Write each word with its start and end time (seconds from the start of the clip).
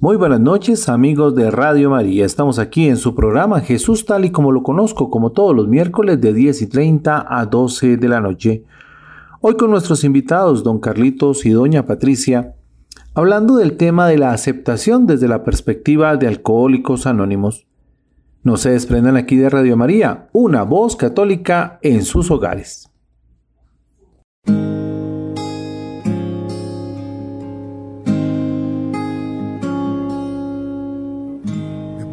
Muy 0.00 0.16
buenas 0.16 0.40
noches 0.40 0.88
amigos 0.88 1.36
de 1.36 1.52
Radio 1.52 1.88
María. 1.88 2.26
Estamos 2.26 2.58
aquí 2.58 2.88
en 2.88 2.96
su 2.96 3.14
programa 3.14 3.60
Jesús 3.60 4.04
tal 4.04 4.24
y 4.24 4.30
como 4.30 4.50
lo 4.50 4.64
conozco, 4.64 5.08
como 5.08 5.30
todos 5.30 5.54
los 5.54 5.68
miércoles 5.68 6.20
de 6.20 6.34
10 6.34 6.62
y 6.62 6.66
30 6.66 7.24
a 7.28 7.46
12 7.46 7.96
de 7.96 8.08
la 8.08 8.20
noche. 8.20 8.64
Hoy 9.40 9.56
con 9.56 9.70
nuestros 9.70 10.02
invitados, 10.02 10.64
don 10.64 10.80
Carlitos 10.80 11.46
y 11.46 11.50
doña 11.50 11.86
Patricia, 11.86 12.56
hablando 13.14 13.56
del 13.56 13.76
tema 13.76 14.08
de 14.08 14.18
la 14.18 14.32
aceptación 14.32 15.06
desde 15.06 15.28
la 15.28 15.44
perspectiva 15.44 16.16
de 16.16 16.26
alcohólicos 16.26 17.06
anónimos. 17.06 17.68
No 18.42 18.56
se 18.56 18.70
desprendan 18.70 19.16
aquí 19.16 19.36
de 19.36 19.48
Radio 19.48 19.76
María, 19.76 20.28
una 20.32 20.64
voz 20.64 20.96
católica 20.96 21.78
en 21.82 22.04
sus 22.04 22.32
hogares. 22.32 22.90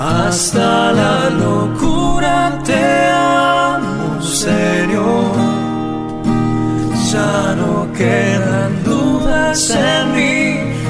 Hasta 0.00 0.92
la 0.92 1.28
locura 1.28 2.58
te 2.64 3.10
amo, 3.10 4.22
Señor. 4.22 5.36
Ya 7.12 7.54
no 7.60 7.92
quedan 7.92 8.82
dudas 8.82 9.70
en 9.70 10.04
mi 10.16 10.38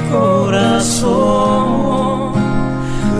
corazón 0.09 1.11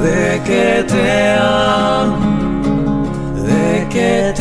de 0.02 0.42
que 0.48 0.86
te 0.88 1.34
amo, 1.34 3.06
de 3.36 3.88
que 3.90 4.34
te 4.40 4.41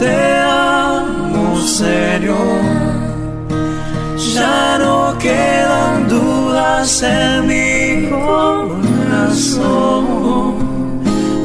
te 0.00 0.16
amo, 0.40 1.60
Señor. 1.60 2.62
Ya 4.34 4.78
no 4.78 4.96
quedan 5.18 6.08
dudas 6.08 7.02
en 7.02 7.46
mi 7.52 8.08
corazón 8.08 9.64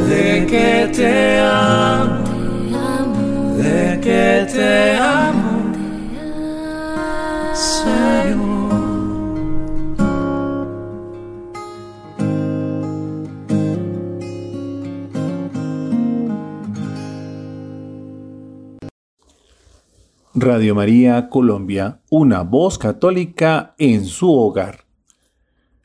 de 0.09 0.27
que 0.51 0.71
te 0.99 1.39
amo, 1.41 2.23
de 3.57 3.99
que 4.05 4.27
te 4.55 4.71
amo, 4.97 5.44
Radio 20.45 20.75
María 20.75 21.27
Colombia, 21.27 22.01
una 22.11 22.43
voz 22.43 22.77
católica 22.77 23.73
en 23.79 24.05
su 24.05 24.31
hogar. 24.31 24.85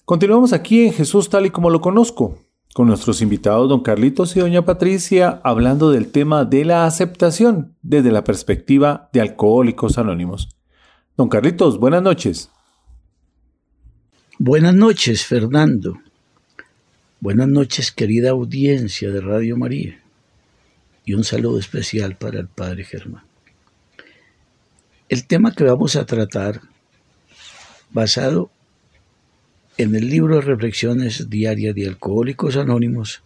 Continuamos 0.04 0.52
aquí 0.52 0.84
en 0.84 0.92
Jesús 0.92 1.30
tal 1.30 1.46
y 1.46 1.50
como 1.50 1.70
lo 1.70 1.80
conozco, 1.80 2.38
con 2.74 2.86
nuestros 2.86 3.22
invitados 3.22 3.70
don 3.70 3.80
Carlitos 3.80 4.36
y 4.36 4.40
doña 4.40 4.66
Patricia 4.66 5.40
hablando 5.44 5.90
del 5.90 6.12
tema 6.12 6.44
de 6.44 6.66
la 6.66 6.84
aceptación 6.84 7.74
desde 7.80 8.12
la 8.12 8.22
perspectiva 8.22 9.08
de 9.14 9.22
Alcohólicos 9.22 9.96
Anónimos. 9.96 10.50
Don 11.16 11.30
Carlitos, 11.30 11.80
buenas 11.80 12.02
noches. 12.02 12.50
Buenas 14.38 14.74
noches, 14.74 15.24
Fernando. 15.24 15.96
Buenas 17.18 17.48
noches, 17.48 17.92
querida 17.92 18.32
audiencia 18.32 19.10
de 19.10 19.22
Radio 19.22 19.56
María. 19.56 20.02
Y 21.06 21.14
un 21.14 21.24
saludo 21.24 21.58
especial 21.58 22.16
para 22.16 22.38
el 22.40 22.48
Padre 22.48 22.84
Germán. 22.84 23.29
El 25.10 25.26
tema 25.26 25.52
que 25.52 25.64
vamos 25.64 25.96
a 25.96 26.06
tratar, 26.06 26.60
basado 27.90 28.48
en 29.76 29.96
el 29.96 30.08
libro 30.08 30.36
de 30.36 30.42
reflexiones 30.42 31.28
diarias 31.28 31.74
de 31.74 31.88
Alcohólicos 31.88 32.56
Anónimos, 32.56 33.24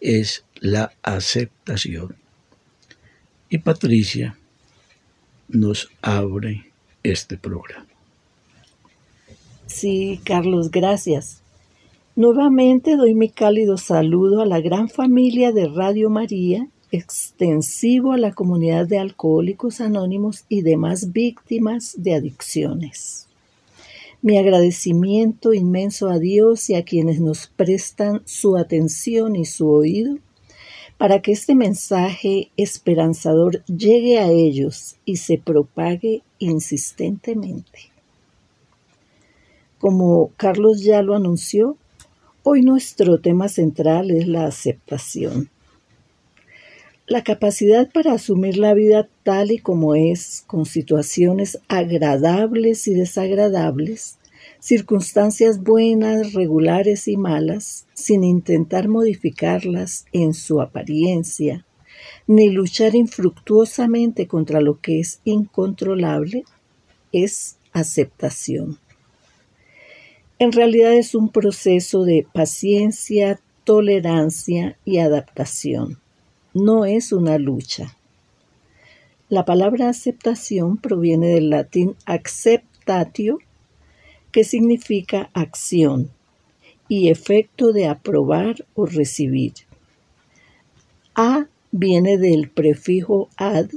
es 0.00 0.44
la 0.56 0.94
aceptación. 1.04 2.16
Y 3.48 3.58
Patricia 3.58 4.36
nos 5.46 5.88
abre 6.02 6.72
este 7.04 7.36
programa. 7.36 7.86
Sí, 9.66 10.20
Carlos, 10.24 10.72
gracias. 10.72 11.40
Nuevamente 12.16 12.96
doy 12.96 13.14
mi 13.14 13.28
cálido 13.28 13.76
saludo 13.76 14.42
a 14.42 14.46
la 14.46 14.60
gran 14.60 14.88
familia 14.88 15.52
de 15.52 15.68
Radio 15.68 16.10
María 16.10 16.66
extensivo 16.92 18.12
a 18.12 18.18
la 18.18 18.32
comunidad 18.32 18.86
de 18.86 18.98
alcohólicos 18.98 19.80
anónimos 19.80 20.44
y 20.48 20.62
demás 20.62 21.12
víctimas 21.12 21.94
de 21.98 22.14
adicciones. 22.14 23.26
Mi 24.22 24.38
agradecimiento 24.38 25.52
inmenso 25.52 26.08
a 26.08 26.18
Dios 26.18 26.70
y 26.70 26.74
a 26.74 26.84
quienes 26.84 27.20
nos 27.20 27.46
prestan 27.46 28.22
su 28.24 28.56
atención 28.56 29.36
y 29.36 29.44
su 29.44 29.70
oído 29.70 30.18
para 30.98 31.20
que 31.20 31.32
este 31.32 31.54
mensaje 31.54 32.50
esperanzador 32.56 33.64
llegue 33.66 34.18
a 34.18 34.28
ellos 34.30 34.96
y 35.04 35.16
se 35.16 35.38
propague 35.38 36.22
insistentemente. 36.38 37.90
Como 39.78 40.30
Carlos 40.36 40.82
ya 40.82 41.02
lo 41.02 41.14
anunció, 41.14 41.76
hoy 42.42 42.62
nuestro 42.62 43.20
tema 43.20 43.48
central 43.48 44.10
es 44.10 44.26
la 44.26 44.46
aceptación. 44.46 45.50
La 47.08 47.22
capacidad 47.22 47.88
para 47.88 48.14
asumir 48.14 48.58
la 48.58 48.74
vida 48.74 49.08
tal 49.22 49.52
y 49.52 49.58
como 49.60 49.94
es, 49.94 50.42
con 50.48 50.66
situaciones 50.66 51.60
agradables 51.68 52.88
y 52.88 52.94
desagradables, 52.94 54.18
circunstancias 54.58 55.62
buenas, 55.62 56.32
regulares 56.32 57.06
y 57.06 57.16
malas, 57.16 57.86
sin 57.94 58.24
intentar 58.24 58.88
modificarlas 58.88 60.06
en 60.10 60.34
su 60.34 60.60
apariencia, 60.60 61.64
ni 62.26 62.50
luchar 62.50 62.96
infructuosamente 62.96 64.26
contra 64.26 64.60
lo 64.60 64.80
que 64.80 64.98
es 64.98 65.20
incontrolable, 65.22 66.42
es 67.12 67.56
aceptación. 67.72 68.80
En 70.40 70.50
realidad 70.50 70.94
es 70.94 71.14
un 71.14 71.28
proceso 71.28 72.02
de 72.02 72.26
paciencia, 72.32 73.38
tolerancia 73.62 74.76
y 74.84 74.98
adaptación 74.98 76.00
no 76.56 76.86
es 76.86 77.12
una 77.12 77.36
lucha. 77.36 77.94
La 79.28 79.44
palabra 79.44 79.90
aceptación 79.90 80.78
proviene 80.78 81.26
del 81.26 81.50
latín 81.50 81.96
acceptatio, 82.06 83.40
que 84.32 84.42
significa 84.42 85.28
acción 85.34 86.10
y 86.88 87.10
efecto 87.10 87.74
de 87.74 87.88
aprobar 87.88 88.64
o 88.74 88.86
recibir. 88.86 89.52
A 91.14 91.46
viene 91.72 92.16
del 92.16 92.48
prefijo 92.48 93.28
ad, 93.36 93.68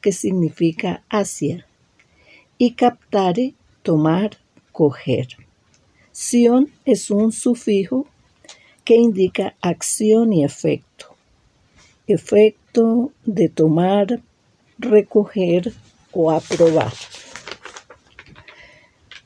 que 0.00 0.10
significa 0.10 1.04
hacia, 1.10 1.64
y 2.58 2.72
captare, 2.72 3.54
tomar, 3.84 4.38
coger. 4.72 5.28
Sion 6.10 6.68
es 6.84 7.12
un 7.12 7.30
sufijo 7.30 8.08
que 8.84 8.96
indica 8.96 9.54
acción 9.60 10.32
y 10.32 10.42
efecto. 10.42 11.13
Efecto 12.06 13.12
de 13.24 13.48
tomar, 13.48 14.20
recoger 14.78 15.72
o 16.12 16.30
aprobar. 16.30 16.92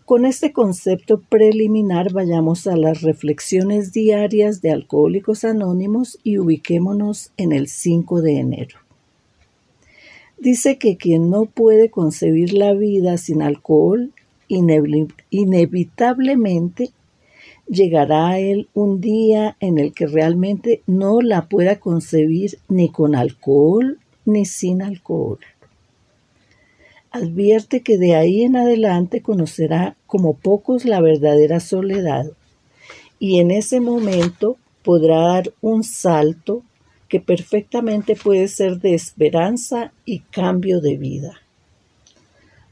Con 0.04 0.24
este 0.24 0.52
concepto 0.52 1.20
preliminar 1.20 2.12
vayamos 2.12 2.68
a 2.68 2.76
las 2.76 3.02
reflexiones 3.02 3.92
diarias 3.92 4.62
de 4.62 4.70
Alcohólicos 4.70 5.42
Anónimos 5.44 6.20
y 6.22 6.38
ubiquémonos 6.38 7.32
en 7.36 7.50
el 7.52 7.66
5 7.66 8.22
de 8.22 8.38
enero. 8.38 8.78
Dice 10.38 10.78
que 10.78 10.96
quien 10.96 11.30
no 11.30 11.46
puede 11.46 11.90
concebir 11.90 12.52
la 12.52 12.74
vida 12.74 13.18
sin 13.18 13.42
alcohol, 13.42 14.12
inevitablemente 14.48 16.92
llegará 17.68 18.28
a 18.28 18.38
él 18.38 18.68
un 18.74 19.00
día 19.00 19.56
en 19.60 19.78
el 19.78 19.92
que 19.92 20.06
realmente 20.06 20.82
no 20.86 21.20
la 21.20 21.48
pueda 21.48 21.78
concebir 21.78 22.58
ni 22.68 22.88
con 22.88 23.14
alcohol 23.14 23.98
ni 24.24 24.44
sin 24.44 24.82
alcohol. 24.82 25.38
Advierte 27.10 27.82
que 27.82 27.98
de 27.98 28.14
ahí 28.14 28.42
en 28.42 28.56
adelante 28.56 29.22
conocerá 29.22 29.96
como 30.06 30.34
pocos 30.34 30.84
la 30.84 31.00
verdadera 31.00 31.60
soledad 31.60 32.26
y 33.18 33.40
en 33.40 33.50
ese 33.50 33.80
momento 33.80 34.56
podrá 34.82 35.20
dar 35.20 35.52
un 35.60 35.82
salto 35.84 36.62
que 37.08 37.20
perfectamente 37.20 38.14
puede 38.14 38.48
ser 38.48 38.80
de 38.80 38.94
esperanza 38.94 39.92
y 40.04 40.20
cambio 40.20 40.80
de 40.80 40.96
vida. 40.96 41.40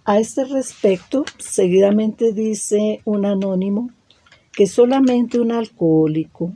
A 0.05 0.21
este 0.21 0.45
respecto, 0.45 1.25
seguidamente 1.39 2.33
dice 2.33 3.01
un 3.05 3.25
anónimo 3.25 3.91
que 4.57 4.67
solamente 4.67 5.39
un 5.39 5.53
alcohólico, 5.53 6.51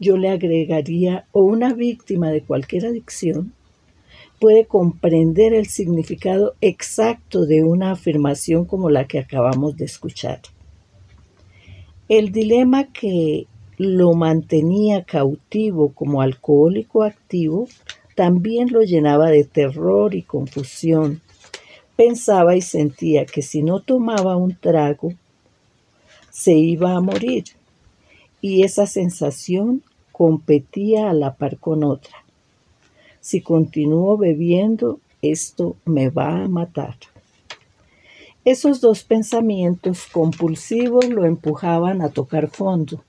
yo 0.00 0.16
le 0.16 0.30
agregaría, 0.30 1.26
o 1.30 1.42
una 1.42 1.74
víctima 1.74 2.30
de 2.30 2.42
cualquier 2.42 2.86
adicción, 2.86 3.52
puede 4.40 4.64
comprender 4.64 5.52
el 5.52 5.66
significado 5.66 6.54
exacto 6.62 7.44
de 7.44 7.62
una 7.62 7.90
afirmación 7.90 8.64
como 8.64 8.88
la 8.88 9.06
que 9.06 9.18
acabamos 9.18 9.76
de 9.76 9.84
escuchar. 9.84 10.40
El 12.08 12.32
dilema 12.32 12.84
que 12.84 13.46
lo 13.76 14.14
mantenía 14.14 15.04
cautivo 15.04 15.92
como 15.92 16.22
alcohólico 16.22 17.02
activo 17.02 17.68
también 18.14 18.72
lo 18.72 18.80
llenaba 18.80 19.30
de 19.30 19.44
terror 19.44 20.14
y 20.14 20.22
confusión. 20.22 21.20
Pensaba 21.94 22.56
y 22.56 22.62
sentía 22.62 23.26
que 23.26 23.42
si 23.42 23.62
no 23.62 23.80
tomaba 23.80 24.36
un 24.36 24.56
trago, 24.56 25.12
se 26.36 26.52
iba 26.52 26.94
a 26.94 27.00
morir. 27.00 27.44
Y 28.42 28.62
esa 28.62 28.86
sensación 28.86 29.82
competía 30.12 31.08
a 31.08 31.14
la 31.14 31.34
par 31.36 31.56
con 31.56 31.82
otra. 31.82 32.26
Si 33.20 33.40
continúo 33.40 34.18
bebiendo, 34.18 35.00
esto 35.22 35.76
me 35.86 36.10
va 36.10 36.44
a 36.44 36.48
matar. 36.48 36.98
Esos 38.44 38.82
dos 38.82 39.02
pensamientos 39.02 40.06
compulsivos 40.12 41.08
lo 41.08 41.24
empujaban 41.24 42.02
a 42.02 42.10
tocar 42.10 42.50
fondo. 42.50 43.02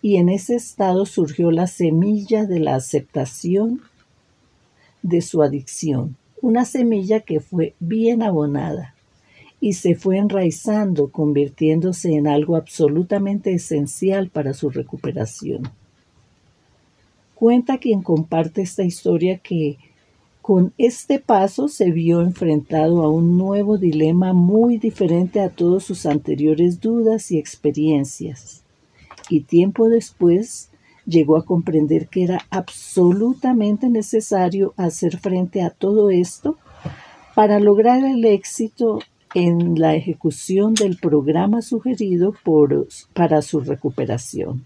Y 0.00 0.16
en 0.16 0.30
ese 0.30 0.54
estado 0.54 1.04
surgió 1.04 1.50
la 1.50 1.66
semilla 1.66 2.46
de 2.46 2.58
la 2.58 2.74
aceptación 2.74 3.82
de 5.02 5.20
su 5.20 5.42
adicción, 5.42 6.16
una 6.40 6.64
semilla 6.64 7.20
que 7.20 7.40
fue 7.40 7.74
bien 7.80 8.22
abonada 8.22 8.93
y 9.64 9.72
se 9.72 9.94
fue 9.94 10.18
enraizando, 10.18 11.08
convirtiéndose 11.08 12.12
en 12.12 12.26
algo 12.26 12.54
absolutamente 12.56 13.54
esencial 13.54 14.28
para 14.28 14.52
su 14.52 14.68
recuperación. 14.68 15.62
Cuenta 17.34 17.78
quien 17.78 18.02
comparte 18.02 18.60
esta 18.60 18.82
historia 18.84 19.38
que 19.38 19.78
con 20.42 20.74
este 20.76 21.18
paso 21.18 21.68
se 21.68 21.92
vio 21.92 22.20
enfrentado 22.20 23.02
a 23.04 23.08
un 23.08 23.38
nuevo 23.38 23.78
dilema 23.78 24.34
muy 24.34 24.76
diferente 24.76 25.40
a 25.40 25.48
todas 25.48 25.82
sus 25.82 26.04
anteriores 26.04 26.82
dudas 26.82 27.30
y 27.30 27.38
experiencias. 27.38 28.64
Y 29.30 29.44
tiempo 29.44 29.88
después 29.88 30.68
llegó 31.06 31.38
a 31.38 31.46
comprender 31.46 32.08
que 32.08 32.24
era 32.24 32.40
absolutamente 32.50 33.88
necesario 33.88 34.74
hacer 34.76 35.16
frente 35.16 35.62
a 35.62 35.70
todo 35.70 36.10
esto 36.10 36.58
para 37.34 37.58
lograr 37.60 38.04
el 38.04 38.26
éxito 38.26 38.98
en 39.34 39.78
la 39.78 39.94
ejecución 39.94 40.74
del 40.74 40.96
programa 40.96 41.60
sugerido 41.60 42.34
por, 42.44 42.86
para 43.12 43.42
su 43.42 43.60
recuperación. 43.60 44.64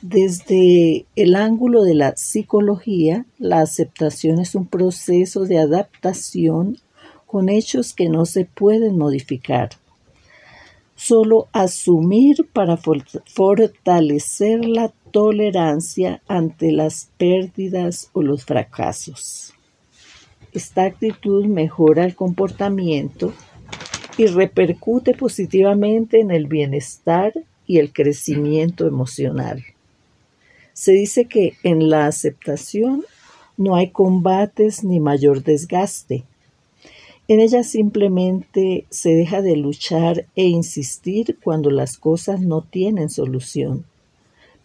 Desde 0.00 1.06
el 1.16 1.34
ángulo 1.34 1.82
de 1.82 1.94
la 1.94 2.16
psicología, 2.16 3.26
la 3.38 3.60
aceptación 3.60 4.38
es 4.38 4.54
un 4.54 4.66
proceso 4.66 5.44
de 5.44 5.58
adaptación 5.58 6.78
con 7.26 7.48
hechos 7.48 7.94
que 7.94 8.08
no 8.08 8.24
se 8.24 8.44
pueden 8.44 8.96
modificar. 8.96 9.70
Solo 10.94 11.48
asumir 11.52 12.48
para 12.52 12.76
fortalecer 12.76 14.64
la 14.64 14.92
tolerancia 15.10 16.22
ante 16.28 16.70
las 16.70 17.10
pérdidas 17.18 18.10
o 18.12 18.22
los 18.22 18.44
fracasos. 18.44 19.52
Esta 20.58 20.86
actitud 20.86 21.46
mejora 21.46 22.04
el 22.04 22.16
comportamiento 22.16 23.32
y 24.16 24.26
repercute 24.26 25.14
positivamente 25.14 26.18
en 26.18 26.32
el 26.32 26.48
bienestar 26.48 27.32
y 27.64 27.78
el 27.78 27.92
crecimiento 27.92 28.84
emocional. 28.84 29.62
Se 30.72 30.90
dice 30.90 31.26
que 31.26 31.52
en 31.62 31.88
la 31.88 32.08
aceptación 32.08 33.04
no 33.56 33.76
hay 33.76 33.90
combates 33.90 34.82
ni 34.82 34.98
mayor 34.98 35.44
desgaste. 35.44 36.24
En 37.28 37.38
ella 37.38 37.62
simplemente 37.62 38.84
se 38.90 39.10
deja 39.10 39.42
de 39.42 39.54
luchar 39.54 40.26
e 40.34 40.46
insistir 40.46 41.38
cuando 41.40 41.70
las 41.70 41.96
cosas 41.98 42.40
no 42.40 42.62
tienen 42.62 43.10
solución, 43.10 43.84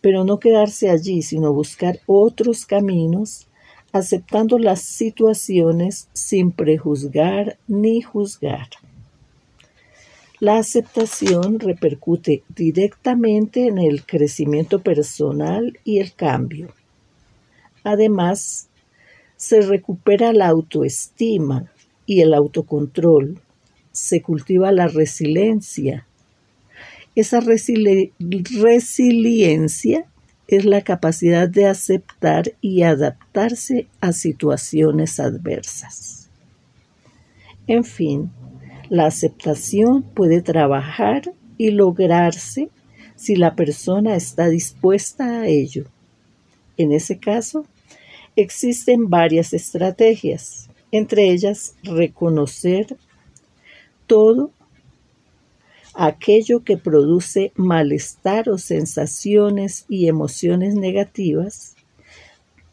pero 0.01 0.23
no 0.23 0.39
quedarse 0.39 0.89
allí, 0.89 1.21
sino 1.21 1.53
buscar 1.53 1.99
otros 2.07 2.65
caminos, 2.65 3.45
aceptando 3.93 4.57
las 4.57 4.81
situaciones 4.81 6.09
sin 6.13 6.51
prejuzgar 6.51 7.57
ni 7.67 8.01
juzgar. 8.01 8.67
La 10.39 10.57
aceptación 10.57 11.59
repercute 11.59 12.41
directamente 12.49 13.67
en 13.67 13.77
el 13.77 14.03
crecimiento 14.03 14.81
personal 14.81 15.77
y 15.85 15.99
el 15.99 16.13
cambio. 16.13 16.73
Además, 17.83 18.67
se 19.37 19.61
recupera 19.61 20.33
la 20.33 20.47
autoestima 20.47 21.71
y 22.05 22.21
el 22.21 22.33
autocontrol. 22.33 23.39
Se 23.91 24.21
cultiva 24.21 24.71
la 24.71 24.87
resiliencia. 24.87 26.07
Esa 27.15 27.41
resiliencia 27.41 30.05
es 30.47 30.65
la 30.65 30.81
capacidad 30.81 31.47
de 31.47 31.67
aceptar 31.67 32.53
y 32.61 32.83
adaptarse 32.83 33.87
a 34.01 34.11
situaciones 34.11 35.19
adversas. 35.19 36.29
En 37.67 37.83
fin, 37.83 38.31
la 38.89 39.05
aceptación 39.05 40.03
puede 40.03 40.41
trabajar 40.41 41.33
y 41.57 41.71
lograrse 41.71 42.69
si 43.15 43.35
la 43.35 43.55
persona 43.55 44.15
está 44.15 44.49
dispuesta 44.49 45.41
a 45.41 45.47
ello. 45.47 45.85
En 46.77 46.91
ese 46.91 47.19
caso, 47.19 47.65
existen 48.35 49.09
varias 49.09 49.53
estrategias, 49.53 50.69
entre 50.91 51.29
ellas 51.29 51.75
reconocer 51.83 52.97
todo 54.07 54.51
aquello 55.93 56.63
que 56.63 56.77
produce 56.77 57.51
malestar 57.55 58.49
o 58.49 58.57
sensaciones 58.57 59.85
y 59.87 60.07
emociones 60.07 60.75
negativas, 60.75 61.75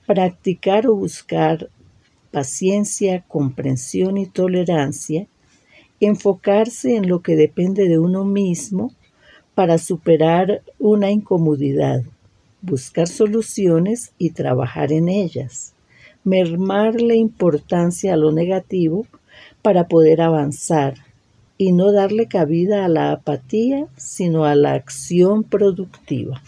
practicar 0.07 0.87
o 0.87 0.95
buscar 0.95 1.69
paciencia, 2.31 3.25
comprensión 3.29 4.17
y 4.17 4.27
tolerancia, 4.27 5.27
enfocarse 6.01 6.97
en 6.97 7.09
lo 7.09 7.21
que 7.21 7.37
depende 7.37 7.89
de 7.89 7.99
uno 7.99 8.25
mismo 8.25 8.93
para 9.55 9.79
superar 9.79 10.63
una 10.79 11.11
incomodidad, 11.11 12.03
buscar 12.63 13.09
soluciones 13.09 14.13
y 14.17 14.31
trabajar 14.31 14.93
en 14.93 15.09
ellas, 15.09 15.75
mermarle 16.25 17.17
importancia 17.17 18.15
a 18.15 18.17
lo 18.17 18.33
negativo 18.33 19.07
para 19.61 19.89
poder 19.89 20.23
avanzar 20.23 20.95
y 21.61 21.73
no 21.73 21.93
darle 21.93 22.27
cabida 22.27 22.87
a 22.87 22.89
la 22.89 23.13
apatía, 23.13 23.87
sino 23.99 24.47
a 24.47 24.55
la 24.55 24.73
acción 24.73 25.45
productiva. 25.45 26.41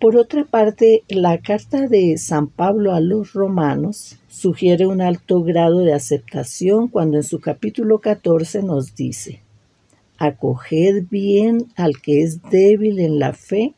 Por 0.00 0.16
otra 0.16 0.44
parte, 0.44 1.04
la 1.06 1.38
carta 1.38 1.86
de 1.86 2.18
San 2.18 2.48
Pablo 2.48 2.92
a 2.92 2.98
los 2.98 3.32
romanos 3.32 4.18
sugiere 4.26 4.88
un 4.88 5.02
alto 5.02 5.44
grado 5.44 5.82
de 5.82 5.92
aceptación 5.92 6.88
cuando 6.88 7.16
en 7.16 7.22
su 7.22 7.38
capítulo 7.38 8.00
14 8.00 8.64
nos 8.64 8.96
dice, 8.96 9.40
acoged 10.18 11.04
bien 11.08 11.68
al 11.76 12.02
que 12.02 12.24
es 12.24 12.42
débil 12.42 12.98
en 12.98 13.20
la 13.20 13.34
fe, 13.34 13.74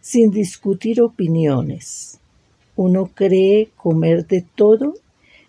sin 0.00 0.32
discutir 0.32 1.00
opiniones. 1.02 2.18
Uno 2.74 3.12
cree 3.14 3.68
comer 3.76 4.26
de 4.26 4.44
todo, 4.56 4.94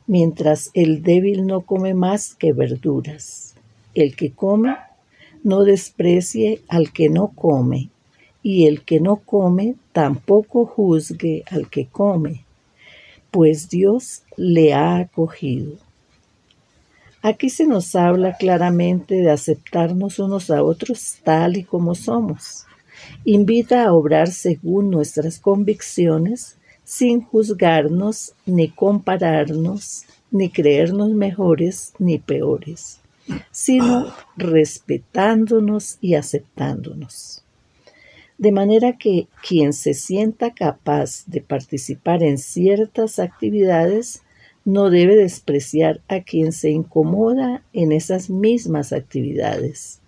mientras 0.09 0.71
el 0.73 1.03
débil 1.03 1.45
no 1.45 1.61
come 1.61 1.93
más 1.93 2.33
que 2.33 2.51
verduras. 2.51 3.53
El 3.93 4.15
que 4.15 4.31
come, 4.31 4.75
no 5.43 5.63
desprecie 5.63 6.61
al 6.67 6.91
que 6.91 7.09
no 7.09 7.27
come, 7.27 7.89
y 8.41 8.65
el 8.65 8.81
que 8.81 8.99
no 8.99 9.17
come 9.17 9.75
tampoco 9.91 10.65
juzgue 10.65 11.43
al 11.51 11.69
que 11.69 11.85
come, 11.85 12.43
pues 13.29 13.69
Dios 13.69 14.23
le 14.35 14.73
ha 14.73 14.97
acogido. 14.97 15.73
Aquí 17.21 17.51
se 17.51 17.67
nos 17.67 17.95
habla 17.95 18.35
claramente 18.35 19.13
de 19.13 19.29
aceptarnos 19.29 20.17
unos 20.17 20.49
a 20.49 20.63
otros 20.63 21.17
tal 21.23 21.55
y 21.55 21.63
como 21.63 21.93
somos. 21.93 22.65
Invita 23.25 23.83
a 23.83 23.93
obrar 23.93 24.31
según 24.31 24.89
nuestras 24.89 25.37
convicciones, 25.37 26.57
sin 26.89 27.21
juzgarnos, 27.21 28.33
ni 28.47 28.69
compararnos, 28.69 30.05
ni 30.31 30.49
creernos 30.49 31.11
mejores 31.11 31.93
ni 31.99 32.17
peores, 32.17 32.99
sino 33.51 34.07
respetándonos 34.37 35.99
y 36.01 36.15
aceptándonos 36.15 37.43
de 38.39 38.53
manera 38.53 38.97
que 38.97 39.27
quien 39.45 39.73
se 39.73 39.93
sienta 39.93 40.53
capaz 40.53 41.25
de 41.27 41.41
participar 41.41 42.23
en 42.23 42.37
ciertas 42.37 43.19
actividades 43.19 44.23
no 44.63 44.89
debe 44.89 45.17
despreciar 45.17 46.01
a 46.07 46.21
quien 46.21 46.53
se 46.53 46.69
incomoda 46.69 47.61
en 47.73 47.91
esas 47.91 48.29
mismas 48.29 48.93
actividades. 48.93 49.98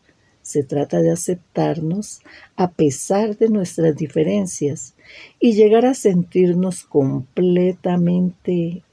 Se 0.51 0.63
trata 0.63 1.01
de 1.01 1.12
aceptarnos 1.12 2.22
a 2.58 2.72
pesar 2.72 3.38
de 3.38 3.48
nuestras 3.48 3.96
diferencias 3.96 4.96
y 5.39 5.53
llegar 5.53 5.86
a 5.86 5.93
sentirnos 5.93 6.84
completamente 6.84 8.84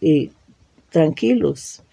eh, 0.00 0.30
tranquilos, 0.90 1.84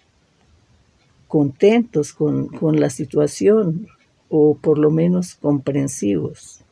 contentos 1.28 2.12
con, 2.12 2.48
con 2.48 2.80
la 2.80 2.90
situación, 2.90 3.86
o 4.28 4.56
por 4.56 4.78
lo 4.78 4.90
menos 4.90 5.36
comprensivos. 5.36 6.62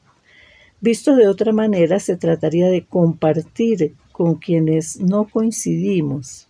Visto 0.80 1.14
de 1.14 1.28
otra 1.28 1.52
manera, 1.52 2.00
se 2.00 2.16
trataría 2.16 2.68
de 2.68 2.84
compartir 2.84 3.94
con 4.10 4.34
quienes 4.34 4.98
no 4.98 5.28
coincidimos, 5.28 6.48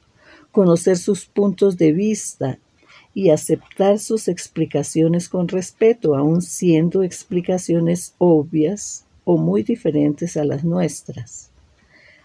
conocer 0.50 0.96
sus 0.96 1.26
puntos 1.26 1.76
de 1.76 1.92
vista 1.92 2.58
y 3.14 3.30
aceptar 3.30 4.00
sus 4.00 4.26
explicaciones 4.26 5.28
con 5.28 5.46
respeto, 5.46 6.16
aun 6.16 6.42
siendo 6.42 7.04
explicaciones 7.04 8.14
obvias 8.18 9.06
o 9.24 9.38
muy 9.38 9.62
diferentes 9.62 10.36
a 10.36 10.44
las 10.44 10.64
nuestras. 10.64 11.50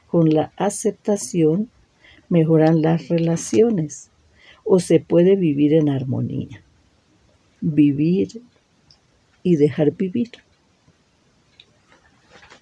Con 0.07 0.29
la 0.29 0.51
aceptación 0.57 1.69
mejoran 2.27 2.81
las 2.81 3.07
relaciones 3.07 4.09
o 4.63 4.79
se 4.79 4.99
puede 4.99 5.35
vivir 5.35 5.73
en 5.73 5.89
armonía. 5.89 6.63
Vivir 7.61 8.41
y 9.43 9.55
dejar 9.55 9.91
vivir. 9.91 10.31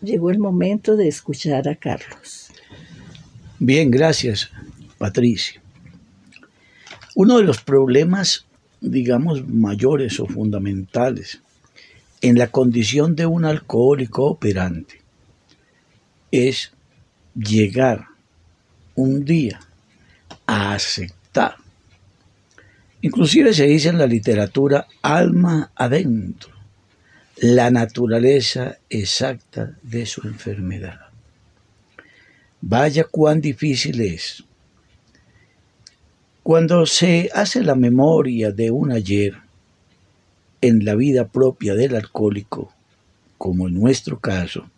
Llegó 0.02 0.30
el 0.30 0.40
momento 0.40 0.96
de 0.96 1.08
escuchar 1.08 1.68
a 1.68 1.76
Carlos. 1.76 2.52
Bien, 3.60 3.90
gracias, 3.90 4.52
Patricia. 4.98 5.62
Uno 7.20 7.38
de 7.40 7.46
los 7.46 7.64
problemas, 7.64 8.46
digamos, 8.80 9.48
mayores 9.48 10.20
o 10.20 10.28
fundamentales 10.28 11.42
en 12.22 12.38
la 12.38 12.50
condición 12.50 13.16
de 13.16 13.26
un 13.26 13.44
alcohólico 13.44 14.26
operante 14.26 15.02
es 16.30 16.74
llegar 17.34 18.06
un 18.94 19.26
día 19.26 19.60
a 20.46 20.76
aceptar. 20.76 21.56
Inclusive 23.02 23.52
se 23.52 23.66
dice 23.66 23.90
en 23.90 23.98
la 23.98 24.06
literatura 24.06 24.86
alma 25.02 25.72
adentro 25.76 26.54
la 27.38 27.72
naturaleza 27.72 28.78
exacta 28.92 29.76
de 29.82 30.06
su 30.06 30.28
enfermedad. 30.28 31.00
Vaya 32.62 33.06
cuán 33.06 33.42
difícil 33.42 34.02
es. 34.02 34.44
Cuando 36.48 36.86
se 36.86 37.30
hace 37.34 37.62
la 37.62 37.76
memoria 37.76 38.54
de 38.54 38.72
un 38.72 38.94
ayer 38.94 39.36
en 40.62 40.86
la 40.86 40.96
vida 40.96 41.28
propia 41.28 41.76
del 41.76 41.94
alcohólico, 41.94 42.74
como 43.38 43.68
en 43.68 43.74
nuestro 43.74 44.18
caso, 44.22 44.70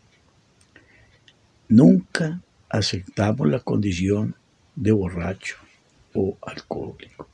nunca 1.67 2.41
aceptamos 2.69 3.47
la 3.47 3.59
condición 3.59 4.35
de 4.75 4.93
borracho 4.93 5.57
o 6.15 6.39
alcohólico. 6.41 7.27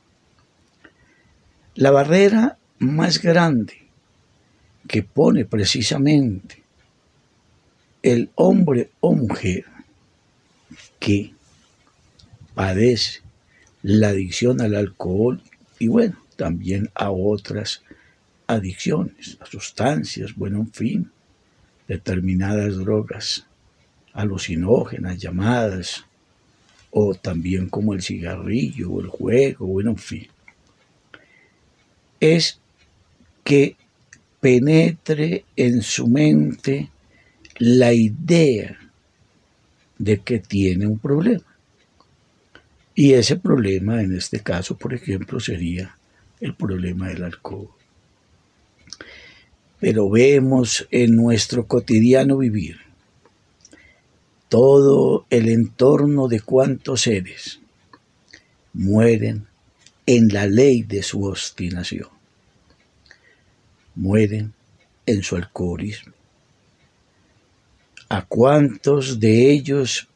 La 1.74 1.90
barrera 1.90 2.58
más 2.78 3.22
grande 3.22 3.88
que 4.86 5.02
pone 5.02 5.46
precisamente 5.46 6.62
el 8.02 8.28
hombre 8.34 8.90
o 9.00 9.14
mujer 9.14 9.64
que 11.00 11.32
padece 12.54 13.25
la 13.86 14.08
adicción 14.08 14.60
al 14.60 14.74
alcohol 14.74 15.40
y 15.78 15.86
bueno, 15.86 16.16
también 16.34 16.90
a 16.92 17.12
otras 17.12 17.82
adicciones, 18.48 19.38
a 19.40 19.46
sustancias, 19.46 20.34
bueno, 20.34 20.58
en 20.58 20.72
fin, 20.72 21.10
determinadas 21.86 22.78
drogas 22.78 23.46
alucinógenas 24.12 25.18
llamadas, 25.18 26.04
o 26.90 27.14
también 27.14 27.68
como 27.68 27.94
el 27.94 28.02
cigarrillo 28.02 28.90
o 28.90 29.00
el 29.02 29.06
juego, 29.06 29.66
bueno, 29.66 29.90
en 29.90 29.98
fin, 29.98 30.26
es 32.18 32.58
que 33.44 33.76
penetre 34.40 35.44
en 35.54 35.80
su 35.82 36.08
mente 36.08 36.90
la 37.58 37.92
idea 37.92 38.76
de 39.96 40.18
que 40.18 40.40
tiene 40.40 40.88
un 40.88 40.98
problema. 40.98 41.45
Y 42.96 43.12
ese 43.12 43.36
problema, 43.36 44.02
en 44.02 44.16
este 44.16 44.40
caso, 44.40 44.76
por 44.76 44.92
ejemplo, 44.92 45.38
sería 45.38 45.96
el 46.40 46.56
problema 46.56 47.08
del 47.08 47.22
alcohol. 47.22 47.68
Pero 49.78 50.10
vemos 50.10 50.88
en 50.90 51.14
nuestro 51.14 51.68
cotidiano 51.68 52.38
vivir 52.38 52.78
todo 54.48 55.26
el 55.30 55.48
entorno 55.48 56.26
de 56.26 56.40
cuantos 56.40 57.02
seres 57.02 57.60
mueren 58.72 59.46
en 60.06 60.28
la 60.28 60.46
ley 60.46 60.82
de 60.82 61.02
su 61.02 61.24
obstinación 61.24 62.08
mueren 63.96 64.52
en 65.06 65.22
su 65.22 65.34
alcoholismo. 65.36 66.12
¿A 68.08 68.24
cuántos 68.24 69.18
de 69.18 69.50
ellos 69.50 70.08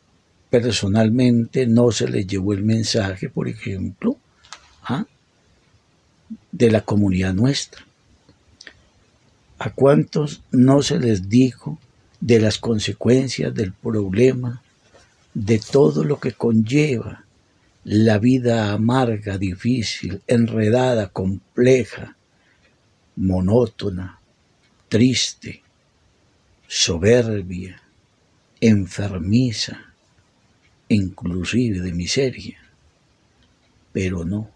personalmente 0.50 1.66
no 1.66 1.92
se 1.92 2.08
les 2.08 2.26
llevó 2.26 2.52
el 2.52 2.64
mensaje, 2.64 3.28
por 3.28 3.48
ejemplo, 3.48 4.16
¿ah? 4.82 5.06
de 6.52 6.70
la 6.70 6.82
comunidad 6.82 7.32
nuestra? 7.34 7.86
¿A 9.58 9.70
cuántos 9.70 10.42
no 10.50 10.82
se 10.82 10.98
les 10.98 11.28
dijo 11.28 11.78
de 12.20 12.40
las 12.40 12.58
consecuencias 12.58 13.54
del 13.54 13.72
problema, 13.72 14.62
de 15.34 15.58
todo 15.58 16.04
lo 16.04 16.18
que 16.18 16.32
conlleva 16.32 17.24
la 17.84 18.18
vida 18.18 18.72
amarga, 18.72 19.38
difícil, 19.38 20.22
enredada, 20.26 21.08
compleja, 21.08 22.16
monótona, 23.16 24.20
triste, 24.88 25.62
soberbia, 26.66 27.82
enfermiza, 28.60 29.89
inclusive 30.90 31.80
de 31.80 31.92
miseria. 31.92 32.58
Pero 33.92 34.24
no. 34.24 34.50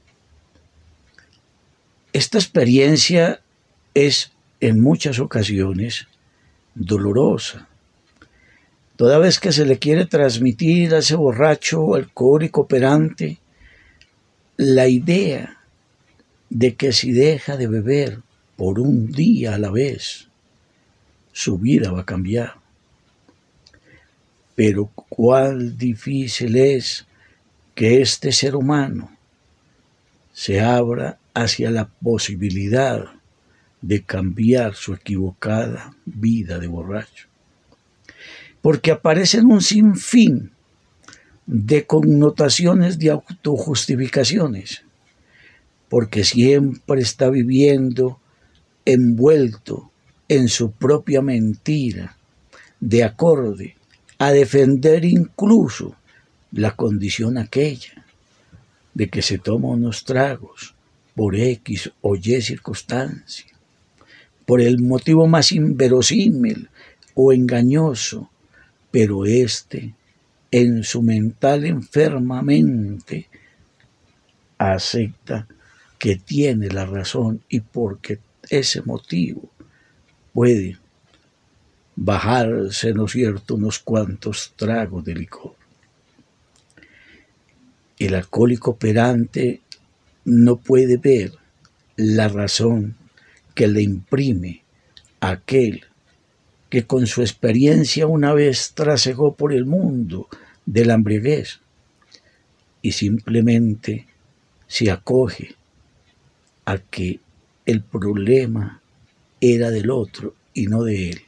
Esta 2.12 2.38
experiencia 2.38 3.40
es 3.94 4.32
en 4.60 4.80
muchas 4.80 5.18
ocasiones 5.18 6.06
dolorosa. 6.74 7.68
Toda 8.96 9.18
vez 9.18 9.40
que 9.40 9.52
se 9.52 9.64
le 9.64 9.78
quiere 9.78 10.06
transmitir 10.06 10.94
a 10.94 10.98
ese 10.98 11.16
borracho 11.16 11.94
alcohólico 11.94 12.62
operante 12.62 13.38
la 14.56 14.86
idea 14.88 15.60
de 16.50 16.76
que 16.76 16.92
si 16.92 17.12
deja 17.12 17.56
de 17.56 17.66
beber 17.66 18.20
por 18.56 18.78
un 18.78 19.10
día 19.10 19.54
a 19.54 19.58
la 19.58 19.70
vez, 19.70 20.28
su 21.32 21.58
vida 21.58 21.90
va 21.90 22.02
a 22.02 22.06
cambiar. 22.06 22.63
Pero 24.54 24.90
cuál 25.08 25.76
difícil 25.76 26.56
es 26.56 27.06
que 27.74 28.00
este 28.00 28.32
ser 28.32 28.54
humano 28.54 29.10
se 30.32 30.60
abra 30.60 31.18
hacia 31.32 31.70
la 31.70 31.86
posibilidad 31.88 33.06
de 33.82 34.02
cambiar 34.02 34.74
su 34.74 34.94
equivocada 34.94 35.94
vida 36.04 36.58
de 36.58 36.68
borracho. 36.68 37.26
Porque 38.62 38.92
aparecen 38.92 39.46
un 39.46 39.60
sinfín 39.60 40.52
de 41.46 41.84
connotaciones 41.86 42.98
de 42.98 43.10
autojustificaciones, 43.10 44.82
porque 45.88 46.24
siempre 46.24 47.02
está 47.02 47.28
viviendo 47.28 48.20
envuelto 48.86 49.90
en 50.28 50.48
su 50.48 50.70
propia 50.70 51.20
mentira, 51.20 52.16
de 52.80 53.04
acorde 53.04 53.76
a 54.24 54.32
defender 54.32 55.04
incluso 55.04 55.94
la 56.50 56.74
condición 56.74 57.36
aquella 57.36 58.06
de 58.94 59.10
que 59.10 59.20
se 59.20 59.36
toma 59.36 59.68
unos 59.68 60.04
tragos 60.04 60.74
por 61.14 61.36
X 61.36 61.92
o 62.00 62.16
Y 62.16 62.40
circunstancia, 62.40 63.52
por 64.46 64.62
el 64.62 64.80
motivo 64.80 65.26
más 65.26 65.52
inverosímil 65.52 66.70
o 67.14 67.34
engañoso, 67.34 68.30
pero 68.90 69.26
éste 69.26 69.92
en 70.50 70.84
su 70.84 71.02
mental 71.02 71.66
enfermamente 71.66 73.28
acepta 74.56 75.46
que 75.98 76.16
tiene 76.16 76.68
la 76.68 76.86
razón 76.86 77.42
y 77.50 77.60
porque 77.60 78.20
ese 78.48 78.80
motivo 78.80 79.50
puede 80.32 80.78
bajarse, 81.96 82.92
¿no 82.92 83.06
es 83.06 83.12
cierto?, 83.12 83.54
unos 83.54 83.78
cuantos 83.78 84.52
tragos 84.56 85.04
de 85.04 85.14
licor. 85.14 85.54
El 87.98 88.14
alcohólico 88.14 88.72
operante 88.72 89.60
no 90.24 90.56
puede 90.56 90.96
ver 90.96 91.32
la 91.96 92.28
razón 92.28 92.96
que 93.54 93.68
le 93.68 93.82
imprime 93.82 94.62
aquel 95.20 95.84
que 96.68 96.86
con 96.86 97.06
su 97.06 97.22
experiencia 97.22 98.06
una 98.06 98.34
vez 98.34 98.72
trasegó 98.74 99.36
por 99.36 99.52
el 99.52 99.64
mundo 99.64 100.28
de 100.66 100.84
la 100.84 100.94
embriaguez 100.94 101.60
y 102.82 102.92
simplemente 102.92 104.06
se 104.66 104.90
acoge 104.90 105.54
a 106.64 106.78
que 106.78 107.20
el 107.64 107.82
problema 107.82 108.82
era 109.40 109.70
del 109.70 109.90
otro 109.90 110.34
y 110.52 110.66
no 110.66 110.82
de 110.82 111.10
él. 111.10 111.22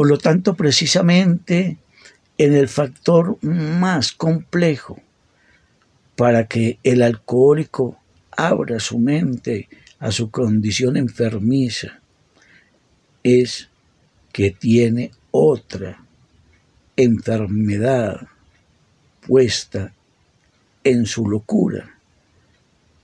Por 0.00 0.08
lo 0.08 0.16
tanto, 0.16 0.54
precisamente 0.54 1.76
en 2.38 2.54
el 2.54 2.68
factor 2.68 3.36
más 3.44 4.12
complejo 4.12 4.98
para 6.16 6.46
que 6.48 6.78
el 6.82 7.02
alcohólico 7.02 8.00
abra 8.30 8.80
su 8.80 8.98
mente 8.98 9.68
a 9.98 10.10
su 10.10 10.30
condición 10.30 10.96
enfermiza 10.96 12.00
es 13.22 13.68
que 14.32 14.50
tiene 14.50 15.10
otra 15.32 16.02
enfermedad 16.96 18.26
puesta 19.26 19.92
en 20.82 21.04
su 21.04 21.28
locura 21.28 21.98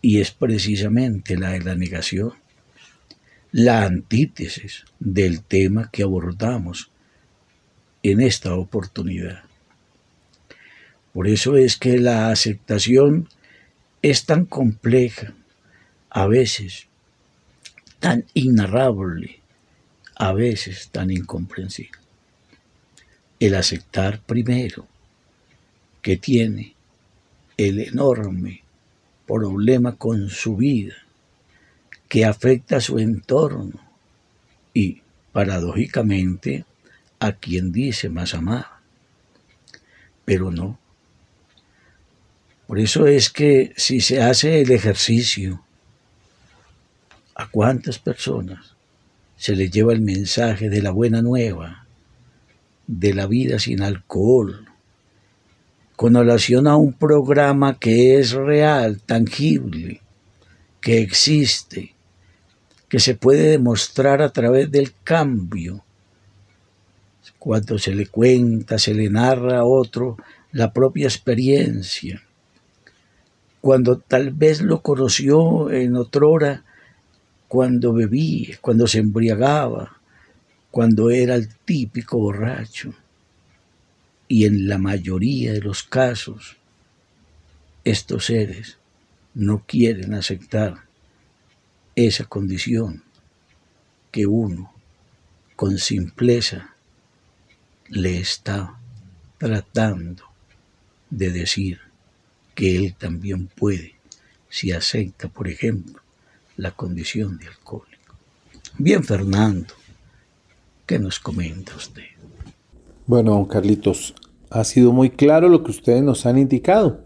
y 0.01 0.23
es 0.23 0.31
precisamente 0.31 1.37
la 1.37 1.51
de 1.51 1.61
la 1.61 1.75
negación, 1.75 2.33
la 3.57 3.85
antítesis 3.85 4.85
del 5.01 5.43
tema 5.43 5.89
que 5.91 6.03
abordamos 6.03 6.91
en 8.03 8.21
esta 8.21 8.55
oportunidad. 8.55 9.45
Por 11.15 11.27
eso 11.27 11.57
es 11.57 11.79
que 11.79 11.99
la 11.99 12.29
aceptación 12.29 13.31
es 14.03 14.27
tan 14.27 14.45
compleja, 14.45 15.33
a 16.11 16.27
veces 16.27 16.89
tan 17.99 18.27
inarrable, 18.35 19.41
a 20.17 20.35
veces 20.35 20.91
tan 20.93 21.11
incomprensible 21.11 21.99
el 23.41 23.55
aceptar 23.55 24.21
primero 24.21 24.87
que 26.03 26.19
tiene 26.19 26.75
el 27.57 27.79
enorme 27.79 28.65
problema 29.27 29.97
con 29.97 30.29
su 30.29 30.57
vida, 30.57 31.06
que 32.09 32.25
afecta 32.25 32.77
a 32.77 32.81
su 32.81 32.99
entorno 32.99 33.81
y, 34.73 35.03
paradójicamente, 35.33 36.65
a 37.19 37.33
quien 37.33 37.73
dice 37.73 38.09
más 38.09 38.35
amar. 38.35 38.67
Pero 40.25 40.51
no. 40.51 40.79
Por 42.67 42.79
eso 42.79 43.07
es 43.07 43.31
que 43.31 43.73
si 43.77 44.01
se 44.01 44.23
hace 44.23 44.61
el 44.61 44.73
ejercicio, 44.73 45.63
¿a 47.35 47.49
cuántas 47.49 47.99
personas 47.99 48.75
se 49.37 49.55
les 49.55 49.71
lleva 49.71 49.93
el 49.93 50.01
mensaje 50.01 50.69
de 50.69 50.83
la 50.83 50.91
buena 50.91 51.23
nueva? 51.23 51.87
de 52.87 53.15
la 53.15 53.27
vida 53.27 53.59
sin 53.59 53.83
alcohol, 53.83 54.67
con 55.97 56.15
relación 56.15 56.67
a 56.67 56.77
un 56.77 56.93
programa 56.93 57.79
que 57.79 58.19
es 58.19 58.33
real, 58.33 59.01
tangible, 59.01 60.01
que 60.81 61.01
existe, 61.01 61.95
que 62.89 63.01
se 63.01 63.15
puede 63.15 63.51
demostrar 63.51 64.23
a 64.23 64.31
través 64.31 64.71
del 64.71 64.93
cambio. 65.03 65.85
Cuando 67.39 67.79
se 67.79 67.95
le 67.95 68.07
cuenta, 68.07 68.79
se 68.79 68.95
le 68.95 69.09
narra 69.11 69.59
a 69.59 69.65
otro 69.65 70.17
la 70.53 70.73
propia 70.73 71.07
experiencia. 71.07 72.23
Cuando 73.61 73.99
tal 73.99 74.31
vez 74.31 74.63
lo 74.63 74.83
conoció 74.83 75.71
en 75.71 75.97
otrora, 75.97 76.65
cuando 77.49 77.93
bebía, 77.93 78.59
cuando 78.61 78.87
se 78.87 78.99
embriagaba, 78.99 80.01
cuando 80.71 81.11
era 81.11 81.35
el 81.35 81.55
típico 81.57 82.19
borracho. 82.19 82.95
Y 84.29 84.45
en 84.45 84.69
la 84.69 84.79
mayoría 84.79 85.53
de 85.53 85.61
los 85.61 85.85
casos, 85.85 86.57
estos 87.85 88.27
seres 88.27 88.79
no 89.35 89.63
quieren 89.67 90.15
aceptar 90.15 90.86
esa 91.97 92.25
condición 92.27 93.03
que 94.13 94.27
uno 94.27 94.73
con 95.57 95.79
simpleza 95.79 96.77
le 97.89 98.19
está 98.19 98.79
tratando 99.39 100.23
de 101.11 101.33
decir 101.33 101.81
que 102.55 102.77
él 102.77 102.95
también 102.95 103.49
puede 103.49 103.97
si 104.49 104.71
acepta, 104.71 105.29
por 105.29 105.49
ejemplo, 105.49 106.01
la 106.57 106.71
condición 106.71 107.39
de 107.39 107.49
alcohólico. 107.49 108.15
Bien, 108.79 109.03
Fernando, 109.03 109.75
¿Qué 110.87 111.01
nos 111.01 111.19
comenta 111.19 111.75
usted? 111.75 112.05
Bueno, 113.09 113.33
don 113.33 113.47
Carlitos, 113.47 114.15
ha 114.51 114.63
sido 114.63 114.93
muy 114.93 115.11
claro 115.11 115.49
lo 115.49 115.65
que 115.65 115.73
ustedes 115.73 116.01
nos 116.01 116.27
han 116.27 116.39
indicado. 116.39 117.01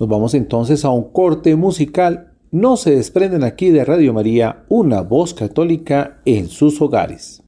Nos 0.00 0.08
vamos 0.08 0.32
entonces 0.32 0.86
a 0.86 0.88
un 0.88 1.12
corte 1.12 1.54
musical. 1.54 2.32
No 2.50 2.76
se 2.76 2.94
desprenden 2.94 3.44
aquí 3.44 3.70
de 3.70 3.84
Radio 3.84 4.12
María, 4.12 4.64
una 4.68 5.00
voz 5.02 5.34
católica 5.34 6.20
en 6.24 6.48
sus 6.48 6.80
hogares. 6.80 7.42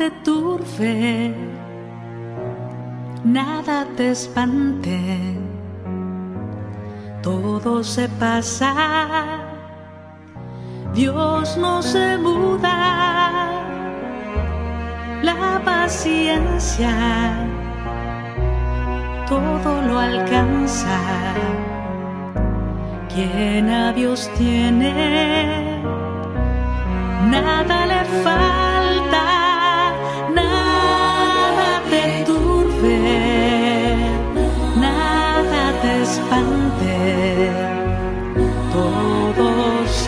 te 0.00 0.10
turbe, 0.24 1.34
nada 3.24 3.86
te 3.96 4.10
espante, 4.10 5.36
todo 7.22 7.84
se 7.84 8.08
pasa, 8.08 8.74
Dios 10.94 11.56
no 11.56 11.82
se 11.82 12.18
muda, 12.18 13.50
la 15.22 15.60
paciencia 15.64 17.46
todo 19.30 19.80
lo 19.82 20.00
alcanza, 20.00 20.98
quien 23.08 23.70
a 23.70 23.92
Dios 23.92 24.28
tiene 24.36 25.80
nada 27.30 27.86
le 27.86 28.04
falta, 28.24 28.69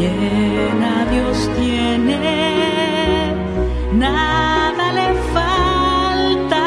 quien 0.00 0.82
a 0.82 1.04
Dios 1.10 1.50
tiene, 1.58 3.34
nada 3.92 4.92
le 4.98 5.08
falta. 5.34 6.66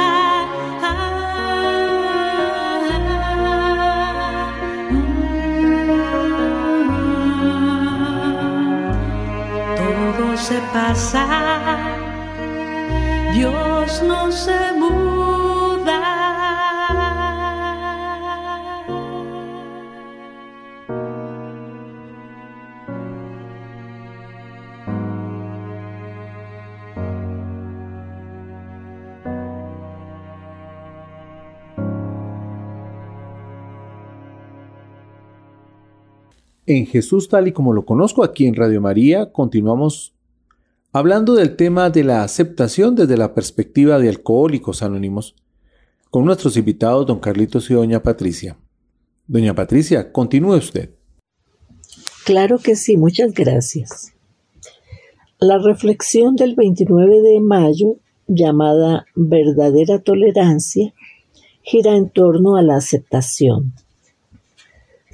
Todo 9.77 10.37
se 10.37 10.59
pasa, 10.73 11.25
Dios 13.33 14.03
no 14.03 14.31
se 14.31 14.72
En 36.75 36.87
Jesús 36.87 37.29
tal 37.29 37.47
y 37.47 37.51
como 37.51 37.71
lo 37.71 37.85
conozco 37.85 38.23
aquí 38.23 38.47
en 38.47 38.55
Radio 38.55 38.81
María, 38.81 39.31
continuamos 39.31 40.15
hablando 40.91 41.35
del 41.35 41.55
tema 41.55 41.91
de 41.91 42.03
la 42.03 42.23
aceptación 42.23 42.95
desde 42.95 43.15
la 43.15 43.35
perspectiva 43.35 43.99
de 43.99 44.09
alcohólicos 44.09 44.81
anónimos 44.81 45.35
con 46.09 46.25
nuestros 46.25 46.57
invitados 46.57 47.05
don 47.05 47.19
Carlitos 47.19 47.69
y 47.69 47.75
doña 47.75 48.01
Patricia. 48.01 48.57
Doña 49.27 49.53
Patricia, 49.53 50.11
continúe 50.11 50.55
usted. 50.55 50.89
Claro 52.25 52.57
que 52.57 52.75
sí, 52.75 52.97
muchas 52.97 53.35
gracias. 53.35 54.13
La 55.37 55.59
reflexión 55.59 56.35
del 56.35 56.55
29 56.55 57.21
de 57.21 57.39
mayo, 57.39 57.97
llamada 58.25 59.05
verdadera 59.13 59.99
tolerancia, 59.99 60.91
gira 61.61 61.95
en 61.95 62.09
torno 62.09 62.55
a 62.55 62.63
la 62.63 62.77
aceptación. 62.77 63.75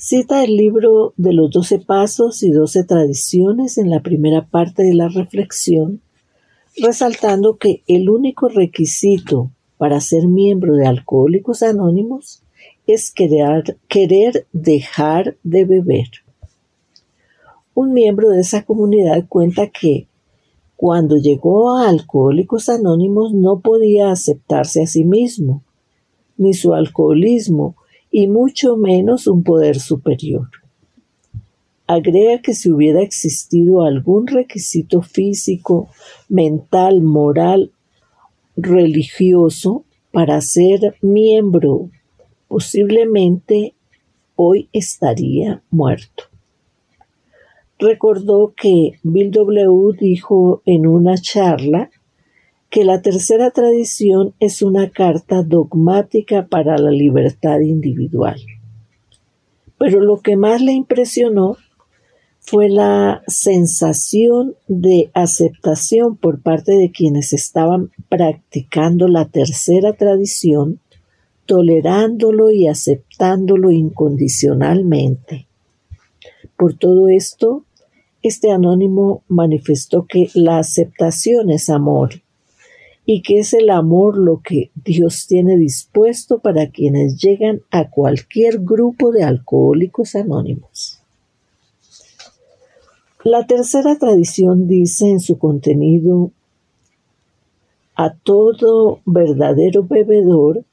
Cita 0.01 0.45
el 0.45 0.55
libro 0.55 1.13
de 1.17 1.33
los 1.33 1.51
doce 1.51 1.77
pasos 1.77 2.41
y 2.41 2.51
doce 2.51 2.85
tradiciones 2.85 3.77
en 3.77 3.89
la 3.89 3.99
primera 3.99 4.47
parte 4.47 4.83
de 4.83 4.93
la 4.93 5.09
reflexión, 5.09 5.99
resaltando 6.77 7.57
que 7.57 7.83
el 7.85 8.09
único 8.09 8.47
requisito 8.47 9.51
para 9.77 9.99
ser 9.99 10.25
miembro 10.25 10.75
de 10.75 10.87
Alcohólicos 10.87 11.63
Anónimos 11.63 12.43
es 12.87 13.11
querer, 13.11 13.77
querer 13.89 14.47
dejar 14.53 15.35
de 15.43 15.65
beber. 15.65 16.07
Un 17.73 17.91
miembro 17.91 18.29
de 18.29 18.39
esa 18.39 18.63
comunidad 18.63 19.25
cuenta 19.27 19.67
que 19.67 20.07
cuando 20.77 21.17
llegó 21.17 21.77
a 21.77 21.89
Alcohólicos 21.89 22.69
Anónimos 22.69 23.33
no 23.33 23.59
podía 23.59 24.11
aceptarse 24.11 24.81
a 24.81 24.87
sí 24.87 25.03
mismo, 25.03 25.61
ni 26.37 26.53
su 26.53 26.73
alcoholismo, 26.73 27.75
y 28.11 28.27
mucho 28.27 28.75
menos 28.77 29.27
un 29.27 29.43
poder 29.43 29.79
superior. 29.79 30.47
Agrega 31.87 32.41
que 32.41 32.53
si 32.53 32.71
hubiera 32.71 33.01
existido 33.01 33.83
algún 33.83 34.27
requisito 34.27 35.01
físico, 35.01 35.89
mental, 36.27 37.01
moral, 37.01 37.71
religioso 38.55 39.85
para 40.11 40.39
ser 40.41 40.95
miembro, 41.01 41.89
posiblemente 42.47 43.73
hoy 44.35 44.69
estaría 44.71 45.63
muerto. 45.71 46.25
Recordó 47.79 48.53
que 48.55 48.99
Bill 49.03 49.31
W. 49.31 49.97
dijo 49.99 50.61
en 50.65 50.85
una 50.85 51.17
charla 51.17 51.89
que 52.69 52.83
la 52.83 53.01
tercera 53.01 53.49
tradición 53.49 54.35
es 54.39 54.61
una 54.61 54.91
carta 54.91 55.41
dogmática 55.41 56.45
para 56.47 56.77
la 56.77 56.91
libertad 56.91 57.59
individual. 57.61 58.39
Pero 59.79 60.01
lo 60.01 60.19
que 60.19 60.37
más 60.37 60.61
le 60.61 60.73
impresionó 60.73 61.57
fue 62.39 62.69
la 62.69 63.23
sensación 63.27 64.55
de 64.67 65.09
aceptación 65.13 66.15
por 66.15 66.41
parte 66.41 66.73
de 66.73 66.91
quienes 66.91 67.33
estaban 67.33 67.91
practicando 68.07 69.07
la 69.07 69.25
tercera 69.25 69.93
tradición, 69.93 70.79
tolerándolo 71.45 72.51
y 72.51 72.67
aceptándolo 72.67 73.71
incondicionalmente. 73.71 75.47
Por 76.55 76.75
todo 76.75 77.07
esto, 77.07 77.65
este 78.21 78.51
anónimo 78.51 79.23
manifestó 79.27 80.05
que 80.05 80.29
la 80.35 80.59
aceptación 80.59 81.49
es 81.49 81.69
amor 81.69 82.21
y 83.11 83.23
que 83.23 83.39
es 83.39 83.55
el 83.55 83.71
amor 83.71 84.19
lo 84.19 84.39
que 84.43 84.69
Dios 84.75 85.25
tiene 85.27 85.57
dispuesto 85.57 86.37
para 86.37 86.69
quienes 86.69 87.17
llegan 87.19 87.61
a 87.71 87.89
cualquier 87.89 88.59
grupo 88.59 89.11
de 89.11 89.23
alcohólicos 89.23 90.13
anónimos. 90.13 90.99
La 93.23 93.47
tercera 93.47 93.97
tradición 93.97 94.67
dice 94.67 95.09
en 95.09 95.21
su 95.21 95.39
contenido 95.39 96.29
a 97.95 98.13
todo 98.13 99.01
verdadero 99.05 99.81
bebedor 99.81 100.63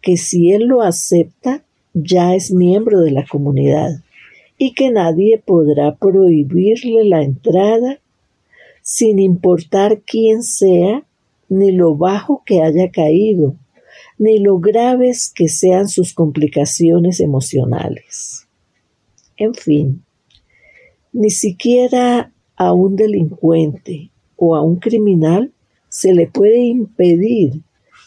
que 0.00 0.16
si 0.16 0.50
él 0.50 0.68
lo 0.68 0.80
acepta 0.80 1.62
ya 1.92 2.34
es 2.34 2.52
miembro 2.52 3.00
de 3.00 3.10
la 3.10 3.26
comunidad 3.26 3.90
y 4.56 4.72
que 4.72 4.90
nadie 4.90 5.42
podrá 5.44 5.94
prohibirle 5.96 7.04
la 7.04 7.22
entrada 7.22 7.98
sin 8.80 9.18
importar 9.18 10.00
quién 10.00 10.42
sea 10.42 11.04
ni 11.52 11.70
lo 11.70 11.94
bajo 11.94 12.42
que 12.46 12.62
haya 12.62 12.90
caído, 12.90 13.56
ni 14.18 14.38
lo 14.38 14.58
graves 14.58 15.30
que 15.30 15.48
sean 15.48 15.86
sus 15.86 16.14
complicaciones 16.14 17.20
emocionales. 17.20 18.48
En 19.36 19.52
fin, 19.52 20.02
ni 21.12 21.28
siquiera 21.28 22.32
a 22.56 22.72
un 22.72 22.96
delincuente 22.96 24.10
o 24.36 24.56
a 24.56 24.62
un 24.62 24.76
criminal 24.76 25.52
se 25.90 26.14
le 26.14 26.26
puede 26.26 26.60
impedir 26.60 27.60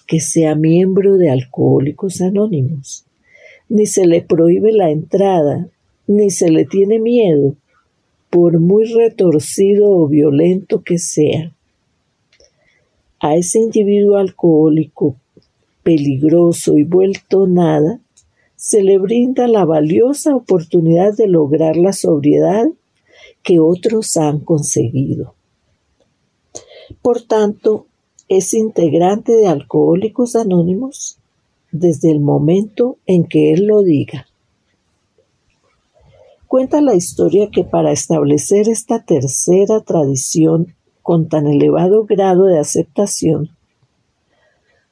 que 0.07 0.21
sea 0.21 0.55
miembro 0.55 1.17
de 1.17 1.29
Alcohólicos 1.29 2.21
Anónimos, 2.21 3.05
ni 3.69 3.85
se 3.85 4.07
le 4.07 4.23
prohíbe 4.23 4.71
la 4.71 4.89
entrada, 4.89 5.69
ni 6.07 6.31
se 6.31 6.49
le 6.49 6.65
tiene 6.65 6.99
miedo, 6.99 7.55
por 8.31 8.59
muy 8.59 8.85
retorcido 8.85 9.91
o 9.91 10.07
violento 10.07 10.81
que 10.81 10.97
sea 10.97 11.55
a 13.25 13.33
ese 13.33 13.57
individuo 13.57 14.17
alcohólico 14.17 15.15
peligroso 15.81 16.77
y 16.77 16.83
vuelto 16.83 17.47
nada, 17.47 17.99
se 18.55 18.83
le 18.83 18.99
brinda 18.99 19.47
la 19.47 19.65
valiosa 19.65 20.35
oportunidad 20.35 21.17
de 21.17 21.27
lograr 21.27 21.75
la 21.75 21.91
sobriedad 21.91 22.67
que 23.41 23.59
otros 23.59 24.15
han 24.17 24.41
conseguido. 24.41 25.33
Por 27.01 27.23
tanto, 27.23 27.87
es 28.29 28.53
integrante 28.53 29.31
de 29.31 29.47
Alcohólicos 29.47 30.35
Anónimos 30.35 31.17
desde 31.71 32.11
el 32.11 32.19
momento 32.19 32.97
en 33.07 33.23
que 33.23 33.53
él 33.53 33.65
lo 33.65 33.81
diga. 33.81 34.27
Cuenta 36.45 36.79
la 36.79 36.93
historia 36.93 37.49
que 37.49 37.63
para 37.63 37.91
establecer 37.91 38.69
esta 38.69 39.03
tercera 39.03 39.81
tradición 39.81 40.75
con 41.05 41.29
tan 41.29 41.45
elevado 41.45 42.05
grado 42.05 42.45
de 42.45 42.57
aceptación, 42.57 43.51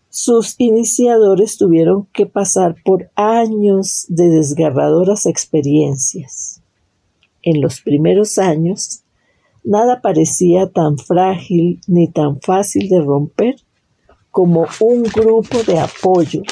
sus 0.10 0.54
iniciadores 0.60 1.58
tuvieron 1.58 2.06
que 2.14 2.28
pasar 2.28 2.76
por 2.86 3.10
años 3.16 4.06
de 4.10 4.30
desgarradoras 4.30 5.26
experiencias. 5.26 6.62
En 7.42 7.62
los 7.62 7.82
primeros 7.82 8.38
años, 8.38 9.02
nada 9.64 10.02
parecía 10.02 10.70
tan 10.70 11.00
frágil 11.00 11.82
ni 11.88 12.08
tan 12.08 12.40
fácil 12.42 12.90
de 12.90 13.02
romper 13.02 13.56
como 14.30 14.68
un 14.82 15.02
grupo 15.02 15.64
de 15.64 15.80
apoyo 15.80 16.44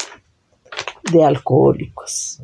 de 1.12 1.22
alcohólicos. 1.22 2.42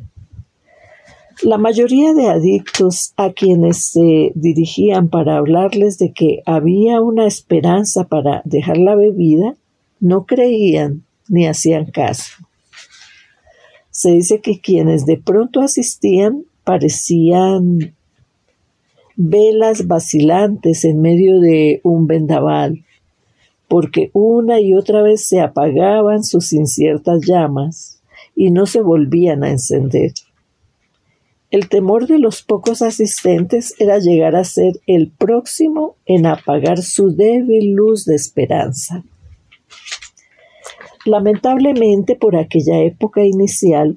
La 1.41 1.57
mayoría 1.57 2.13
de 2.13 2.27
adictos 2.27 3.13
a 3.15 3.31
quienes 3.31 3.91
se 3.91 4.33
dirigían 4.35 5.07
para 5.07 5.37
hablarles 5.37 5.97
de 5.97 6.11
que 6.11 6.41
había 6.45 6.99
una 6.99 7.27
esperanza 7.27 8.03
para 8.03 8.41
dejar 8.43 8.77
la 8.77 8.93
bebida, 8.95 9.55
no 10.01 10.25
creían 10.25 11.05
ni 11.29 11.47
hacían 11.47 11.91
caso. 11.91 12.33
Se 13.89 14.11
dice 14.11 14.41
que 14.41 14.59
quienes 14.59 15.05
de 15.05 15.15
pronto 15.15 15.61
asistían 15.61 16.43
parecían 16.65 17.95
velas 19.15 19.87
vacilantes 19.87 20.83
en 20.83 20.99
medio 20.99 21.39
de 21.39 21.79
un 21.83 22.05
vendaval, 22.05 22.83
porque 23.69 24.09
una 24.11 24.59
y 24.59 24.73
otra 24.73 25.01
vez 25.03 25.25
se 25.25 25.39
apagaban 25.39 26.25
sus 26.25 26.51
inciertas 26.51 27.21
llamas 27.25 28.01
y 28.35 28.51
no 28.51 28.65
se 28.65 28.81
volvían 28.81 29.45
a 29.45 29.51
encender. 29.51 30.11
El 31.51 31.67
temor 31.67 32.05
de 32.05 32.19
los 32.19 32.43
pocos 32.43 32.83
asistentes 32.83 33.73
era 33.79 33.97
llegar 33.97 34.35
a 34.35 34.43
ser 34.43 34.79
el 34.85 35.09
próximo 35.09 35.95
en 36.05 36.27
apagar 36.27 36.83
su 36.83 37.15
débil 37.15 37.71
luz 37.71 38.05
de 38.05 38.13
esperanza. 38.13 39.03
Lamentablemente, 41.05 42.15
por 42.15 42.35
aquella 42.35 42.83
época 42.83 43.25
inicial, 43.25 43.95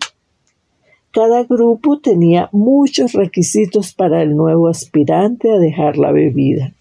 cada 1.13 1.45
grupo 1.45 2.01
tenía 2.01 2.49
muchos 2.53 3.13
requisitos 3.13 3.93
para 3.93 4.23
el 4.23 4.35
nuevo 4.35 4.69
aspirante 4.69 5.51
a 5.51 5.59
dejar 5.59 5.99
la 5.99 6.11
bebida. 6.11 6.73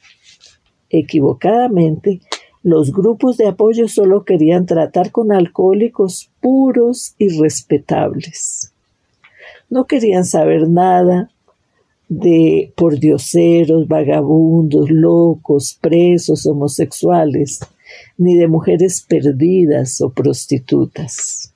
Equivocadamente, 0.89 2.21
los 2.63 2.93
grupos 2.93 3.35
de 3.35 3.47
apoyo 3.47 3.89
solo 3.89 4.23
querían 4.23 4.65
tratar 4.67 5.11
con 5.11 5.33
alcohólicos 5.33 6.31
puros 6.39 7.13
y 7.17 7.27
respetables. 7.41 8.70
No 9.71 9.85
querían 9.85 10.25
saber 10.25 10.67
nada 10.67 11.31
de 12.09 12.73
pordioseros, 12.75 13.87
vagabundos, 13.87 14.91
locos, 14.91 15.77
presos, 15.79 16.45
homosexuales, 16.45 17.61
ni 18.17 18.35
de 18.35 18.49
mujeres 18.49 19.01
perdidas 19.07 20.01
o 20.01 20.09
prostitutas. 20.09 21.53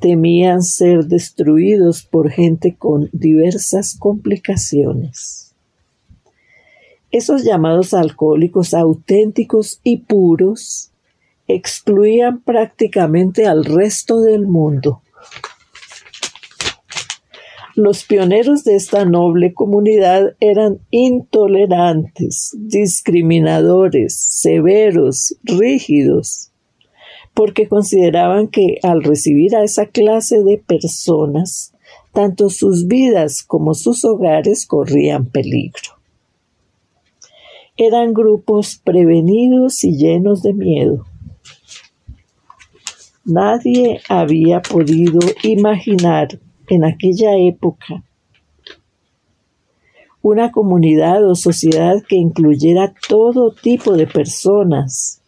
Temían 0.00 0.62
ser 0.62 1.04
destruidos 1.04 2.04
por 2.04 2.30
gente 2.30 2.74
con 2.74 3.10
diversas 3.12 3.94
complicaciones. 3.94 5.54
Esos 7.10 7.44
llamados 7.44 7.92
alcohólicos 7.92 8.72
auténticos 8.72 9.78
y 9.84 9.98
puros 9.98 10.90
excluían 11.48 12.40
prácticamente 12.40 13.46
al 13.46 13.66
resto 13.66 14.22
del 14.22 14.46
mundo 14.46 15.02
los 17.74 18.04
pioneros 18.04 18.64
de 18.64 18.76
esta 18.76 19.04
noble 19.04 19.54
comunidad 19.54 20.36
eran 20.40 20.80
intolerantes, 20.90 22.54
discriminadores, 22.58 24.14
severos, 24.14 25.36
rígidos, 25.42 26.50
porque 27.34 27.68
consideraban 27.68 28.48
que 28.48 28.78
al 28.82 29.02
recibir 29.02 29.56
a 29.56 29.64
esa 29.64 29.86
clase 29.86 30.42
de 30.42 30.58
personas, 30.58 31.72
tanto 32.12 32.50
sus 32.50 32.86
vidas 32.86 33.42
como 33.42 33.74
sus 33.74 34.04
hogares 34.04 34.66
corrían 34.66 35.26
peligro. 35.26 35.98
Eran 37.78 38.12
grupos 38.12 38.78
prevenidos 38.84 39.82
y 39.82 39.96
llenos 39.96 40.42
de 40.42 40.52
miedo. 40.52 41.06
Nadie 43.24 44.00
había 44.08 44.60
podido 44.60 45.20
imaginar 45.42 46.38
en 46.72 46.84
aquella 46.84 47.36
época 47.36 48.02
una 50.22 50.50
comunidad 50.52 51.28
o 51.28 51.34
sociedad 51.34 52.02
que 52.08 52.16
incluyera 52.16 52.94
todo 53.08 53.52
tipo 53.52 53.94
de 53.94 54.06
personas, 54.06 55.20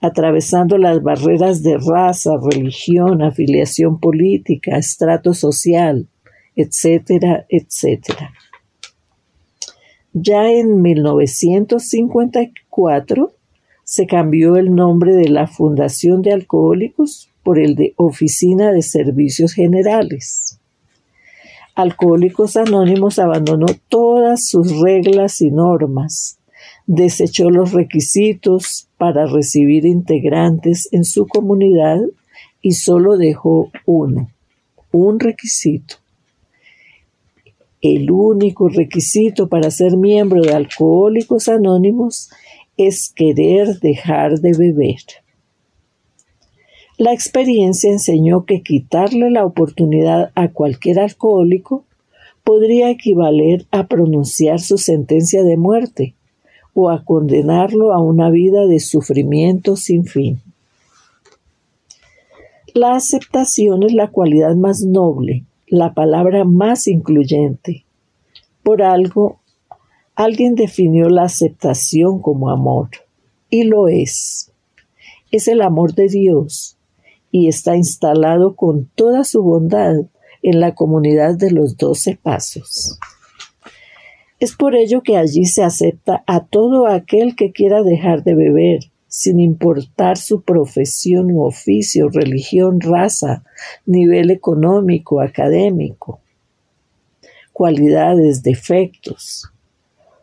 atravesando 0.00 0.78
las 0.78 1.02
barreras 1.02 1.64
de 1.64 1.78
raza, 1.78 2.32
religión, 2.40 3.22
afiliación 3.22 3.98
política, 3.98 4.76
estrato 4.76 5.32
social, 5.32 6.06
etcétera, 6.54 7.46
etcétera. 7.48 8.34
Ya 10.12 10.52
en 10.52 10.82
1954 10.82 13.32
se 13.82 14.06
cambió 14.06 14.56
el 14.56 14.74
nombre 14.74 15.14
de 15.14 15.30
la 15.30 15.46
Fundación 15.46 16.20
de 16.22 16.32
Alcohólicos 16.32 17.30
por 17.42 17.58
el 17.58 17.74
de 17.74 17.94
Oficina 17.96 18.72
de 18.72 18.82
Servicios 18.82 19.54
Generales. 19.54 20.60
Alcohólicos 21.76 22.56
Anónimos 22.56 23.18
abandonó 23.18 23.66
todas 23.88 24.46
sus 24.46 24.80
reglas 24.80 25.40
y 25.40 25.50
normas, 25.50 26.38
desechó 26.86 27.50
los 27.50 27.72
requisitos 27.72 28.88
para 28.96 29.26
recibir 29.26 29.84
integrantes 29.84 30.88
en 30.92 31.04
su 31.04 31.26
comunidad 31.26 31.98
y 32.62 32.72
solo 32.72 33.16
dejó 33.16 33.72
uno, 33.86 34.30
un 34.92 35.18
requisito. 35.18 35.96
El 37.80 38.08
único 38.12 38.68
requisito 38.68 39.48
para 39.48 39.68
ser 39.72 39.96
miembro 39.96 40.42
de 40.42 40.52
Alcohólicos 40.52 41.48
Anónimos 41.48 42.30
es 42.76 43.12
querer 43.12 43.80
dejar 43.80 44.38
de 44.38 44.52
beber. 44.56 45.23
La 46.96 47.12
experiencia 47.12 47.90
enseñó 47.90 48.44
que 48.44 48.62
quitarle 48.62 49.28
la 49.28 49.44
oportunidad 49.44 50.30
a 50.36 50.48
cualquier 50.52 51.00
alcohólico 51.00 51.84
podría 52.44 52.88
equivaler 52.88 53.66
a 53.72 53.88
pronunciar 53.88 54.60
su 54.60 54.78
sentencia 54.78 55.42
de 55.42 55.56
muerte 55.56 56.14
o 56.72 56.90
a 56.90 57.04
condenarlo 57.04 57.92
a 57.92 58.00
una 58.00 58.30
vida 58.30 58.66
de 58.66 58.78
sufrimiento 58.78 59.74
sin 59.74 60.04
fin. 60.04 60.40
La 62.74 62.94
aceptación 62.94 63.82
es 63.82 63.92
la 63.92 64.08
cualidad 64.08 64.54
más 64.54 64.82
noble, 64.82 65.44
la 65.66 65.94
palabra 65.94 66.44
más 66.44 66.86
incluyente. 66.86 67.84
Por 68.62 68.82
algo, 68.82 69.40
alguien 70.14 70.54
definió 70.54 71.08
la 71.08 71.24
aceptación 71.24 72.20
como 72.20 72.50
amor, 72.50 72.90
y 73.50 73.64
lo 73.64 73.88
es. 73.88 74.52
Es 75.30 75.48
el 75.48 75.60
amor 75.60 75.94
de 75.94 76.08
Dios, 76.08 76.73
y 77.36 77.48
está 77.48 77.76
instalado 77.76 78.54
con 78.54 78.88
toda 78.94 79.24
su 79.24 79.42
bondad 79.42 79.96
en 80.40 80.60
la 80.60 80.76
comunidad 80.76 81.36
de 81.36 81.50
los 81.50 81.76
doce 81.76 82.16
pasos. 82.22 82.96
Es 84.38 84.54
por 84.54 84.76
ello 84.76 85.02
que 85.02 85.16
allí 85.16 85.44
se 85.44 85.64
acepta 85.64 86.22
a 86.28 86.46
todo 86.46 86.86
aquel 86.86 87.34
que 87.34 87.50
quiera 87.50 87.82
dejar 87.82 88.22
de 88.22 88.36
beber, 88.36 88.84
sin 89.08 89.40
importar 89.40 90.16
su 90.16 90.42
profesión 90.42 91.32
u 91.32 91.42
oficio, 91.42 92.08
religión, 92.08 92.80
raza, 92.80 93.42
nivel 93.84 94.30
económico, 94.30 95.20
académico, 95.20 96.20
cualidades, 97.52 98.44
defectos. 98.44 99.50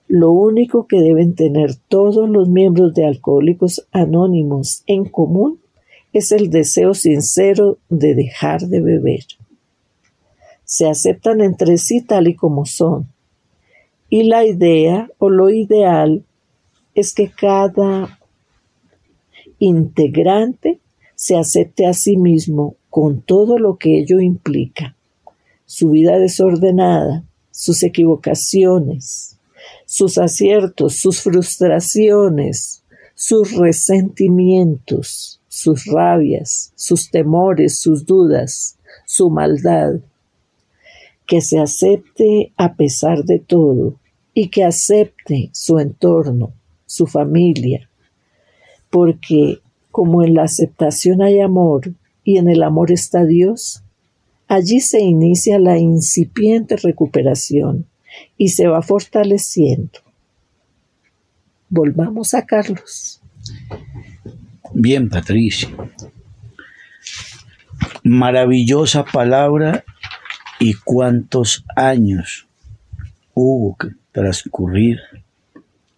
Lo 0.08 0.32
único 0.32 0.88
que 0.88 1.02
deben 1.02 1.36
tener 1.36 1.76
todos 1.89 2.30
los 2.30 2.47
miembros 2.47 2.93
de 2.93 3.06
Alcohólicos 3.06 3.86
Anónimos 3.91 4.84
en 4.88 5.04
común 5.04 5.61
es 6.13 6.32
el 6.32 6.50
deseo 6.50 6.93
sincero 6.93 7.78
de 7.89 8.15
dejar 8.15 8.62
de 8.62 8.82
beber. 8.82 9.26
Se 10.63 10.88
aceptan 10.88 11.41
entre 11.41 11.78
sí 11.78 12.02
tal 12.02 12.28
y 12.28 12.36
como 12.36 12.65
son. 12.65 13.08
Y 14.10 14.24
la 14.24 14.45
idea 14.45 15.10
o 15.17 15.30
lo 15.30 15.50
ideal 15.50 16.24
es 16.95 17.13
que 17.13 17.30
cada 17.30 18.19
integrante 19.60 20.80
se 21.15 21.38
acepte 21.38 21.86
a 21.86 21.93
sí 21.93 22.17
mismo 22.17 22.76
con 22.89 23.21
todo 23.21 23.58
lo 23.58 23.78
que 23.78 24.00
ello 24.00 24.19
implica, 24.19 24.95
su 25.65 25.91
vida 25.91 26.17
desordenada, 26.17 27.24
sus 27.52 27.84
equivocaciones, 27.84 29.38
sus 29.86 30.17
aciertos, 30.17 30.95
sus 30.95 31.21
frustraciones, 31.21 32.84
sus 33.13 33.54
resentimientos, 33.56 35.40
sus 35.53 35.83
rabias, 35.83 36.71
sus 36.75 37.11
temores, 37.11 37.77
sus 37.77 38.05
dudas, 38.05 38.77
su 39.05 39.29
maldad. 39.29 39.95
Que 41.27 41.41
se 41.41 41.59
acepte 41.59 42.53
a 42.55 42.75
pesar 42.75 43.25
de 43.25 43.39
todo 43.39 43.99
y 44.33 44.47
que 44.47 44.63
acepte 44.63 45.49
su 45.51 45.77
entorno, 45.79 46.53
su 46.85 47.05
familia, 47.05 47.89
porque 48.89 49.59
como 49.91 50.23
en 50.23 50.35
la 50.35 50.43
aceptación 50.43 51.21
hay 51.21 51.41
amor 51.41 51.95
y 52.23 52.37
en 52.37 52.47
el 52.47 52.63
amor 52.63 52.89
está 52.89 53.25
Dios, 53.25 53.83
allí 54.47 54.79
se 54.79 55.01
inicia 55.01 55.59
la 55.59 55.77
incipiente 55.77 56.77
recuperación 56.77 57.87
y 58.37 58.49
se 58.49 58.67
va 58.67 58.81
fortaleciendo. 58.81 59.99
Volvamos 61.67 62.33
a 62.33 62.45
Carlos. 62.45 63.21
Bien, 64.73 65.10
Patricia. 65.10 65.69
Maravillosa 68.03 69.03
palabra 69.03 69.84
y 70.60 70.75
cuántos 70.75 71.65
años 71.75 72.47
hubo 73.34 73.75
que 73.75 73.89
transcurrir 74.13 74.99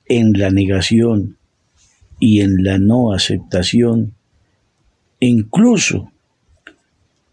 en 0.05 0.33
la 0.33 0.49
negación 0.49 1.37
y 2.19 2.41
en 2.41 2.63
la 2.63 2.79
no 2.79 3.13
aceptación, 3.13 4.15
incluso 5.19 6.11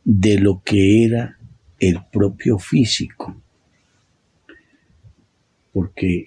de 0.05 0.39
lo 0.39 0.63
que 0.63 1.05
era 1.05 1.39
el 1.79 2.05
propio 2.13 2.59
físico. 2.59 3.35
Porque 5.73 6.27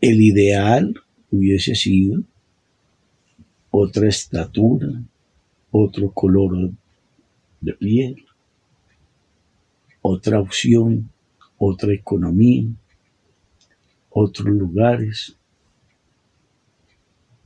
el 0.00 0.20
ideal 0.22 0.94
hubiese 1.30 1.74
sido 1.74 2.22
otra 3.78 4.08
estatura, 4.08 4.88
otro 5.70 6.10
color 6.10 6.70
de 7.60 7.72
piel, 7.74 8.24
otra 10.00 10.40
opción, 10.40 11.10
otra 11.58 11.92
economía, 11.92 12.68
otros 14.10 14.48
lugares, 14.48 15.36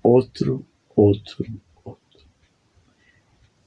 otro, 0.03 0.63
otro, 0.95 1.47
otro. 1.83 2.21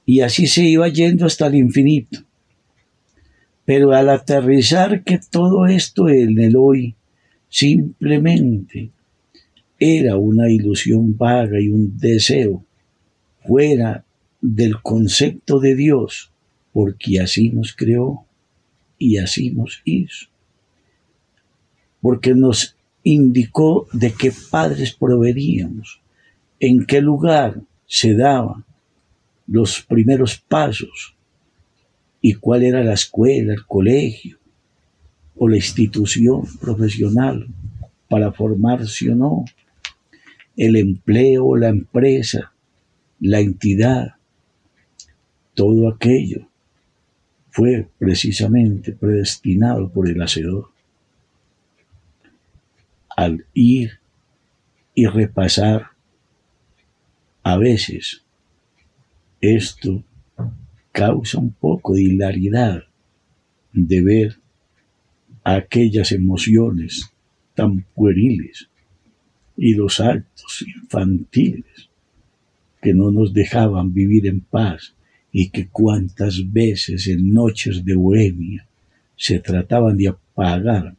Y 0.06 0.20
así 0.20 0.46
se 0.46 0.62
iba 0.62 0.88
yendo 0.88 1.26
hasta 1.26 1.46
el 1.48 1.56
infinito. 1.56 2.20
Pero 3.66 3.92
al 3.92 4.08
aterrizar 4.08 5.04
que 5.04 5.18
todo 5.30 5.66
esto 5.66 6.08
en 6.08 6.38
el 6.38 6.56
hoy 6.56 6.94
simplemente 7.48 8.90
era 9.84 10.16
una 10.16 10.50
ilusión 10.50 11.16
vaga 11.16 11.60
y 11.60 11.68
un 11.68 11.98
deseo 11.98 12.64
fuera 13.46 14.04
del 14.40 14.80
concepto 14.80 15.60
de 15.60 15.74
Dios, 15.74 16.32
porque 16.72 17.20
así 17.20 17.50
nos 17.50 17.74
creó 17.74 18.24
y 18.98 19.18
así 19.18 19.50
nos 19.50 19.82
hizo. 19.84 20.28
Porque 22.00 22.34
nos 22.34 22.76
indicó 23.02 23.86
de 23.92 24.12
qué 24.12 24.32
padres 24.50 24.94
proveníamos, 24.94 26.00
en 26.60 26.86
qué 26.86 27.02
lugar 27.02 27.60
se 27.86 28.14
daban 28.14 28.64
los 29.46 29.82
primeros 29.82 30.38
pasos 30.38 31.14
y 32.22 32.32
cuál 32.32 32.62
era 32.62 32.82
la 32.82 32.94
escuela, 32.94 33.52
el 33.52 33.66
colegio 33.66 34.38
o 35.36 35.46
la 35.46 35.56
institución 35.56 36.42
profesional 36.58 37.46
para 38.08 38.32
formarse 38.32 39.10
o 39.10 39.14
no, 39.14 39.44
el 40.56 40.76
empleo, 40.76 41.56
la 41.56 41.68
empresa, 41.68 42.52
la 43.20 43.40
entidad, 43.40 44.14
todo 45.54 45.88
aquello 45.88 46.48
fue 47.50 47.88
precisamente 47.98 48.92
predestinado 48.92 49.90
por 49.90 50.08
el 50.08 50.20
Hacedor. 50.20 50.70
Al 53.16 53.46
ir 53.54 54.00
y 54.94 55.06
repasar 55.06 55.90
a 57.44 57.56
veces 57.56 58.24
esto 59.40 60.02
causa 60.90 61.38
un 61.38 61.52
poco 61.52 61.94
de 61.94 62.02
hilaridad 62.02 62.84
de 63.72 64.02
ver 64.02 64.38
aquellas 65.44 66.12
emociones 66.12 67.12
tan 67.54 67.82
pueriles 67.94 68.68
y 69.56 69.74
los 69.74 70.00
actos 70.00 70.64
infantiles 70.66 71.88
que 72.82 72.92
no 72.92 73.10
nos 73.10 73.32
dejaban 73.32 73.94
vivir 73.94 74.26
en 74.26 74.40
paz 74.40 74.94
y 75.32 75.50
que 75.50 75.68
cuantas 75.68 76.52
veces 76.52 77.06
en 77.08 77.32
noches 77.32 77.84
de 77.84 77.94
bohemia 77.94 78.66
se 79.16 79.38
trataban 79.40 79.96
de 79.96 80.08
apagar 80.08 80.94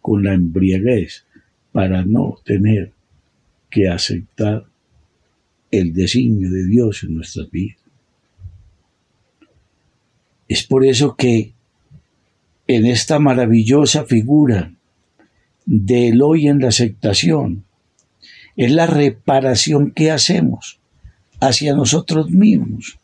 con 0.00 0.24
la 0.24 0.34
embriaguez 0.34 1.24
para 1.72 2.04
no 2.04 2.38
tener 2.44 2.92
que 3.70 3.88
aceptar 3.88 4.66
el 5.70 5.94
designio 5.94 6.50
de 6.50 6.66
Dios 6.66 7.02
en 7.02 7.14
nuestras 7.14 7.50
vidas. 7.50 7.78
Es 10.46 10.64
por 10.64 10.84
eso 10.84 11.16
que 11.16 11.54
en 12.66 12.86
esta 12.86 13.18
maravillosa 13.18 14.04
figura 14.04 14.74
del 15.64 16.20
hoy 16.20 16.48
en 16.48 16.60
la 16.60 16.68
aceptación, 16.68 17.64
es 18.56 18.70
la 18.70 18.86
reparación 18.86 19.92
que 19.92 20.10
hacemos 20.10 20.78
hacia 21.40 21.74
nosotros 21.74 22.30
mismos 22.30 22.98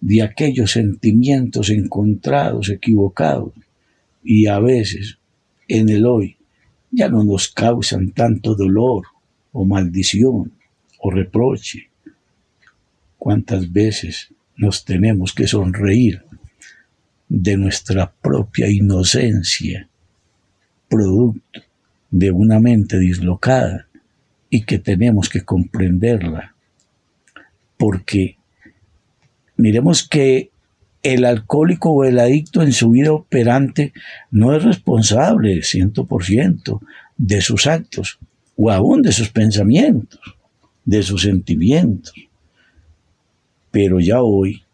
de 0.00 0.22
aquellos 0.22 0.72
sentimientos 0.72 1.70
encontrados, 1.70 2.70
equivocados, 2.70 3.52
y 4.22 4.46
a 4.46 4.58
veces 4.58 5.18
en 5.66 5.88
el 5.88 6.06
hoy 6.06 6.36
ya 6.90 7.08
no 7.08 7.24
nos 7.24 7.48
causan 7.48 8.12
tanto 8.12 8.54
dolor 8.54 9.04
o 9.52 9.64
maldición 9.64 10.52
o 11.00 11.10
reproche, 11.10 11.90
cuántas 13.18 13.72
veces 13.72 14.28
nos 14.56 14.84
tenemos 14.84 15.32
que 15.32 15.46
sonreír 15.46 16.22
de 17.28 17.56
nuestra 17.56 18.10
propia 18.10 18.68
inocencia, 18.70 19.88
producto 20.88 21.60
de 22.10 22.30
una 22.30 22.58
mente 22.58 22.98
dislocada 22.98 23.87
y 24.50 24.62
que 24.62 24.78
tenemos 24.78 25.28
que 25.28 25.42
comprenderla. 25.42 26.54
Porque 27.76 28.36
miremos 29.56 30.06
que 30.06 30.50
el 31.02 31.24
alcohólico 31.24 31.90
o 31.90 32.04
el 32.04 32.18
adicto 32.18 32.62
en 32.62 32.72
su 32.72 32.90
vida 32.90 33.12
operante 33.12 33.92
no 34.30 34.54
es 34.54 34.64
responsable 34.64 35.60
100% 35.60 36.80
de 37.16 37.40
sus 37.40 37.66
actos 37.66 38.18
o 38.56 38.70
aún 38.70 39.02
de 39.02 39.12
sus 39.12 39.28
pensamientos, 39.30 40.20
de 40.84 41.02
sus 41.02 41.22
sentimientos. 41.22 42.14
Pero 43.70 44.00
ya 44.00 44.22
hoy, 44.22 44.64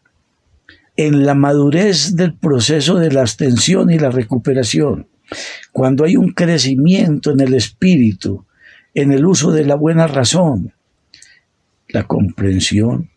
en 0.96 1.26
la 1.26 1.34
madurez 1.34 2.16
del 2.16 2.34
proceso 2.34 2.96
de 2.96 3.10
la 3.10 3.22
abstención 3.22 3.90
y 3.90 3.98
la 3.98 4.10
recuperación, 4.10 5.08
cuando 5.72 6.04
hay 6.04 6.16
un 6.16 6.32
crecimiento 6.32 7.32
en 7.32 7.40
el 7.40 7.54
espíritu, 7.54 8.46
en 8.94 9.12
el 9.12 9.26
uso 9.26 9.50
de 9.50 9.64
la 9.64 9.74
buena 9.74 10.06
razón, 10.06 10.72
la 11.88 12.04
comprensión 12.04 13.10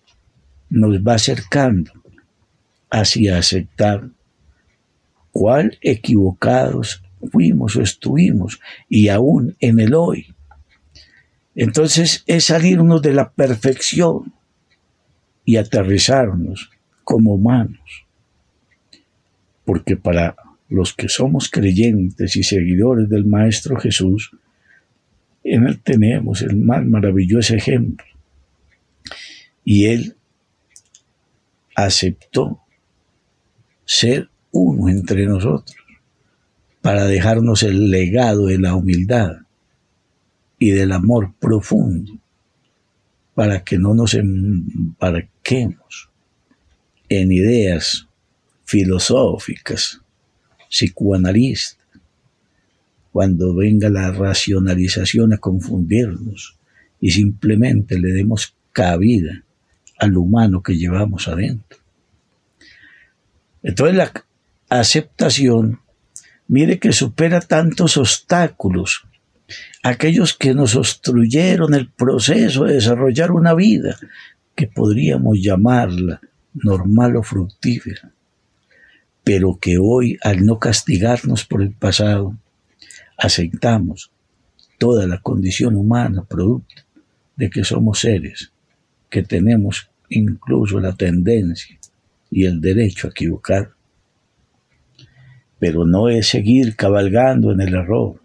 nos 0.70 0.98
va 1.02 1.13
acercando 1.13 1.92
hacia 2.90 3.38
aceptar 3.38 4.10
cuál 5.32 5.78
equivocados 5.82 7.04
fuimos 7.32 7.75
o 7.75 7.82
estuvimos 7.82 8.60
y 8.90 9.10
aún 9.10 9.56
en 9.60 9.80
el 9.80 9.94
hoy. 9.94 10.34
Entonces 11.56 12.23
es 12.28 12.46
salirnos 12.46 13.02
de 13.02 13.13
la 13.13 13.32
perfección 13.32 14.34
y 15.46 15.58
aterrizarnos 15.58 16.71
como 17.04 17.36
humanos. 17.36 18.06
Porque 19.65 19.98
para 19.98 20.36
los 20.69 20.94
que 20.94 21.10
somos 21.10 21.50
creyentes 21.50 22.36
y 22.36 22.44
seguidores 22.44 23.10
del 23.10 23.25
Maestro 23.25 23.80
Jesús, 23.80 24.32
en 25.54 25.67
Él 25.67 25.79
tenemos 25.81 26.41
el 26.41 26.58
más 26.58 26.85
maravilloso 26.85 27.56
ejemplo. 27.56 28.06
Y 29.63 29.85
Él 29.85 30.15
aceptó 31.75 32.62
ser 33.85 34.29
uno 34.52 34.89
entre 34.89 35.25
nosotros 35.25 35.77
para 36.81 37.06
dejarnos 37.06 37.63
el 37.63 37.89
legado 37.91 38.48
de 38.48 38.60
la 38.60 38.75
humildad 38.75 39.37
y 40.60 40.71
del 40.71 40.91
amor 40.91 41.33
profundo 41.39 42.13
para 43.35 43.63
que 43.63 43.77
no 43.77 43.93
nos 43.93 44.15
embarquemos 44.15 46.10
en 47.10 47.31
ideas 47.31 48.08
filosóficas, 48.65 50.02
psicoanalistas 50.69 51.77
cuando 53.18 53.56
venga 53.56 53.90
la 53.90 54.12
racionalización 54.12 55.34
a 55.34 55.40
confundirnos 55.40 56.56
y 57.02 57.10
simplemente 57.10 57.98
le 57.98 58.10
demos 58.10 58.54
cabida 58.72 59.44
al 59.98 60.18
humano 60.18 60.62
que 60.62 60.78
llevamos 60.78 61.28
adentro. 61.28 61.80
Entonces 63.63 63.98
la 63.98 64.13
aceptación, 64.70 65.80
mire 66.48 66.78
que 66.78 66.92
supera 66.92 67.42
tantos 67.42 67.98
obstáculos, 67.98 69.08
aquellos 69.82 70.36
que 70.36 70.54
nos 70.54 70.76
obstruyeron 70.76 71.74
el 71.74 71.90
proceso 71.90 72.65
de 72.65 72.76
desarrollar 72.76 73.32
una 73.32 73.56
vida 73.56 73.98
que 74.54 74.68
podríamos 74.68 75.40
llamarla 75.42 76.22
normal 76.54 77.15
o 77.15 77.24
fructífera, 77.24 78.12
pero 79.24 79.58
que 79.60 79.80
hoy 79.82 80.20
al 80.22 80.46
no 80.46 80.60
castigarnos 80.60 81.46
por 81.46 81.63
el 81.63 81.72
pasado, 81.72 82.38
aceptamos 83.18 84.12
toda 84.78 85.08
la 85.08 85.20
condición 85.20 85.76
humana 85.76 86.24
producto 86.24 86.84
de 87.36 87.50
que 87.50 87.63
somos 87.63 88.00
seres 88.00 88.52
que 89.10 89.24
tenemos 89.24 89.90
incluso 90.10 90.80
la 90.80 90.96
tendencia 90.96 91.78
y 92.30 92.46
el 92.46 92.62
derecho 92.62 93.08
a 93.08 93.10
equivocar. 93.12 93.72
Pero 95.60 95.86
no 95.86 96.10
es 96.10 96.28
seguir 96.28 96.76
cabalgando 96.76 97.52
en 97.52 97.62
el 97.62 97.74
error, 97.74 98.22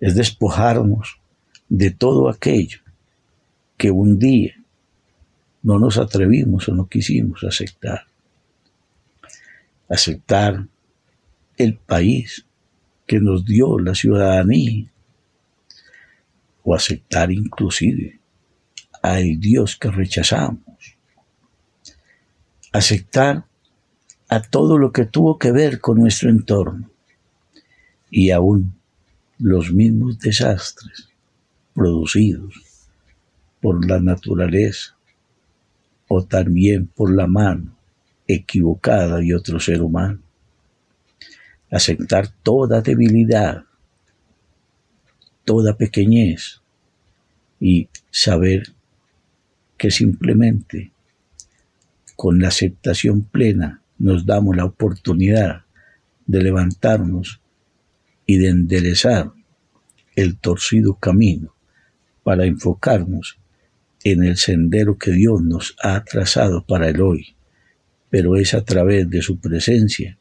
es 0.00 0.14
despojarnos 0.14 1.20
de 1.68 1.90
todo 1.90 2.28
aquello 2.28 2.80
que 3.76 3.90
un 3.90 4.18
día 4.18 4.54
no 5.62 5.78
nos 5.78 5.98
atrevimos 5.98 6.68
o 6.68 6.74
no 6.74 6.88
quisimos 6.88 7.44
aceptar. 7.44 8.06
Aceptar 9.88 10.66
el 11.56 11.76
país 11.76 12.46
que 13.06 13.20
nos 13.20 13.44
dio 13.44 13.78
la 13.78 13.94
ciudadanía 13.94 14.90
o 16.62 16.74
aceptar 16.74 17.30
inclusive 17.30 18.20
al 19.02 19.38
Dios 19.38 19.76
que 19.76 19.90
rechazamos. 19.90 20.62
Aceptar 22.72 23.44
a 24.28 24.40
todo 24.42 24.78
lo 24.78 24.90
que 24.90 25.04
tuvo 25.04 25.38
que 25.38 25.52
ver 25.52 25.80
con 25.80 25.98
nuestro 25.98 26.30
entorno 26.30 26.90
y 28.10 28.30
aún 28.30 28.74
los 29.38 29.72
mismos 29.72 30.18
desastres 30.18 31.08
producidos 31.74 32.54
por 33.60 33.86
la 33.86 34.00
naturaleza 34.00 34.96
o 36.08 36.24
también 36.24 36.86
por 36.86 37.14
la 37.14 37.26
mano 37.26 37.76
equivocada 38.26 39.18
de 39.18 39.34
otro 39.34 39.60
ser 39.60 39.82
humano. 39.82 40.23
Aceptar 41.70 42.28
toda 42.42 42.82
debilidad, 42.82 43.64
toda 45.44 45.76
pequeñez 45.76 46.62
y 47.60 47.88
saber 48.10 48.74
que 49.76 49.90
simplemente 49.90 50.92
con 52.16 52.38
la 52.38 52.48
aceptación 52.48 53.22
plena 53.22 53.82
nos 53.98 54.24
damos 54.26 54.56
la 54.56 54.64
oportunidad 54.64 55.64
de 56.26 56.42
levantarnos 56.42 57.40
y 58.26 58.38
de 58.38 58.48
enderezar 58.48 59.32
el 60.16 60.38
torcido 60.38 60.94
camino 60.94 61.54
para 62.22 62.46
enfocarnos 62.46 63.38
en 64.04 64.22
el 64.22 64.36
sendero 64.36 64.96
que 64.98 65.12
Dios 65.12 65.42
nos 65.42 65.76
ha 65.82 66.04
trazado 66.04 66.64
para 66.64 66.88
el 66.88 67.00
hoy, 67.00 67.36
pero 68.10 68.36
es 68.36 68.54
a 68.54 68.64
través 68.64 69.08
de 69.10 69.22
su 69.22 69.38
presencia 69.38 70.18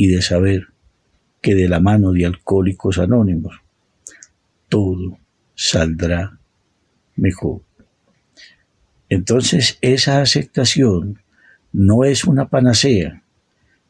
y 0.00 0.06
de 0.06 0.22
saber 0.22 0.68
que 1.42 1.54
de 1.54 1.68
la 1.68 1.78
mano 1.78 2.12
de 2.12 2.24
alcohólicos 2.24 2.96
anónimos 2.96 3.60
todo 4.70 5.18
saldrá 5.54 6.38
mejor. 7.16 7.60
Entonces 9.10 9.76
esa 9.82 10.22
aceptación 10.22 11.20
no 11.74 12.04
es 12.04 12.24
una 12.24 12.48
panacea, 12.48 13.24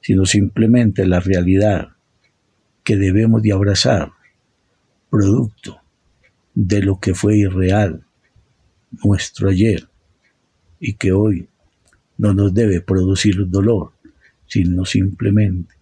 sino 0.01 0.25
simplemente 0.25 1.07
la 1.07 1.21
realidad 1.21 1.91
que 2.83 2.97
debemos 2.97 3.41
de 3.43 3.53
abrazar, 3.53 4.11
producto 5.11 5.81
de 6.57 6.83
lo 6.83 6.99
que 6.99 7.15
fue 7.15 7.37
irreal, 7.37 8.05
nuestro 9.05 9.49
ayer, 9.49 9.89
y 10.81 10.95
que 10.95 11.13
hoy 11.13 11.49
no 12.19 12.35
nos 12.35 12.53
debe 12.53 12.81
producir 12.81 13.49
dolor, 13.49 13.93
sino 14.49 14.85
simplemente 14.85 15.80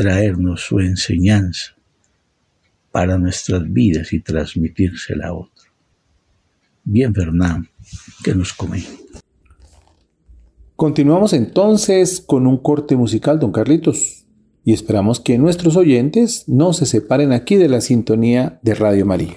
traernos 0.00 0.62
su 0.62 0.80
enseñanza 0.80 1.76
para 2.90 3.18
nuestras 3.18 3.70
vidas 3.70 4.14
y 4.14 4.20
transmitírsela 4.20 5.26
a 5.26 5.34
otro. 5.34 5.70
Bien, 6.84 7.14
Fernán, 7.14 7.68
que 8.24 8.34
nos 8.34 8.54
come. 8.54 8.82
Continuamos 10.74 11.34
entonces 11.34 12.22
con 12.22 12.46
un 12.46 12.56
corte 12.56 12.96
musical, 12.96 13.38
don 13.38 13.52
Carlitos, 13.52 14.24
y 14.64 14.72
esperamos 14.72 15.20
que 15.20 15.36
nuestros 15.36 15.76
oyentes 15.76 16.44
no 16.46 16.72
se 16.72 16.86
separen 16.86 17.32
aquí 17.32 17.56
de 17.56 17.68
la 17.68 17.82
sintonía 17.82 18.58
de 18.62 18.74
Radio 18.74 19.04
María. 19.04 19.36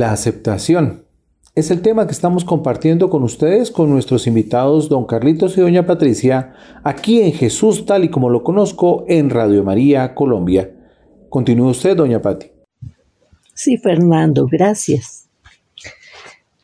La 0.00 0.12
aceptación 0.12 1.04
es 1.54 1.70
el 1.70 1.82
tema 1.82 2.06
que 2.06 2.12
estamos 2.12 2.46
compartiendo 2.46 3.10
con 3.10 3.22
ustedes, 3.22 3.70
con 3.70 3.90
nuestros 3.90 4.26
invitados, 4.26 4.88
don 4.88 5.04
Carlitos 5.04 5.58
y 5.58 5.60
doña 5.60 5.84
Patricia, 5.84 6.54
aquí 6.84 7.20
en 7.20 7.34
Jesús 7.34 7.84
tal 7.84 8.04
y 8.04 8.08
como 8.08 8.30
lo 8.30 8.42
conozco 8.42 9.04
en 9.08 9.28
Radio 9.28 9.62
María, 9.62 10.14
Colombia. 10.14 10.70
Continúe 11.28 11.68
usted, 11.68 11.98
doña 11.98 12.22
Pati. 12.22 12.46
Sí, 13.52 13.76
Fernando, 13.76 14.46
gracias. 14.50 15.28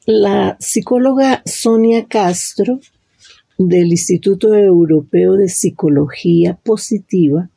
La 0.07 0.57
psicóloga 0.59 1.43
Sonia 1.45 2.07
Castro 2.07 2.81
del 3.59 3.89
Instituto 3.89 4.55
Europeo 4.55 5.35
de 5.35 5.51
Psicología 5.51 6.59
Positiva 6.65 7.51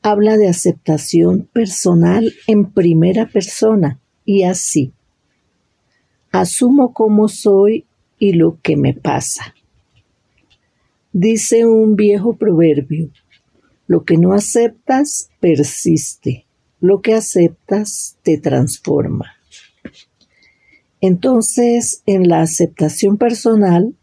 habla 0.00 0.36
de 0.36 0.46
aceptación 0.46 1.48
personal 1.52 2.32
en 2.46 2.70
primera 2.70 3.26
persona 3.26 3.98
y 4.28 4.42
así. 4.42 4.92
Asumo 6.32 6.92
cómo 6.92 7.28
soy 7.28 7.86
y 8.18 8.34
lo 8.34 8.58
que 8.60 8.76
me 8.76 8.92
pasa. 8.92 9.54
Dice 11.14 11.64
un 11.64 11.96
viejo 11.96 12.36
proverbio, 12.36 13.08
lo 13.86 14.04
que 14.04 14.18
no 14.18 14.34
aceptas 14.34 15.30
persiste, 15.40 16.44
lo 16.78 17.00
que 17.00 17.14
aceptas 17.14 18.18
te 18.22 18.36
transforma. 18.36 19.32
Entonces, 21.00 22.02
en 22.04 22.28
la 22.28 22.42
aceptación 22.42 23.16
personal, 23.16 23.94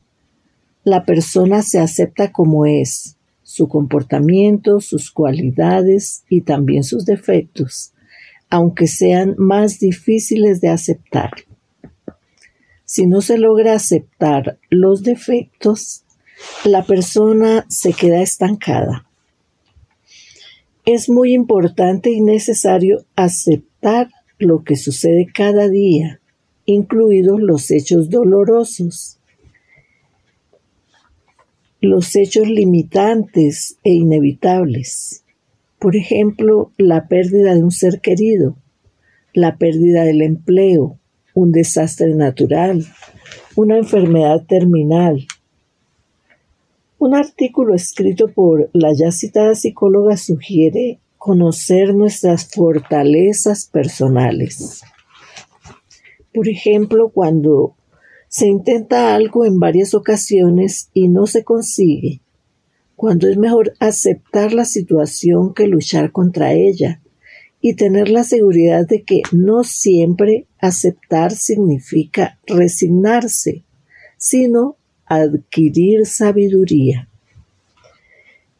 la 0.83 1.05
persona 1.05 1.61
se 1.61 1.77
acepta 1.77 2.31
como 2.31 2.65
es, 2.65 3.15
su 3.43 3.67
comportamiento, 3.67 4.79
sus 4.79 5.11
cualidades 5.11 6.23
y 6.29 6.41
también 6.41 6.83
sus 6.83 7.05
defectos, 7.05 7.91
aunque 8.49 8.87
sean 8.87 9.35
más 9.37 9.79
difíciles 9.79 10.61
de 10.61 10.69
aceptar. 10.69 11.31
Si 12.85 13.07
no 13.07 13.21
se 13.21 13.37
logra 13.37 13.73
aceptar 13.73 14.59
los 14.69 15.03
defectos, 15.03 16.03
la 16.63 16.85
persona 16.85 17.65
se 17.69 17.93
queda 17.93 18.21
estancada. 18.21 19.09
Es 20.85 21.09
muy 21.09 21.33
importante 21.33 22.11
y 22.11 22.21
necesario 22.21 23.05
aceptar 23.15 24.09
lo 24.37 24.63
que 24.63 24.75
sucede 24.75 25.27
cada 25.33 25.67
día, 25.67 26.21
incluidos 26.65 27.41
los 27.41 27.71
hechos 27.71 28.09
dolorosos, 28.09 29.19
los 31.81 32.15
hechos 32.15 32.47
limitantes 32.47 33.77
e 33.83 33.91
inevitables. 33.91 35.24
Por 35.79 35.95
ejemplo, 35.95 36.71
la 36.77 37.07
pérdida 37.07 37.53
de 37.53 37.63
un 37.63 37.71
ser 37.71 38.01
querido, 38.01 38.55
la 39.33 39.57
pérdida 39.57 40.03
del 40.03 40.21
empleo, 40.21 40.97
un 41.33 41.51
desastre 41.51 42.15
natural, 42.15 42.85
una 43.55 43.77
enfermedad 43.77 44.45
terminal. 44.47 45.27
Un 46.97 47.13
artículo 47.13 47.75
escrito 47.75 48.29
por 48.29 48.69
la 48.73 48.93
ya 48.93 49.11
citada 49.11 49.53
psicóloga 49.53 50.17
sugiere 50.17 50.99
conocer 51.17 51.93
nuestras 51.93 52.49
fortalezas 52.49 53.65
personales. 53.65 54.81
Por 56.33 56.47
ejemplo, 56.47 57.09
cuando 57.09 57.75
se 58.27 58.47
intenta 58.47 59.15
algo 59.15 59.45
en 59.45 59.59
varias 59.59 59.93
ocasiones 59.93 60.89
y 60.93 61.07
no 61.07 61.27
se 61.27 61.43
consigue, 61.43 62.21
cuando 62.95 63.27
es 63.27 63.37
mejor 63.37 63.73
aceptar 63.79 64.53
la 64.53 64.65
situación 64.65 65.53
que 65.53 65.67
luchar 65.67 66.11
contra 66.11 66.53
ella, 66.53 67.01
y 67.67 67.73
tener 67.73 68.09
la 68.09 68.23
seguridad 68.23 68.85
de 68.87 69.01
que 69.01 69.23
no 69.31 69.63
siempre 69.63 70.45
aceptar 70.59 71.31
significa 71.31 72.37
resignarse, 72.45 73.63
sino 74.17 74.77
adquirir 75.05 76.05
sabiduría. 76.05 77.09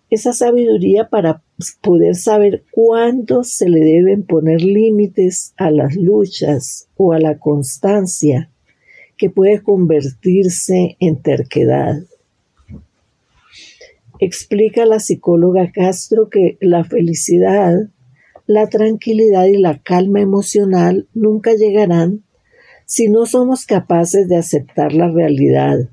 Esa 0.10 0.34
sabiduría 0.34 1.08
para 1.08 1.44
poder 1.82 2.16
saber 2.16 2.64
cuándo 2.72 3.44
se 3.44 3.70
le 3.70 3.82
deben 3.82 4.24
poner 4.24 4.64
límites 4.64 5.54
a 5.56 5.70
las 5.70 5.96
luchas 5.96 6.88
o 6.96 7.14
a 7.14 7.20
la 7.20 7.38
constancia 7.38 8.50
que 9.18 9.30
puede 9.30 9.62
convertirse 9.62 10.98
en 11.00 11.22
terquedad. 11.22 11.98
Explica 14.20 14.86
la 14.86 15.00
psicóloga 15.00 15.72
Castro 15.72 16.30
que 16.30 16.58
la 16.62 16.84
felicidad 16.84 17.90
la 18.48 18.68
tranquilidad 18.68 19.46
y 19.46 19.58
la 19.58 19.80
calma 19.80 20.22
emocional 20.22 21.08
nunca 21.16 21.54
llegarán 21.54 22.24
si 22.86 23.10
no 23.10 23.26
somos 23.26 23.66
capaces 23.66 24.28
de 24.28 24.38
aceptar 24.38 24.94
la 24.94 25.10
realidad. 25.10 25.90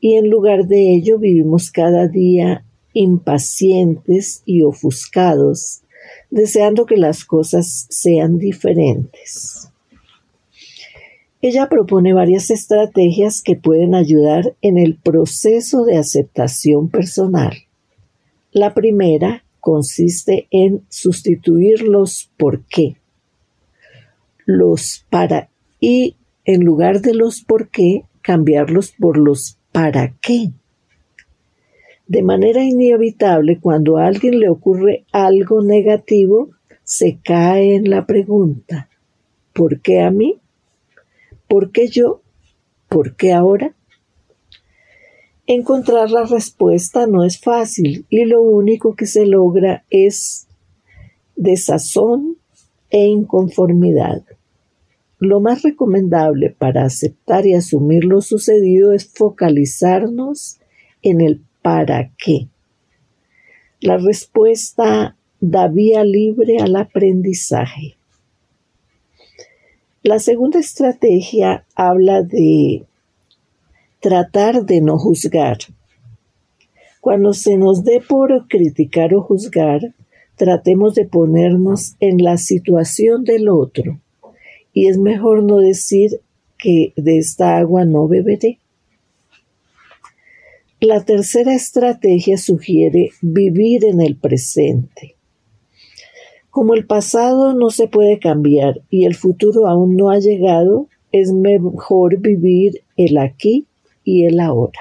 Y 0.00 0.14
en 0.16 0.30
lugar 0.30 0.66
de 0.66 0.94
ello 0.94 1.18
vivimos 1.18 1.70
cada 1.70 2.08
día 2.08 2.64
impacientes 2.94 4.42
y 4.46 4.62
ofuscados, 4.62 5.82
deseando 6.30 6.86
que 6.86 6.96
las 6.96 7.26
cosas 7.26 7.86
sean 7.90 8.38
diferentes. 8.38 9.57
Ella 11.40 11.68
propone 11.68 12.12
varias 12.14 12.50
estrategias 12.50 13.42
que 13.42 13.54
pueden 13.54 13.94
ayudar 13.94 14.56
en 14.60 14.76
el 14.76 14.96
proceso 14.96 15.84
de 15.84 15.96
aceptación 15.96 16.88
personal. 16.88 17.52
La 18.50 18.74
primera 18.74 19.44
consiste 19.60 20.48
en 20.50 20.82
sustituir 20.88 21.82
los 21.82 22.30
por 22.36 22.64
qué, 22.64 22.96
los 24.46 25.06
para 25.10 25.48
y 25.78 26.16
en 26.44 26.64
lugar 26.64 27.02
de 27.02 27.14
los 27.14 27.42
por 27.42 27.68
qué, 27.68 28.04
cambiarlos 28.22 28.92
por 28.98 29.16
los 29.16 29.58
para 29.70 30.14
qué. 30.20 30.50
De 32.08 32.22
manera 32.22 32.64
inevitable, 32.64 33.60
cuando 33.60 33.98
a 33.98 34.06
alguien 34.06 34.40
le 34.40 34.48
ocurre 34.48 35.04
algo 35.12 35.62
negativo, 35.62 36.50
se 36.82 37.18
cae 37.22 37.76
en 37.76 37.90
la 37.90 38.06
pregunta, 38.06 38.88
¿por 39.52 39.80
qué 39.80 40.00
a 40.00 40.10
mí? 40.10 40.40
¿Por 41.48 41.72
qué 41.72 41.88
yo? 41.88 42.22
¿Por 42.88 43.16
qué 43.16 43.32
ahora? 43.32 43.74
Encontrar 45.46 46.10
la 46.10 46.24
respuesta 46.24 47.06
no 47.06 47.24
es 47.24 47.40
fácil 47.40 48.04
y 48.10 48.26
lo 48.26 48.42
único 48.42 48.94
que 48.94 49.06
se 49.06 49.24
logra 49.24 49.84
es 49.88 50.46
desazón 51.36 52.36
e 52.90 53.06
inconformidad. 53.06 54.22
Lo 55.18 55.40
más 55.40 55.62
recomendable 55.62 56.50
para 56.50 56.84
aceptar 56.84 57.46
y 57.46 57.54
asumir 57.54 58.04
lo 58.04 58.20
sucedido 58.20 58.92
es 58.92 59.06
focalizarnos 59.06 60.60
en 61.02 61.20
el 61.20 61.42
para 61.62 62.12
qué. 62.18 62.48
La 63.80 63.96
respuesta 63.96 65.16
da 65.40 65.68
vía 65.68 66.04
libre 66.04 66.58
al 66.58 66.76
aprendizaje. 66.76 67.97
La 70.08 70.20
segunda 70.20 70.58
estrategia 70.58 71.66
habla 71.74 72.22
de 72.22 72.86
tratar 74.00 74.64
de 74.64 74.80
no 74.80 74.98
juzgar. 74.98 75.58
Cuando 77.02 77.34
se 77.34 77.58
nos 77.58 77.84
dé 77.84 78.00
por 78.00 78.48
criticar 78.48 79.12
o 79.12 79.20
juzgar, 79.20 79.94
tratemos 80.34 80.94
de 80.94 81.04
ponernos 81.04 81.94
en 82.00 82.24
la 82.24 82.38
situación 82.38 83.22
del 83.24 83.50
otro. 83.50 84.00
Y 84.72 84.88
es 84.88 84.96
mejor 84.96 85.42
no 85.42 85.58
decir 85.58 86.22
que 86.56 86.94
de 86.96 87.18
esta 87.18 87.58
agua 87.58 87.84
no 87.84 88.08
beberé. 88.08 88.60
La 90.80 91.04
tercera 91.04 91.54
estrategia 91.54 92.38
sugiere 92.38 93.10
vivir 93.20 93.84
en 93.84 94.00
el 94.00 94.16
presente. 94.16 95.17
Como 96.58 96.74
el 96.74 96.86
pasado 96.86 97.54
no 97.54 97.70
se 97.70 97.86
puede 97.86 98.18
cambiar 98.18 98.82
y 98.90 99.04
el 99.04 99.14
futuro 99.14 99.68
aún 99.68 99.94
no 99.94 100.10
ha 100.10 100.18
llegado, 100.18 100.88
es 101.12 101.32
mejor 101.32 102.18
vivir 102.18 102.82
el 102.96 103.16
aquí 103.18 103.68
y 104.02 104.24
el 104.24 104.40
ahora. 104.40 104.80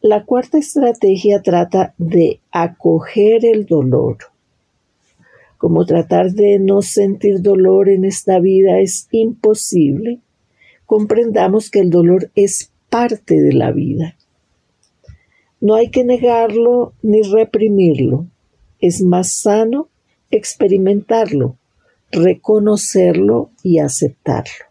La 0.00 0.24
cuarta 0.24 0.56
estrategia 0.56 1.42
trata 1.42 1.92
de 1.98 2.40
acoger 2.50 3.44
el 3.44 3.66
dolor. 3.66 4.16
Como 5.58 5.84
tratar 5.84 6.30
de 6.30 6.58
no 6.58 6.80
sentir 6.80 7.42
dolor 7.42 7.90
en 7.90 8.06
esta 8.06 8.40
vida 8.40 8.80
es 8.80 9.08
imposible, 9.10 10.20
comprendamos 10.86 11.70
que 11.70 11.80
el 11.80 11.90
dolor 11.90 12.30
es 12.34 12.72
parte 12.88 13.42
de 13.42 13.52
la 13.52 13.72
vida. 13.72 14.16
No 15.60 15.74
hay 15.74 15.90
que 15.90 16.02
negarlo 16.02 16.94
ni 17.02 17.20
reprimirlo. 17.20 18.28
Es 18.80 19.02
más 19.02 19.32
sano 19.32 19.88
experimentarlo, 20.30 21.56
reconocerlo 22.10 23.50
y 23.62 23.78
aceptarlo. 23.78 24.66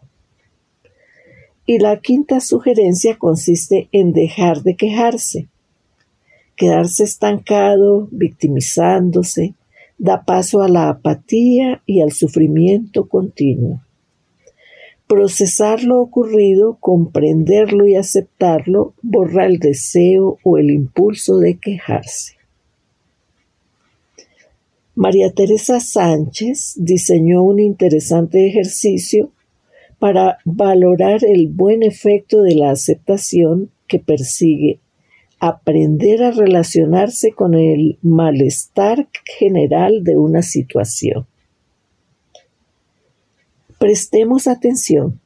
Y 1.66 1.78
la 1.78 1.98
quinta 2.00 2.40
sugerencia 2.40 3.18
consiste 3.18 3.88
en 3.90 4.12
dejar 4.12 4.62
de 4.62 4.76
quejarse, 4.76 5.48
quedarse 6.54 7.04
estancado, 7.04 8.08
victimizándose, 8.12 9.54
da 9.98 10.24
paso 10.24 10.62
a 10.62 10.68
la 10.68 10.88
apatía 10.88 11.82
y 11.86 12.02
al 12.02 12.12
sufrimiento 12.12 13.08
continuo. 13.08 13.80
Procesar 15.06 15.82
lo 15.82 16.00
ocurrido, 16.00 16.78
comprenderlo 16.80 17.86
y 17.86 17.94
aceptarlo 17.94 18.94
borra 19.02 19.46
el 19.46 19.58
deseo 19.58 20.38
o 20.42 20.58
el 20.58 20.70
impulso 20.70 21.38
de 21.38 21.58
quejarse. 21.58 22.35
María 24.98 25.30
Teresa 25.30 25.78
Sánchez 25.78 26.72
diseñó 26.78 27.42
un 27.42 27.60
interesante 27.60 28.46
ejercicio 28.46 29.30
para 29.98 30.38
valorar 30.46 31.22
el 31.22 31.48
buen 31.48 31.82
efecto 31.82 32.40
de 32.40 32.54
la 32.54 32.70
aceptación 32.70 33.70
que 33.88 33.98
persigue 33.98 34.80
aprender 35.38 36.22
a 36.22 36.30
relacionarse 36.30 37.32
con 37.32 37.52
el 37.52 37.98
malestar 38.00 39.06
general 39.38 40.02
de 40.02 40.16
una 40.16 40.40
situación. 40.40 41.26
Prestemos 43.78 44.46
atención. 44.46 45.20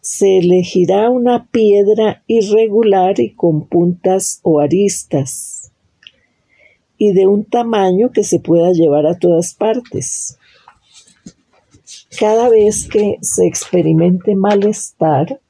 Se 0.00 0.38
elegirá 0.38 1.10
una 1.10 1.48
piedra 1.50 2.22
irregular 2.28 3.18
y 3.18 3.30
con 3.30 3.66
puntas 3.66 4.38
o 4.44 4.60
aristas 4.60 5.59
y 7.00 7.14
de 7.14 7.26
un 7.26 7.46
tamaño 7.46 8.10
que 8.12 8.24
se 8.24 8.40
pueda 8.40 8.72
llevar 8.72 9.06
a 9.06 9.18
todas 9.18 9.54
partes. 9.54 10.38
Cada 12.18 12.50
vez 12.50 12.86
que 12.86 13.16
se 13.22 13.46
experimente 13.46 14.36
malestar 14.36 15.40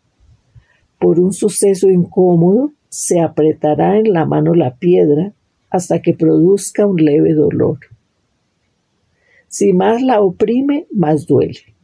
por 1.01 1.19
un 1.19 1.33
suceso 1.33 1.89
incómodo, 1.89 2.71
se 2.89 3.21
apretará 3.21 3.99
en 3.99 4.13
la 4.13 4.27
mano 4.27 4.55
la 4.55 4.77
piedra 4.77 5.33
hasta 5.71 6.01
que 6.01 6.15
produzca 6.15 6.87
un 6.87 7.05
leve 7.05 7.35
dolor. 7.35 7.81
Si 9.49 9.73
más 9.73 10.03
la 10.03 10.21
oprime, 10.21 10.87
más 10.93 11.27
duele. 11.27 11.75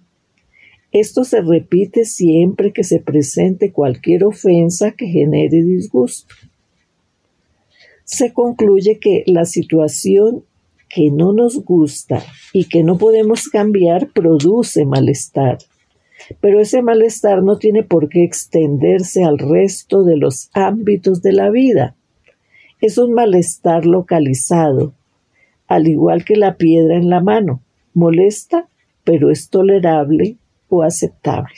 Esto 0.93 1.25
se 1.25 1.41
repite 1.41 2.05
siempre 2.05 2.73
que 2.73 2.85
se 2.85 3.01
presente 3.01 3.73
cualquier 3.73 4.23
ofensa 4.23 4.93
que 4.93 5.09
genere 5.09 5.65
disgusto. 5.65 6.37
Se 8.07 8.33
concluye 8.33 9.01
que 9.01 9.25
la 9.27 9.45
situación 9.45 10.45
que 10.89 11.11
no 11.11 11.33
nos 11.33 11.65
gusta 11.65 12.23
y 12.53 12.67
que 12.67 12.85
no 12.85 12.99
podemos 12.99 13.49
cambiar 13.49 14.11
produce 14.13 14.87
malestar. 14.87 15.59
Pero 16.41 16.61
ese 16.61 16.83
malestar 16.83 17.43
no 17.43 17.59
tiene 17.59 17.83
por 17.83 18.09
qué 18.09 18.23
extenderse 18.23 19.25
al 19.25 19.39
resto 19.39 20.05
de 20.05 20.17
los 20.17 20.51
ámbitos 20.55 21.21
de 21.21 21.33
la 21.33 21.51
vida. 21.51 21.97
Es 22.81 22.97
un 22.97 23.13
malestar 23.13 23.87
localizado, 23.87 24.95
al 25.67 25.89
igual 25.89 26.25
que 26.25 26.37
la 26.37 26.57
piedra 26.57 26.97
en 26.97 27.11
la 27.11 27.21
mano. 27.21 27.61
Molesta, 27.93 28.69
pero 29.03 29.33
es 29.33 29.51
tolerable 29.51 30.37
o 30.69 30.85
aceptable. 30.85 31.57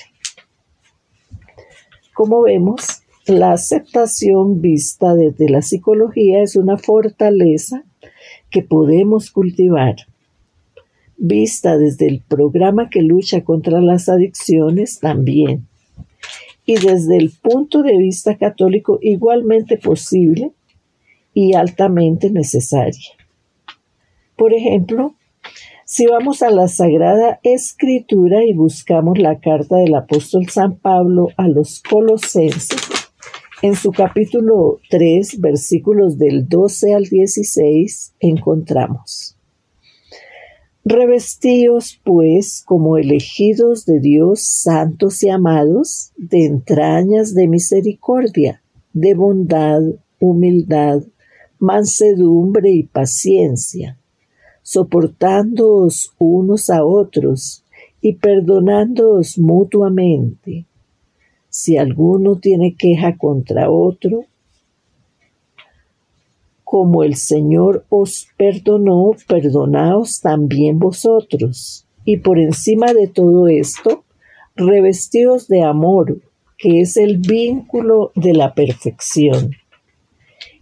Como 2.14 2.40
vemos, 2.40 3.03
la 3.29 3.53
aceptación 3.53 4.61
vista 4.61 5.14
desde 5.14 5.49
la 5.49 5.61
psicología 5.61 6.43
es 6.43 6.57
una 6.57 6.79
fortaleza 6.79 7.85
que 8.51 8.62
podemos 8.62 9.31
cultivar. 9.31 9.97
Vista 11.18 11.76
desde 11.76 12.07
el 12.07 12.22
programa 12.26 12.89
que 12.89 13.03
lucha 13.03 13.45
contra 13.45 13.81
las 13.81 14.09
adicciones 14.09 15.01
también. 15.01 15.66
Y 16.64 16.76
desde 16.76 17.16
el 17.16 17.31
punto 17.31 17.83
de 17.83 17.99
vista 17.99 18.37
católico 18.37 18.99
igualmente 19.03 19.76
posible 19.76 20.53
y 21.35 21.55
altamente 21.55 22.31
necesaria. 22.31 23.12
Por 24.37 24.55
ejemplo, 24.55 25.14
si 25.85 26.07
vamos 26.07 26.43
a 26.43 26.51
la 26.51 26.68
Sagrada 26.68 27.41
Escritura 27.43 28.45
y 28.45 28.53
buscamos 28.53 29.18
la 29.18 29.41
carta 29.41 29.76
del 29.76 29.95
apóstol 29.95 30.49
San 30.49 30.76
Pablo 30.76 31.29
a 31.37 31.49
los 31.49 31.83
colosenses, 31.83 32.97
en 33.63 33.75
su 33.75 33.91
capítulo 33.91 34.81
3, 34.91 35.41
versículos 35.41 36.19
del 36.19 36.49
12 36.49 36.95
al 36.95 37.05
16, 37.05 38.15
encontramos. 38.21 39.37
Revestíos, 40.85 42.01
pues, 42.05 42.63
como 42.65 42.97
elegidos 42.97 43.85
de 43.85 44.01
Dios, 44.01 44.43
santos 44.43 45.23
y 45.23 45.29
amados, 45.29 46.13
de 46.17 46.47
entrañas 46.47 47.35
de 47.35 47.49
misericordia, 47.49 48.63
de 48.93 49.15
bondad, 49.15 49.83
humildad, 50.19 51.03
mansedumbre 51.59 52.71
y 52.71 52.85
paciencia 52.85 53.99
soportándoos 54.69 56.13
unos 56.19 56.69
a 56.69 56.85
otros 56.85 57.65
y 58.03 58.17
perdonándoos 58.17 59.39
mutuamente. 59.39 60.67
Si 61.61 61.77
alguno 61.77 62.37
tiene 62.37 62.77
queja 62.77 63.17
contra 63.17 63.69
otro, 63.69 64.27
como 66.63 67.03
el 67.03 67.17
Señor 67.17 67.85
os 67.89 68.29
perdonó, 68.37 69.11
perdonaos 69.27 70.21
también 70.21 70.79
vosotros. 70.79 71.85
Y 72.05 72.19
por 72.19 72.39
encima 72.39 72.93
de 72.93 73.09
todo 73.09 73.49
esto, 73.49 74.05
revestíos 74.55 75.49
de 75.49 75.65
amor, 75.65 76.21
que 76.59 76.81
es 76.81 76.97
el 76.97 77.19
vínculo 77.19 78.13
de 78.15 78.35
la 78.35 78.55
perfección. 78.55 79.51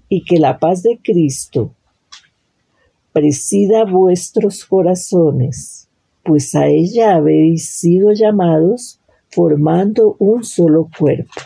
Y 0.08 0.24
que 0.24 0.38
la 0.38 0.58
paz 0.58 0.82
de 0.82 0.98
Cristo, 1.04 1.74
presida 3.12 3.84
vuestros 3.84 4.64
corazones, 4.64 5.90
pues 6.22 6.54
a 6.54 6.68
ella 6.68 7.16
habéis 7.16 7.68
sido 7.68 8.12
llamados 8.12 8.98
formando 9.36 10.16
un 10.18 10.44
solo 10.44 10.88
cuerpo. 10.98 11.42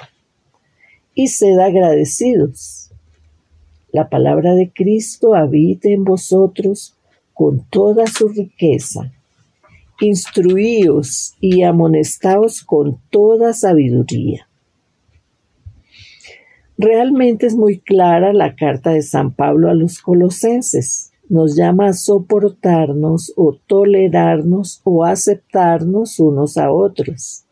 Y 1.12 1.26
sed 1.26 1.58
agradecidos. 1.58 2.92
La 3.90 4.08
palabra 4.08 4.54
de 4.54 4.70
Cristo 4.72 5.34
habite 5.34 5.92
en 5.92 6.04
vosotros 6.04 6.96
con 7.34 7.66
toda 7.68 8.06
su 8.06 8.28
riqueza. 8.28 9.10
Instruíos 10.00 11.34
y 11.40 11.64
amonestaos 11.64 12.62
con 12.62 13.00
toda 13.10 13.54
sabiduría. 13.54 14.46
Realmente 16.78 17.46
es 17.46 17.56
muy 17.56 17.80
clara 17.80 18.32
la 18.32 18.54
carta 18.54 18.90
de 18.90 19.02
San 19.02 19.32
Pablo 19.32 19.68
a 19.68 19.74
los 19.74 19.98
colosenses 19.98 21.10
nos 21.28 21.54
llama 21.56 21.86
a 21.86 21.92
soportarnos 21.92 23.32
o 23.36 23.56
tolerarnos 23.68 24.80
o 24.82 25.04
aceptarnos 25.04 26.18
unos 26.18 26.56
a 26.56 26.72
otros. 26.72 27.44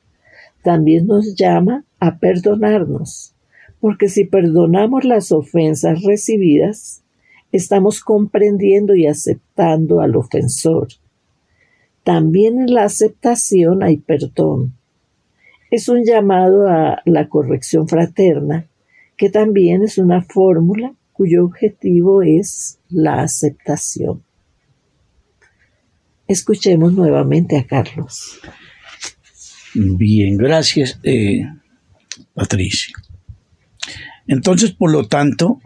También 0.63 1.07
nos 1.07 1.35
llama 1.35 1.85
a 2.01 2.19
perdonarnos, 2.19 3.35
porque 3.81 4.09
si 4.09 4.25
perdonamos 4.25 5.05
las 5.05 5.33
ofensas 5.33 6.03
recibidas, 6.03 7.03
estamos 7.53 8.01
comprendiendo 8.01 8.95
y 8.95 9.07
aceptando 9.07 10.01
al 10.01 10.17
ofensor. 10.17 10.89
También 12.05 12.61
en 12.61 12.75
la 12.75 12.85
aceptación 12.85 13.83
hay 13.83 13.99
perdón. 13.99 14.75
Es 15.71 15.89
un 15.89 16.05
llamado 16.05 16.67
a 16.69 17.03
la 17.05 17.29
corrección 17.29 17.89
fraterna, 17.89 18.67
que 19.17 19.29
también 19.29 19.83
es 19.83 19.99
una 19.99 20.23
fórmula 20.23 20.95
cuyo 21.13 21.45
objetivo 21.45 22.23
es 22.23 22.79
la 22.89 23.23
aceptación. 23.23 24.23
Escuchemos 26.29 26.93
nuevamente 26.93 27.57
a 27.59 27.67
Carlos. 27.67 28.41
Bien, 29.81 30.37
gracias, 30.37 30.99
eh, 31.05 31.43
Patricia. 32.35 32.97
Entonces, 34.27 34.73
por 34.73 34.91
lo 34.91 35.07
tanto, 35.07 35.61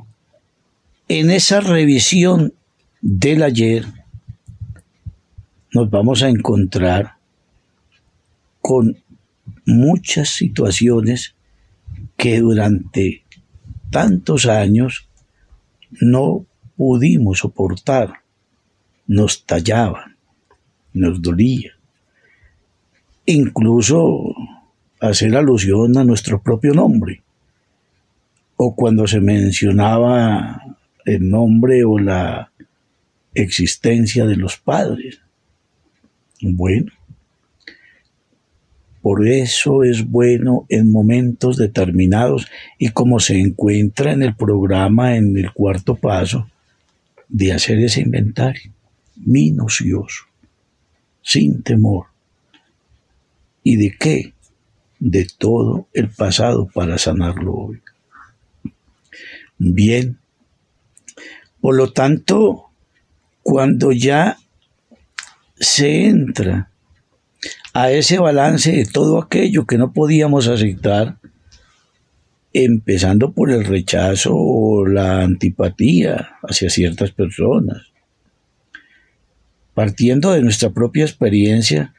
en 1.09 1.31
esa 1.31 1.61
revisión 1.61 2.53
del 3.01 3.43
ayer, 3.43 3.87
nos 5.73 5.89
vamos 5.89 6.23
a 6.23 6.29
encontrar 6.29 7.15
con 8.61 8.99
muchas 9.65 10.29
situaciones 10.29 11.35
que 12.19 12.41
durante 12.41 13.25
tantos 13.89 14.45
años 14.45 15.09
no 15.91 16.45
pudimos 16.77 17.39
soportar, 17.39 18.13
nos 19.07 19.47
tallaban, 19.47 20.19
nos 20.93 21.23
dolía. 21.23 21.73
Incluso 23.27 24.35
hacer 25.01 25.37
alusión 25.37 25.97
a 25.97 26.05
nuestro 26.05 26.43
propio 26.43 26.75
nombre, 26.75 27.23
o 28.57 28.75
cuando 28.75 29.07
se 29.07 29.21
mencionaba 29.21 30.63
el 31.05 31.29
nombre 31.29 31.85
o 31.85 31.99
la 31.99 32.53
existencia 33.35 34.27
de 34.27 34.37
los 34.37 34.57
padres. 34.59 35.21
Bueno, 36.41 36.93
por 39.01 39.27
eso 39.27 39.83
es 39.83 40.09
bueno 40.09 40.65
en 40.69 40.93
momentos 40.93 41.57
determinados 41.57 42.47
y 42.79 42.91
como 42.91 43.19
se 43.19 43.39
encuentra 43.39 44.13
en 44.13 44.23
el 44.23 44.37
programa 44.37 45.17
en 45.17 45.37
el 45.37 45.53
cuarto 45.53 45.97
paso, 45.97 46.49
de 47.29 47.53
hacer 47.53 47.79
ese 47.81 48.03
inventario, 48.03 48.71
minucioso, 49.17 50.25
sin 51.23 51.63
temor. 51.63 52.12
¿Y 53.63 53.77
de 53.77 53.97
qué? 53.99 54.35
De 54.99 55.27
todo 55.39 55.89
el 55.93 56.09
pasado 56.09 56.69
para 56.73 56.99
sanarlo 56.99 57.55
hoy. 57.55 57.83
Bien, 59.59 60.19
por 61.61 61.77
lo 61.77 61.93
tanto, 61.93 62.71
cuando 63.43 63.93
ya 63.93 64.37
se 65.55 66.07
entra 66.07 66.71
a 67.73 67.91
ese 67.91 68.19
balance 68.19 68.73
de 68.73 68.85
todo 68.85 69.19
aquello 69.19 69.65
que 69.65 69.79
no 69.79 69.93
podíamos 69.93 70.49
aceptar, 70.49 71.19
empezando 72.53 73.33
por 73.33 73.51
el 73.51 73.65
rechazo 73.65 74.33
o 74.35 74.87
la 74.87 75.23
antipatía 75.23 76.37
hacia 76.43 76.69
ciertas 76.69 77.13
personas. 77.13 77.93
Partiendo 79.75 80.33
de 80.33 80.43
nuestra 80.43 80.71
propia 80.71 81.05
experiencia, 81.05 81.95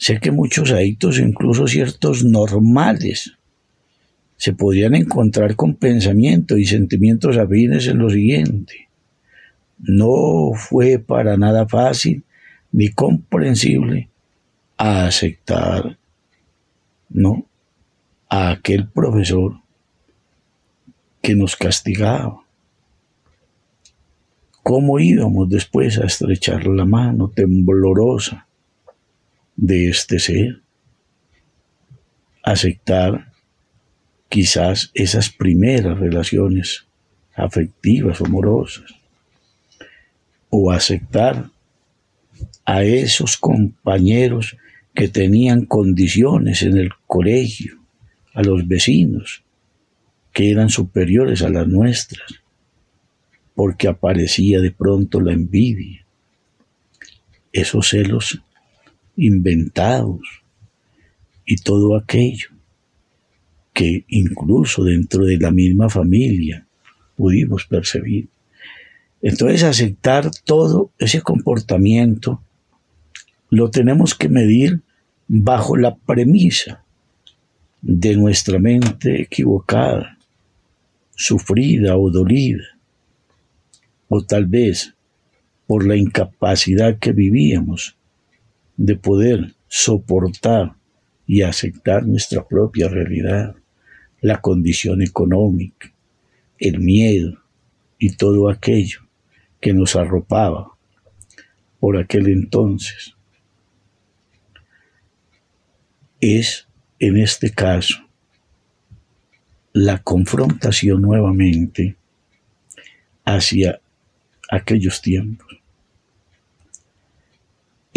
sé 0.00 0.18
que 0.18 0.30
muchos 0.30 0.72
adictos, 0.72 1.18
incluso 1.18 1.66
ciertos 1.66 2.24
normales, 2.24 3.36
se 4.38 4.54
podrían 4.54 4.94
encontrar 4.94 5.54
con 5.56 5.74
pensamientos 5.74 6.58
y 6.58 6.64
sentimientos 6.64 7.36
afines 7.36 7.86
en 7.86 7.98
lo 7.98 8.08
siguiente. 8.08 8.88
No 9.78 10.52
fue 10.54 10.98
para 10.98 11.36
nada 11.36 11.68
fácil 11.68 12.24
ni 12.72 12.88
comprensible 12.88 14.08
aceptar, 14.78 15.98
¿no? 17.10 17.44
A 18.30 18.52
aquel 18.52 18.88
profesor 18.88 19.60
que 21.20 21.34
nos 21.34 21.56
castigaba. 21.56 22.42
¿Cómo 24.62 24.98
íbamos 24.98 25.50
después 25.50 25.98
a 25.98 26.06
estrechar 26.06 26.66
la 26.66 26.86
mano 26.86 27.28
temblorosa 27.28 28.46
de 29.60 29.90
este 29.90 30.18
ser? 30.18 30.62
Aceptar 32.42 33.32
quizás 34.30 34.90
esas 34.94 35.28
primeras 35.28 35.98
relaciones 35.98 36.86
afectivas, 37.34 38.20
amorosas, 38.22 38.90
o 40.48 40.70
aceptar 40.72 41.50
a 42.64 42.82
esos 42.84 43.36
compañeros 43.36 44.56
que 44.94 45.08
tenían 45.08 45.66
condiciones 45.66 46.62
en 46.62 46.78
el 46.78 46.90
colegio, 47.06 47.78
a 48.32 48.42
los 48.42 48.66
vecinos, 48.66 49.44
que 50.32 50.50
eran 50.50 50.70
superiores 50.70 51.42
a 51.42 51.50
las 51.50 51.66
nuestras, 51.66 52.42
porque 53.54 53.88
aparecía 53.88 54.60
de 54.60 54.70
pronto 54.70 55.20
la 55.20 55.32
envidia, 55.32 56.06
esos 57.52 57.90
celos 57.90 58.42
inventados 59.20 60.20
y 61.44 61.56
todo 61.56 61.96
aquello 61.96 62.48
que 63.72 64.04
incluso 64.08 64.84
dentro 64.84 65.24
de 65.24 65.38
la 65.38 65.50
misma 65.50 65.88
familia 65.88 66.66
pudimos 67.16 67.66
percibir. 67.66 68.28
Entonces 69.22 69.62
aceptar 69.62 70.30
todo 70.44 70.90
ese 70.98 71.20
comportamiento 71.20 72.42
lo 73.50 73.70
tenemos 73.70 74.14
que 74.14 74.28
medir 74.28 74.80
bajo 75.28 75.76
la 75.76 75.94
premisa 75.96 76.84
de 77.82 78.16
nuestra 78.16 78.58
mente 78.58 79.22
equivocada, 79.22 80.18
sufrida 81.14 81.96
o 81.96 82.10
dolida, 82.10 82.64
o 84.08 84.22
tal 84.22 84.46
vez 84.46 84.94
por 85.66 85.86
la 85.86 85.96
incapacidad 85.96 86.98
que 86.98 87.12
vivíamos 87.12 87.96
de 88.80 88.96
poder 88.96 89.54
soportar 89.68 90.74
y 91.26 91.42
aceptar 91.42 92.06
nuestra 92.06 92.48
propia 92.48 92.88
realidad, 92.88 93.54
la 94.22 94.40
condición 94.40 95.02
económica, 95.02 95.92
el 96.58 96.80
miedo 96.80 97.42
y 97.98 98.16
todo 98.16 98.48
aquello 98.48 99.00
que 99.60 99.74
nos 99.74 99.96
arropaba 99.96 100.78
por 101.78 101.98
aquel 101.98 102.28
entonces. 102.28 103.14
Es, 106.18 106.66
en 106.98 107.18
este 107.18 107.50
caso, 107.50 107.98
la 109.74 109.98
confrontación 110.02 111.02
nuevamente 111.02 111.96
hacia 113.26 113.78
aquellos 114.50 115.02
tiempos. 115.02 115.49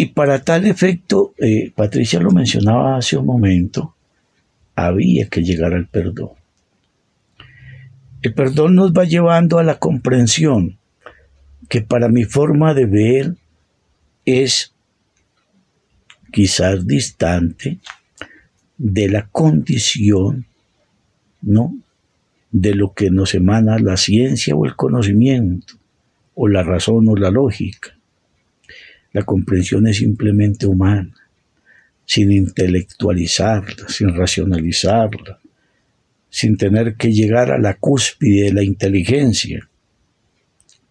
Y 0.04 0.08
para 0.08 0.44
tal 0.44 0.66
efecto, 0.66 1.32
eh, 1.38 1.72
Patricia 1.74 2.20
lo 2.20 2.30
mencionaba 2.30 2.98
hace 2.98 3.16
un 3.16 3.24
momento, 3.24 3.94
había 4.74 5.30
que 5.30 5.42
llegar 5.42 5.72
al 5.72 5.86
perdón. 5.86 6.32
El 8.20 8.34
perdón 8.34 8.74
nos 8.74 8.92
va 8.92 9.04
llevando 9.04 9.58
a 9.58 9.62
la 9.62 9.78
comprensión 9.78 10.76
que 11.70 11.80
para 11.80 12.10
mi 12.10 12.24
forma 12.24 12.74
de 12.74 12.84
ver 12.84 13.34
es 14.26 14.74
quizás 16.30 16.86
distante 16.86 17.78
de 18.76 19.08
la 19.08 19.26
condición 19.28 20.44
¿no? 21.40 21.78
De 22.50 22.74
lo 22.74 22.92
que 22.92 23.08
nos 23.10 23.34
emana 23.34 23.78
la 23.78 23.96
ciencia 23.96 24.54
o 24.54 24.66
el 24.66 24.76
conocimiento, 24.76 25.76
o 26.34 26.46
la 26.46 26.62
razón 26.62 27.08
o 27.08 27.16
la 27.16 27.30
lógica. 27.30 27.96
La 29.14 29.22
comprensión 29.22 29.86
es 29.86 29.98
simplemente 29.98 30.66
humana, 30.66 31.14
sin 32.04 32.32
intelectualizarla, 32.32 33.88
sin 33.88 34.12
racionalizarla, 34.12 35.38
sin 36.28 36.56
tener 36.56 36.96
que 36.96 37.12
llegar 37.12 37.52
a 37.52 37.58
la 37.58 37.74
cúspide 37.74 38.46
de 38.46 38.52
la 38.52 38.64
inteligencia 38.64 39.70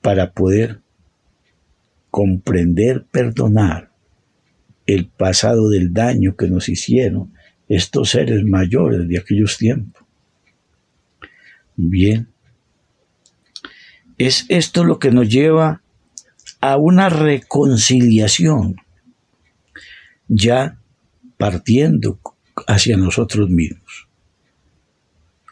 para 0.02 0.32
poder 0.32 0.80
comprender, 2.10 3.06
perdonar 3.12 3.92
el 4.86 5.08
pasado 5.08 5.70
del 5.70 5.94
daño 5.94 6.38
que 6.38 6.48
nos 6.48 6.70
hicieron 6.70 7.34
estos 7.68 8.12
seres 8.12 8.46
mayores 8.46 9.06
de 9.06 9.18
aquellos 9.18 9.58
tiempos. 9.58 10.02
Bien. 11.76 12.30
Es 14.18 14.46
esto 14.48 14.86
lo 14.86 14.98
que 14.98 15.12
nos 15.12 15.28
lleva 15.28 15.83
a 16.64 16.78
una 16.78 17.10
reconciliación, 17.10 18.78
ya 20.30 20.80
partiendo 21.36 22.22
hacia 22.68 22.96
nosotros 22.96 23.50
mismos. 23.50 24.08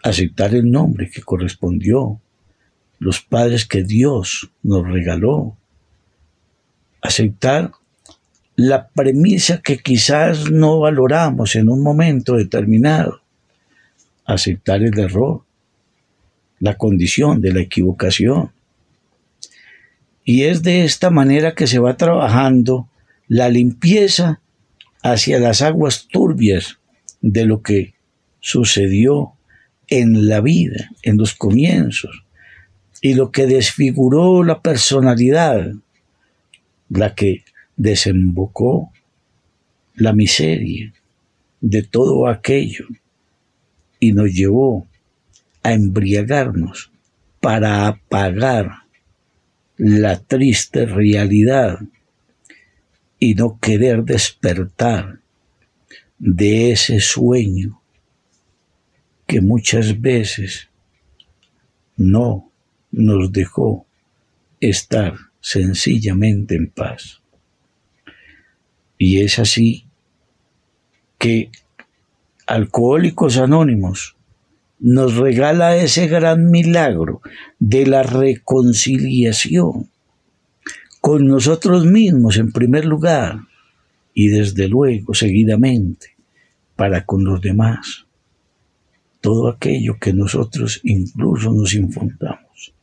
Aceptar 0.03 0.55
el 0.55 0.72
nombre 0.72 1.12
que 1.12 1.22
correspondió, 1.22 2.22
los 2.99 3.20
padres 3.20 3.66
que 3.66 3.84
Dios 3.84 4.53
nos 4.64 4.88
regaló. 4.88 5.57
Aceptar 7.01 7.74
la 8.55 8.88
premisa 8.88 9.62
que 9.62 9.80
quizás 9.80 10.49
no 10.49 10.80
valoramos 10.80 11.57
en 11.57 11.68
un 11.68 11.84
momento 11.84 12.38
determinado. 12.38 13.22
Aceptar 14.24 14.82
el 14.82 14.97
error 14.97 15.43
la 16.62 16.78
condición 16.78 17.41
de 17.41 17.51
la 17.51 17.59
equivocación. 17.59 18.53
Y 20.24 20.43
es 20.43 20.63
de 20.63 20.86
esta 20.86 21.09
manera 21.09 21.55
que 21.55 21.67
se 21.67 21.80
va 21.80 21.97
trabajando 21.97 22.88
la 23.28 23.49
limpieza 23.49 24.41
hacia 25.03 25.39
las 25.39 25.61
aguas 25.61 26.07
turbias 26.07 26.80
de 27.22 27.45
lo 27.45 27.61
que 27.61 27.93
sucedió 28.39 29.34
en 29.88 30.28
la 30.28 30.41
vida, 30.41 30.89
en 31.03 31.17
los 31.17 31.34
comienzos, 31.34 32.24
y 33.01 33.15
lo 33.15 33.32
que 33.32 33.47
desfiguró 33.47 34.43
la 34.43 34.61
personalidad, 34.61 35.74
la 36.89 37.15
que 37.15 37.43
desembocó 37.76 38.91
la 39.95 40.13
miseria 40.13 40.93
de 41.61 41.84
todo 41.84 42.28
aquello 42.28 42.86
y 43.99 44.13
nos 44.13 44.34
llevó 44.34 44.88
a 45.63 45.74
embriagarnos 45.74 46.91
para 47.39 47.88
apagar 47.88 48.81
la 49.84 50.20
triste 50.20 50.86
realidad 50.86 51.80
y 53.18 53.34
no 53.34 53.58
querer 53.60 54.04
despertar 54.04 55.22
de 56.20 56.72
ese 56.72 57.00
sueño 57.00 57.82
que 59.26 59.42
muchas 59.42 60.00
veces 60.00 60.70
no 61.98 62.52
nos 62.92 63.32
dejó 63.32 63.88
estar 64.60 65.16
sencillamente 65.40 66.54
en 66.54 66.70
paz. 66.70 67.24
Y 69.00 69.22
es 69.22 69.40
así 69.40 69.88
que 71.18 71.50
Alcohólicos 72.46 73.38
Anónimos 73.38 74.16
nos 74.82 75.16
regala 75.16 75.78
ese 75.78 76.08
gran 76.08 76.50
milagro 76.50 77.22
de 77.60 77.86
la 77.86 78.02
reconciliación 78.02 79.90
con 81.00 81.28
nosotros 81.28 81.86
mismos 81.86 82.38
en 82.38 82.52
primer 82.52 82.86
lugar 82.86 83.42
y 84.14 84.30
desde 84.30 84.68
luego 84.68 85.14
seguidamente 85.14 86.16
para 86.76 87.06
con 87.06 87.24
los 87.24 87.40
demás 87.42 88.06
todo 89.22 89.50
aquello 89.50 89.98
que 90.00 90.14
nosotros 90.14 90.82
incluso 90.84 91.54
nos 91.54 91.76
infundamos 91.76 92.74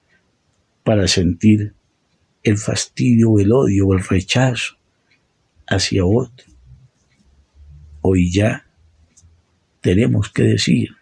para 0.84 1.08
sentir 1.08 1.74
el 2.44 2.56
fastidio, 2.56 3.40
el 3.40 3.50
odio 3.50 3.92
el 3.92 4.04
rechazo 4.04 4.76
hacia 5.66 6.04
otro. 6.04 6.46
Hoy 8.00 8.30
ya 8.32 8.64
tenemos 9.80 10.30
que 10.30 10.44
decir, 10.44 10.97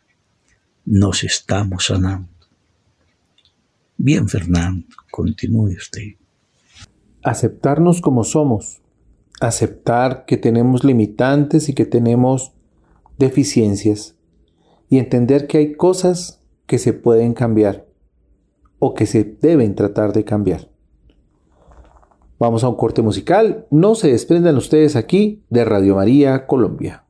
nos 0.86 1.24
estamos 1.24 1.86
sanando. 1.86 2.28
Bien, 3.98 4.28
Fernando, 4.28 4.86
continúe 5.10 5.74
usted. 5.76 6.14
Aceptarnos 7.22 8.00
como 8.00 8.22
somos, 8.24 8.80
aceptar 9.40 10.24
que 10.26 10.36
tenemos 10.36 10.84
limitantes 10.84 11.68
y 11.68 11.74
que 11.74 11.84
tenemos 11.84 12.52
deficiencias 13.18 14.14
y 14.88 14.98
entender 14.98 15.46
que 15.46 15.58
hay 15.58 15.74
cosas 15.74 16.40
que 16.66 16.78
se 16.78 16.92
pueden 16.92 17.34
cambiar 17.34 17.86
o 18.78 18.94
que 18.94 19.06
se 19.06 19.24
deben 19.24 19.74
tratar 19.74 20.12
de 20.12 20.24
cambiar. 20.24 20.70
Vamos 22.38 22.62
a 22.64 22.68
un 22.68 22.76
corte 22.76 23.02
musical, 23.02 23.66
no 23.70 23.94
se 23.94 24.08
desprendan 24.08 24.56
ustedes 24.56 24.94
aquí 24.94 25.42
de 25.48 25.64
Radio 25.64 25.96
María 25.96 26.46
Colombia. 26.46 27.04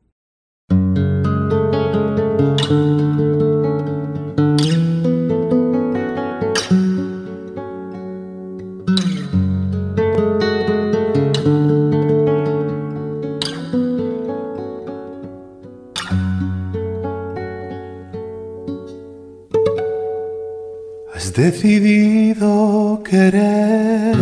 Decidido 21.37 22.99
quererme. 23.07 24.15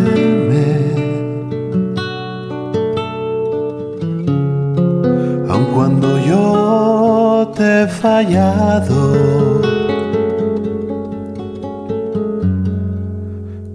Aun 5.50 5.66
cuando 5.74 6.20
yo 6.20 7.54
te 7.56 7.84
he 7.84 7.88
fallado, 7.88 9.62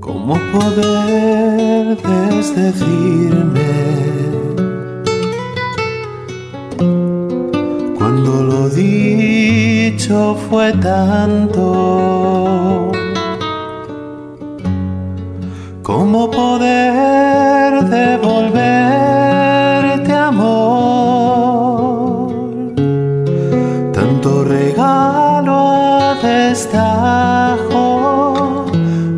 ¿cómo 0.01 0.35
poder 0.53 1.97
desdecirme? 2.13 3.71
Cuando 7.97 8.43
lo 8.43 8.69
dicho 8.69 10.37
fue 10.51 10.75
tanto 10.75 12.90
¿Cómo 15.93 16.31
poder 16.31 17.85
devolverte 17.87 20.13
amor? 20.13 22.31
Tanto 23.93 24.45
regalo 24.45 25.69
a 25.69 26.15
destajo, 26.23 27.87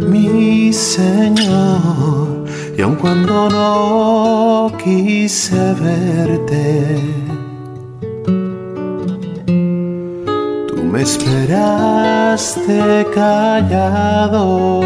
mi 0.08 0.72
Señor, 0.72 2.46
y 2.78 2.80
aun 2.80 2.96
cuando 2.96 3.50
no 3.50 4.72
quise 4.82 5.74
verte, 5.74 6.96
tú 10.68 10.82
me 10.90 11.02
esperaste 11.02 13.06
callado. 13.14 14.80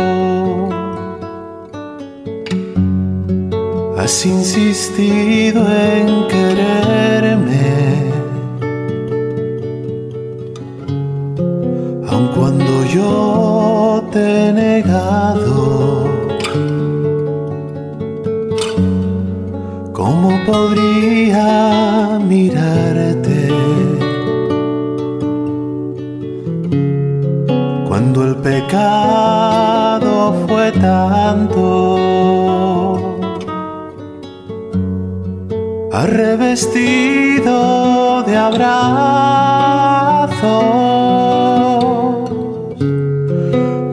Has 3.98 4.26
insistido 4.26 5.66
en 5.72 6.28
quererme, 6.28 8.12
aun 12.08 12.28
cuando 12.36 12.84
yo 12.84 14.04
te 14.12 14.48
he 14.48 14.52
negado. 14.52 16.06
¿Cómo 19.92 20.28
podría 20.44 22.20
mirarte 22.22 23.48
cuando 27.88 28.24
el 28.24 28.36
pecado 28.36 30.34
fue 30.46 30.70
tanto? 30.72 32.45
Revestido 36.04 37.54
de 38.24 38.36
abrazos, 38.36 38.60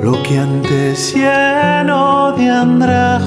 lo 0.03 0.21
que 0.23 0.39
antes 0.39 1.15
lleno 1.15 2.33
de 2.33 2.49
andrajos, 2.49 3.23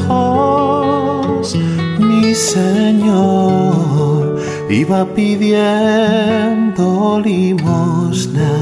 mi 1.98 2.34
Señor 2.34 4.36
iba 4.68 5.06
pidiendo 5.14 7.18
limosna. 7.24 8.52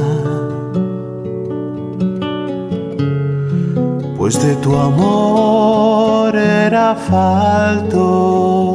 Pues 4.16 4.40
de 4.40 4.54
tu 4.56 4.76
amor 4.76 6.36
era 6.36 6.94
falto 6.94 8.73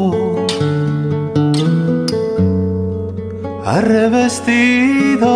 revestido 3.77 5.31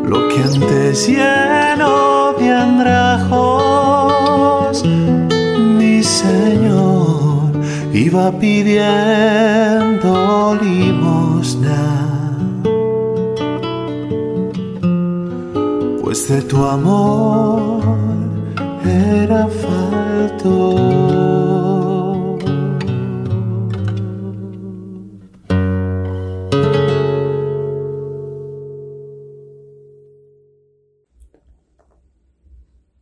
lo 0.05 0.29
que 0.29 0.43
antes 0.43 1.09
lleno 1.09 2.35
de 2.39 2.53
andrajos, 2.53 3.65
mi 4.85 6.03
Señor 6.03 7.53
iba 7.93 8.31
pidiendo 8.33 10.11
limosna. 10.61 11.83
Pues 16.03 16.29
de 16.29 16.43
tu 16.43 16.63
amor 16.65 17.81
era 18.85 19.49
falto. 19.49 21.46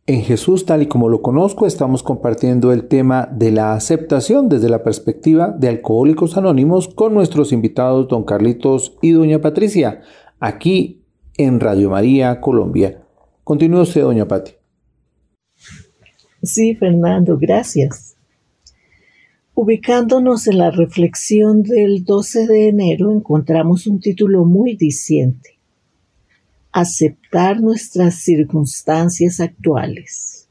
En 0.07 0.21
Jesús 0.21 0.65
tal 0.65 0.83
y 0.83 0.85
como 0.85 1.09
lo 1.09 1.23
conozco 1.23 1.65
estamos 1.65 2.03
compartiendo 2.03 2.71
el 2.71 2.87
tema 2.87 3.27
de 3.31 3.51
la 3.51 3.73
aceptación 3.73 4.49
desde 4.49 4.69
la 4.69 4.83
perspectiva 4.83 5.49
de 5.49 5.67
Alcohólicos 5.67 6.37
Anónimos 6.37 6.87
con 6.87 7.15
nuestros 7.15 7.51
invitados 7.51 8.07
don 8.07 8.23
Carlitos 8.23 8.99
y 9.01 9.13
doña 9.13 9.41
Patricia, 9.41 10.01
aquí 10.39 11.01
en 11.37 11.59
Radio 11.59 11.89
María 11.89 12.39
Colombia. 12.39 13.03
Continúe 13.43 13.81
usted, 13.81 14.03
doña 14.03 14.27
Pati. 14.27 14.51
Sí, 16.43 16.75
Fernando, 16.75 17.39
gracias. 17.39 18.15
Ubicándonos 19.55 20.45
en 20.45 20.59
la 20.59 20.69
reflexión 20.69 21.63
del 21.63 22.03
12 22.03 22.45
de 22.45 22.67
enero 22.67 23.11
encontramos 23.11 23.87
un 23.87 23.99
título 23.99 24.45
muy 24.45 24.75
diciente 24.75 25.54
aceptar 26.75 27.61
nuestras 27.61 28.15
circunstancias 28.15 29.39
actuales. 29.39 30.49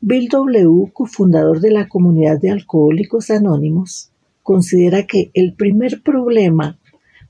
Bill 0.00 0.28
W., 0.28 0.90
cofundador 0.92 1.60
de 1.60 1.70
la 1.70 1.88
comunidad 1.88 2.40
de 2.40 2.50
alcohólicos 2.50 3.30
anónimos, 3.30 4.10
considera 4.42 5.06
que 5.06 5.30
el 5.34 5.54
primer 5.54 6.02
problema 6.02 6.80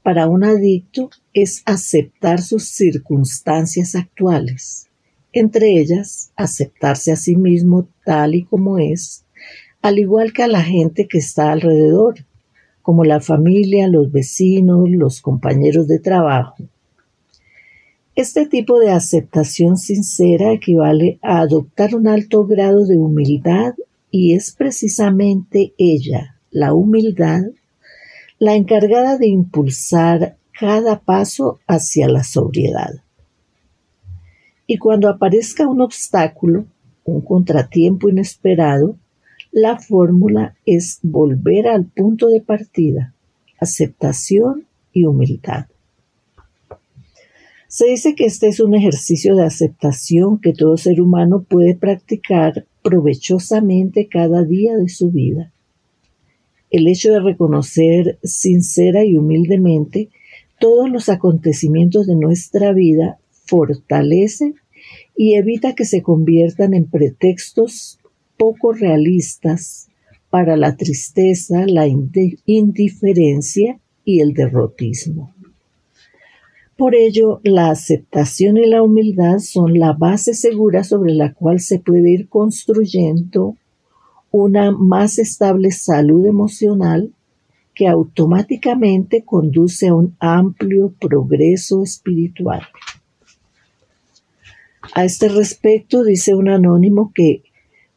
para 0.02 0.28
un 0.28 0.44
adicto 0.44 1.10
es 1.34 1.62
aceptar 1.66 2.40
sus 2.40 2.70
circunstancias 2.70 3.94
actuales, 3.94 4.88
entre 5.34 5.78
ellas 5.78 6.32
aceptarse 6.36 7.12
a 7.12 7.16
sí 7.16 7.36
mismo 7.36 7.86
tal 8.06 8.34
y 8.34 8.44
como 8.44 8.78
es, 8.78 9.26
al 9.82 9.98
igual 9.98 10.32
que 10.32 10.42
a 10.42 10.48
la 10.48 10.62
gente 10.62 11.06
que 11.06 11.18
está 11.18 11.52
alrededor, 11.52 12.24
como 12.80 13.04
la 13.04 13.20
familia, 13.20 13.88
los 13.88 14.10
vecinos, 14.10 14.88
los 14.88 15.20
compañeros 15.20 15.86
de 15.86 15.98
trabajo, 15.98 16.69
Este 18.20 18.44
tipo 18.44 18.78
de 18.78 18.90
aceptación 18.90 19.78
sincera 19.78 20.52
equivale 20.52 21.18
a 21.22 21.40
adoptar 21.40 21.94
un 21.94 22.06
alto 22.06 22.44
grado 22.44 22.84
de 22.84 22.98
humildad 22.98 23.72
y 24.10 24.34
es 24.34 24.52
precisamente 24.52 25.72
ella, 25.78 26.36
la 26.50 26.74
humildad, 26.74 27.44
la 28.38 28.56
encargada 28.56 29.16
de 29.16 29.26
impulsar 29.26 30.36
cada 30.52 31.00
paso 31.00 31.60
hacia 31.66 32.10
la 32.10 32.22
sobriedad. 32.22 32.90
Y 34.66 34.76
cuando 34.76 35.08
aparezca 35.08 35.66
un 35.66 35.80
obstáculo, 35.80 36.66
un 37.04 37.22
contratiempo 37.22 38.10
inesperado, 38.10 38.98
la 39.50 39.78
fórmula 39.78 40.56
es 40.66 40.98
volver 41.02 41.68
al 41.68 41.86
punto 41.86 42.28
de 42.28 42.42
partida, 42.42 43.14
aceptación 43.58 44.66
y 44.92 45.06
humildad. 45.06 45.69
Se 47.70 47.86
dice 47.86 48.16
que 48.16 48.24
este 48.24 48.48
es 48.48 48.58
un 48.58 48.74
ejercicio 48.74 49.36
de 49.36 49.44
aceptación 49.44 50.40
que 50.40 50.52
todo 50.52 50.76
ser 50.76 51.00
humano 51.00 51.46
puede 51.48 51.76
practicar 51.76 52.66
provechosamente 52.82 54.08
cada 54.08 54.42
día 54.42 54.76
de 54.76 54.88
su 54.88 55.12
vida. 55.12 55.52
El 56.72 56.88
hecho 56.88 57.12
de 57.12 57.20
reconocer 57.20 58.18
sincera 58.24 59.04
y 59.04 59.16
humildemente 59.16 60.08
todos 60.58 60.90
los 60.90 61.08
acontecimientos 61.08 62.08
de 62.08 62.16
nuestra 62.16 62.72
vida 62.72 63.20
fortalece 63.30 64.54
y 65.16 65.34
evita 65.34 65.76
que 65.76 65.84
se 65.84 66.02
conviertan 66.02 66.74
en 66.74 66.90
pretextos 66.90 68.00
poco 68.36 68.72
realistas 68.72 69.86
para 70.28 70.56
la 70.56 70.76
tristeza, 70.76 71.66
la 71.68 71.86
indiferencia 71.86 73.78
y 74.04 74.22
el 74.22 74.32
derrotismo. 74.34 75.36
Por 76.80 76.94
ello, 76.94 77.42
la 77.44 77.68
aceptación 77.68 78.56
y 78.56 78.66
la 78.66 78.82
humildad 78.82 79.40
son 79.40 79.78
la 79.78 79.92
base 79.92 80.32
segura 80.32 80.82
sobre 80.82 81.12
la 81.12 81.34
cual 81.34 81.60
se 81.60 81.78
puede 81.78 82.10
ir 82.10 82.30
construyendo 82.30 83.54
una 84.30 84.70
más 84.70 85.18
estable 85.18 85.72
salud 85.72 86.24
emocional 86.24 87.12
que 87.74 87.86
automáticamente 87.86 89.26
conduce 89.26 89.88
a 89.88 89.94
un 89.94 90.16
amplio 90.20 90.94
progreso 90.98 91.82
espiritual. 91.82 92.62
A 94.94 95.04
este 95.04 95.28
respecto 95.28 96.02
dice 96.02 96.34
un 96.34 96.48
anónimo 96.48 97.12
que 97.14 97.42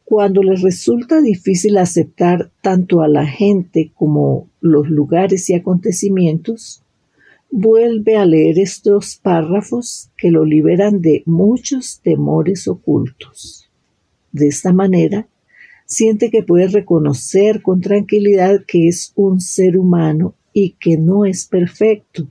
cuando 0.04 0.42
les 0.42 0.60
resulta 0.60 1.22
difícil 1.22 1.78
aceptar 1.78 2.50
tanto 2.60 3.00
a 3.00 3.08
la 3.08 3.26
gente 3.26 3.92
como 3.94 4.50
los 4.60 4.90
lugares 4.90 5.48
y 5.48 5.54
acontecimientos, 5.54 6.83
vuelve 7.50 8.16
a 8.16 8.26
leer 8.26 8.58
estos 8.58 9.16
párrafos 9.16 10.10
que 10.16 10.30
lo 10.30 10.44
liberan 10.44 11.00
de 11.00 11.22
muchos 11.26 12.00
temores 12.02 12.66
ocultos. 12.68 13.70
De 14.32 14.48
esta 14.48 14.72
manera, 14.72 15.28
siente 15.86 16.30
que 16.30 16.42
puede 16.42 16.68
reconocer 16.68 17.62
con 17.62 17.80
tranquilidad 17.80 18.64
que 18.66 18.88
es 18.88 19.12
un 19.14 19.40
ser 19.40 19.78
humano 19.78 20.34
y 20.52 20.70
que 20.80 20.96
no 20.96 21.24
es 21.24 21.46
perfecto, 21.46 22.28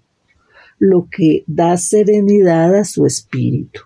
lo 0.80 1.08
que 1.10 1.44
da 1.48 1.78
serenidad 1.78 2.76
a 2.76 2.84
su 2.84 3.06
espíritu. 3.06 3.82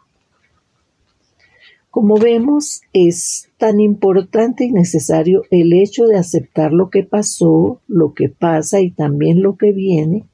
Como 1.89 2.17
vemos, 2.17 2.81
es 2.93 3.49
tan 3.57 3.79
importante 3.79 4.65
y 4.65 4.71
necesario 4.71 5.43
el 5.49 5.73
hecho 5.73 6.05
de 6.05 6.17
aceptar 6.17 6.71
lo 6.71 6.89
que 6.89 7.03
pasó, 7.03 7.81
lo 7.87 8.13
que 8.13 8.29
pasa 8.29 8.81
y 8.81 8.91
también 8.91 9.41
lo 9.41 9.57
que 9.57 9.73
viene, 9.73 10.25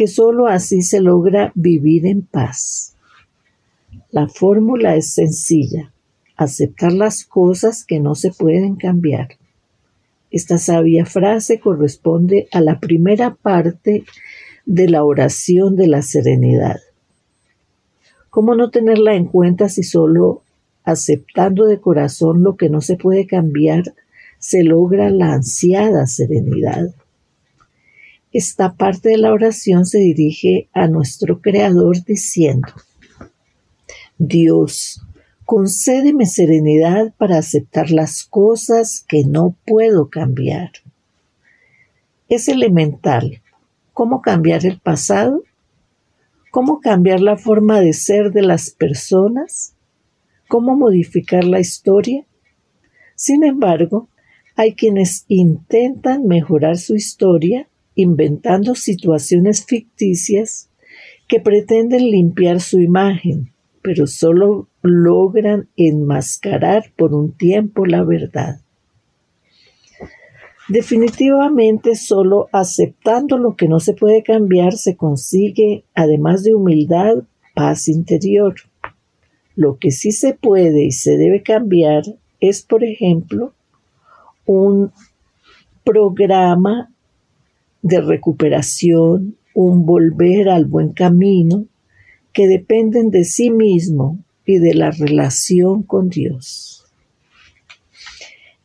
que 0.00 0.06
sólo 0.06 0.46
así 0.46 0.80
se 0.80 1.02
logra 1.02 1.52
vivir 1.54 2.06
en 2.06 2.22
paz. 2.22 2.96
La 4.10 4.28
fórmula 4.28 4.96
es 4.96 5.12
sencilla, 5.12 5.92
aceptar 6.36 6.94
las 6.94 7.26
cosas 7.26 7.84
que 7.84 8.00
no 8.00 8.14
se 8.14 8.30
pueden 8.30 8.76
cambiar. 8.76 9.36
Esta 10.30 10.56
sabia 10.56 11.04
frase 11.04 11.60
corresponde 11.60 12.48
a 12.50 12.62
la 12.62 12.80
primera 12.80 13.34
parte 13.34 14.06
de 14.64 14.88
la 14.88 15.04
oración 15.04 15.76
de 15.76 15.88
la 15.88 16.00
serenidad. 16.00 16.80
¿Cómo 18.30 18.54
no 18.54 18.70
tenerla 18.70 19.16
en 19.16 19.26
cuenta 19.26 19.68
si 19.68 19.82
solo 19.82 20.40
aceptando 20.82 21.66
de 21.66 21.78
corazón 21.78 22.42
lo 22.42 22.56
que 22.56 22.70
no 22.70 22.80
se 22.80 22.96
puede 22.96 23.26
cambiar 23.26 23.82
se 24.38 24.64
logra 24.64 25.10
la 25.10 25.34
ansiada 25.34 26.06
serenidad? 26.06 26.88
Esta 28.32 28.74
parte 28.74 29.08
de 29.08 29.18
la 29.18 29.32
oración 29.32 29.86
se 29.86 29.98
dirige 29.98 30.68
a 30.72 30.86
nuestro 30.86 31.40
Creador 31.40 32.04
diciendo, 32.04 32.72
Dios, 34.18 35.02
concédeme 35.44 36.26
serenidad 36.26 37.12
para 37.18 37.38
aceptar 37.38 37.90
las 37.90 38.22
cosas 38.22 39.04
que 39.08 39.24
no 39.24 39.56
puedo 39.66 40.10
cambiar. 40.10 40.70
Es 42.28 42.46
elemental. 42.46 43.42
¿Cómo 43.92 44.22
cambiar 44.22 44.64
el 44.64 44.78
pasado? 44.78 45.42
¿Cómo 46.52 46.80
cambiar 46.80 47.20
la 47.20 47.36
forma 47.36 47.80
de 47.80 47.92
ser 47.92 48.30
de 48.30 48.42
las 48.42 48.70
personas? 48.70 49.74
¿Cómo 50.48 50.76
modificar 50.76 51.42
la 51.42 51.58
historia? 51.58 52.24
Sin 53.16 53.42
embargo, 53.42 54.08
hay 54.54 54.74
quienes 54.74 55.24
intentan 55.26 56.26
mejorar 56.26 56.76
su 56.76 56.94
historia 56.94 57.66
inventando 58.00 58.74
situaciones 58.74 59.64
ficticias 59.64 60.70
que 61.28 61.40
pretenden 61.40 62.10
limpiar 62.10 62.60
su 62.60 62.80
imagen, 62.80 63.52
pero 63.82 64.06
solo 64.06 64.68
logran 64.82 65.68
enmascarar 65.76 66.92
por 66.96 67.14
un 67.14 67.32
tiempo 67.32 67.86
la 67.86 68.02
verdad. 68.02 68.60
Definitivamente 70.68 71.96
solo 71.96 72.48
aceptando 72.52 73.38
lo 73.38 73.56
que 73.56 73.66
no 73.66 73.80
se 73.80 73.92
puede 73.92 74.22
cambiar 74.22 74.74
se 74.74 74.96
consigue, 74.96 75.84
además 75.94 76.44
de 76.44 76.54
humildad, 76.54 77.24
paz 77.54 77.88
interior. 77.88 78.54
Lo 79.56 79.78
que 79.78 79.90
sí 79.90 80.12
se 80.12 80.34
puede 80.34 80.84
y 80.84 80.92
se 80.92 81.16
debe 81.16 81.42
cambiar 81.42 82.04
es, 82.38 82.62
por 82.62 82.84
ejemplo, 82.84 83.52
un 84.46 84.92
programa 85.84 86.92
de 87.82 88.00
recuperación, 88.00 89.36
un 89.54 89.84
volver 89.84 90.48
al 90.48 90.66
buen 90.66 90.92
camino, 90.92 91.66
que 92.32 92.46
dependen 92.46 93.10
de 93.10 93.24
sí 93.24 93.50
mismo 93.50 94.18
y 94.44 94.58
de 94.58 94.74
la 94.74 94.90
relación 94.90 95.82
con 95.82 96.08
Dios. 96.08 96.84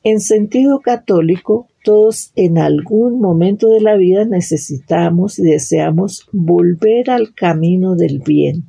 En 0.04 0.20
sentido 0.20 0.82
católico, 0.82 1.68
todos 1.84 2.32
en 2.36 2.58
algún 2.58 3.20
momento 3.20 3.70
de 3.70 3.82
la 3.82 3.96
vida 3.96 4.26
necesitamos 4.26 5.40
y 5.40 5.44
deseamos 5.44 6.28
volver 6.32 7.10
al 7.10 7.34
camino 7.34 7.96
del 7.96 8.20
bien, 8.20 8.66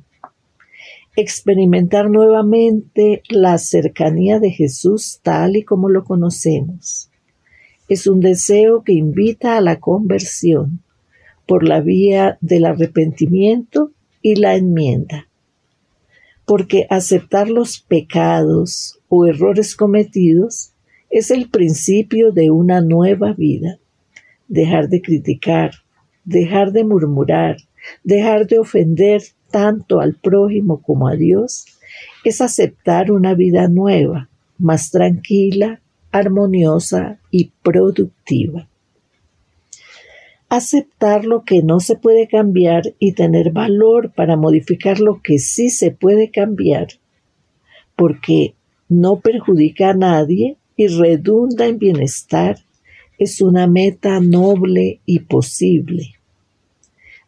experimentar 1.15 2.09
nuevamente 2.09 3.21
la 3.29 3.57
cercanía 3.57 4.39
de 4.39 4.51
Jesús 4.51 5.19
tal 5.21 5.57
y 5.57 5.63
como 5.63 5.89
lo 5.89 6.03
conocemos 6.03 7.11
es 7.87 8.07
un 8.07 8.19
deseo 8.19 8.83
que 8.83 8.93
invita 8.93 9.57
a 9.57 9.61
la 9.61 9.79
conversión 9.79 10.81
por 11.45 11.63
la 11.67 11.79
vía 11.79 12.37
del 12.41 12.65
arrepentimiento 12.65 13.91
y 14.21 14.35
la 14.35 14.55
enmienda. 14.55 15.27
Porque 16.45 16.85
aceptar 16.89 17.49
los 17.49 17.79
pecados 17.79 18.99
o 19.09 19.25
errores 19.25 19.75
cometidos 19.75 20.73
es 21.09 21.31
el 21.31 21.49
principio 21.49 22.31
de 22.31 22.51
una 22.51 22.81
nueva 22.81 23.33
vida. 23.33 23.79
Dejar 24.47 24.89
de 24.89 25.01
criticar, 25.01 25.71
dejar 26.25 26.73
de 26.73 26.83
murmurar, 26.83 27.57
dejar 28.03 28.47
de 28.47 28.59
ofender 28.59 29.21
tanto 29.49 30.01
al 30.01 30.15
prójimo 30.15 30.81
como 30.81 31.07
a 31.07 31.15
Dios, 31.15 31.65
es 32.23 32.41
aceptar 32.41 33.11
una 33.11 33.33
vida 33.33 33.69
nueva, 33.69 34.29
más 34.57 34.91
tranquila, 34.91 35.81
armoniosa 36.11 37.19
y 37.31 37.51
productiva. 37.61 38.67
Aceptar 40.49 41.25
lo 41.25 41.43
que 41.43 41.61
no 41.61 41.79
se 41.79 41.97
puede 41.97 42.27
cambiar 42.27 42.83
y 42.99 43.13
tener 43.13 43.51
valor 43.51 44.13
para 44.13 44.37
modificar 44.37 44.99
lo 44.99 45.21
que 45.21 45.39
sí 45.39 45.69
se 45.69 45.91
puede 45.91 46.31
cambiar, 46.31 46.87
porque 47.95 48.55
no 48.87 49.19
perjudica 49.19 49.89
a 49.89 49.93
nadie 49.93 50.57
y 50.77 50.87
redunda 50.87 51.67
en 51.67 51.79
bienestar, 51.79 52.57
es 53.17 53.41
una 53.41 53.67
meta 53.67 54.19
noble 54.19 55.01
y 55.05 55.19
posible. 55.19 56.13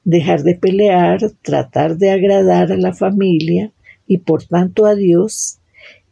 Dejar 0.03 0.43
de 0.43 0.55
pelear, 0.55 1.19
tratar 1.41 1.97
de 1.97 2.11
agradar 2.11 2.71
a 2.71 2.77
la 2.77 2.93
familia 2.93 3.73
y 4.07 4.19
por 4.19 4.43
tanto 4.43 4.85
a 4.85 4.95
Dios 4.95 5.58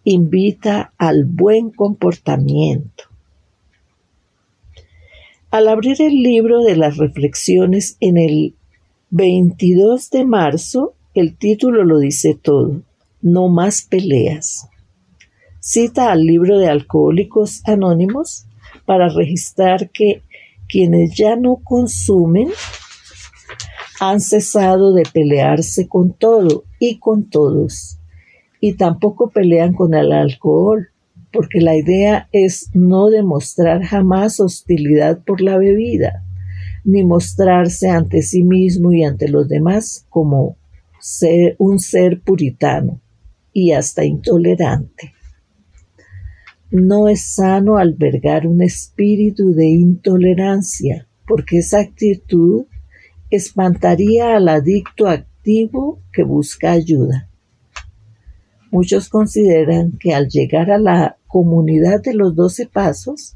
invita 0.09 0.93
al 0.97 1.25
buen 1.25 1.69
comportamiento. 1.69 3.03
Al 5.51 5.67
abrir 5.67 6.01
el 6.01 6.23
libro 6.23 6.63
de 6.63 6.77
las 6.77 6.95
reflexiones 6.95 7.97
en 7.99 8.15
el 8.17 8.55
22 9.09 10.09
de 10.09 10.23
marzo, 10.23 10.93
El 11.13 11.35
título 11.35 11.83
lo 11.83 11.99
dice 11.99 12.35
todo, 12.41 12.83
no 13.21 13.49
más 13.49 13.81
peleas. 13.81 14.69
Cita 15.59 16.09
al 16.11 16.23
libro 16.23 16.57
de 16.57 16.69
Alcohólicos 16.69 17.61
Anónimos 17.65 18.45
para 18.85 19.09
registrar 19.09 19.89
que 19.89 20.21
quienes 20.69 21.17
ya 21.17 21.35
no 21.35 21.57
consumen 21.65 22.49
han 23.99 24.21
cesado 24.21 24.93
de 24.93 25.03
pelearse 25.11 25.89
con 25.89 26.13
todo 26.13 26.63
y 26.79 26.97
con 26.97 27.29
todos, 27.29 27.96
y 28.59 28.73
tampoco 28.73 29.29
pelean 29.29 29.73
con 29.73 29.93
el 29.93 30.11
alcohol, 30.11 30.89
porque 31.31 31.61
la 31.61 31.75
idea 31.75 32.29
es 32.31 32.69
no 32.73 33.07
demostrar 33.07 33.83
jamás 33.83 34.39
hostilidad 34.39 35.19
por 35.23 35.41
la 35.41 35.57
bebida, 35.57 36.23
ni 36.83 37.03
mostrarse 37.03 37.89
ante 37.89 38.21
sí 38.21 38.43
mismo 38.43 38.93
y 38.93 39.03
ante 39.03 39.27
los 39.27 39.47
demás 39.47 40.05
como 40.09 40.57
ser, 40.99 41.55
un 41.59 41.79
ser 41.79 42.21
puritano 42.21 43.01
y 43.53 43.71
hasta 43.71 44.05
intolerante. 44.05 45.13
No 46.69 47.07
es 47.07 47.33
sano 47.33 47.77
albergar 47.77 48.45
un 48.45 48.61
espíritu 48.61 49.53
de 49.53 49.67
intolerancia, 49.67 51.07
porque 51.25 51.59
esa 51.59 51.79
actitud 51.79 52.65
espantaría 53.29 54.35
al 54.35 54.49
adicto 54.49 55.07
activo 55.07 56.01
que 56.11 56.23
busca 56.23 56.71
ayuda. 56.71 57.26
Muchos 58.77 59.09
consideran 59.09 59.93
que 59.99 60.13
al 60.13 60.27
llegar 60.27 60.69
a 60.69 60.77
la 60.77 61.17
comunidad 61.25 61.99
de 61.99 62.13
los 62.13 62.35
doce 62.35 62.67
pasos, 62.67 63.35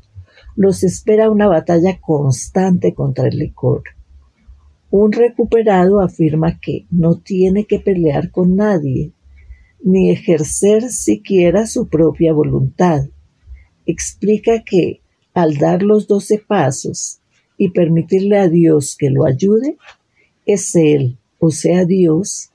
los 0.56 0.84
espera 0.84 1.32
una 1.32 1.48
batalla 1.48 2.00
constante 2.00 2.94
contra 2.94 3.28
el 3.28 3.40
licor. 3.40 3.82
Un 4.92 5.12
recuperado 5.12 6.00
afirma 6.00 6.60
que 6.60 6.86
no 6.92 7.16
tiene 7.16 7.66
que 7.66 7.80
pelear 7.80 8.30
con 8.30 8.56
nadie, 8.56 9.14
ni 9.84 10.12
ejercer 10.12 10.92
siquiera 10.92 11.66
su 11.66 11.88
propia 11.88 12.34
voluntad. 12.34 13.06
Explica 13.88 14.62
que 14.64 15.02
al 15.34 15.58
dar 15.58 15.82
los 15.82 16.06
doce 16.06 16.38
pasos 16.38 17.20
y 17.58 17.70
permitirle 17.70 18.38
a 18.38 18.48
Dios 18.48 18.96
que 18.96 19.10
lo 19.10 19.26
ayude, 19.26 19.76
es 20.46 20.76
Él, 20.76 21.18
o 21.40 21.50
sea 21.50 21.86
Dios, 21.86 22.52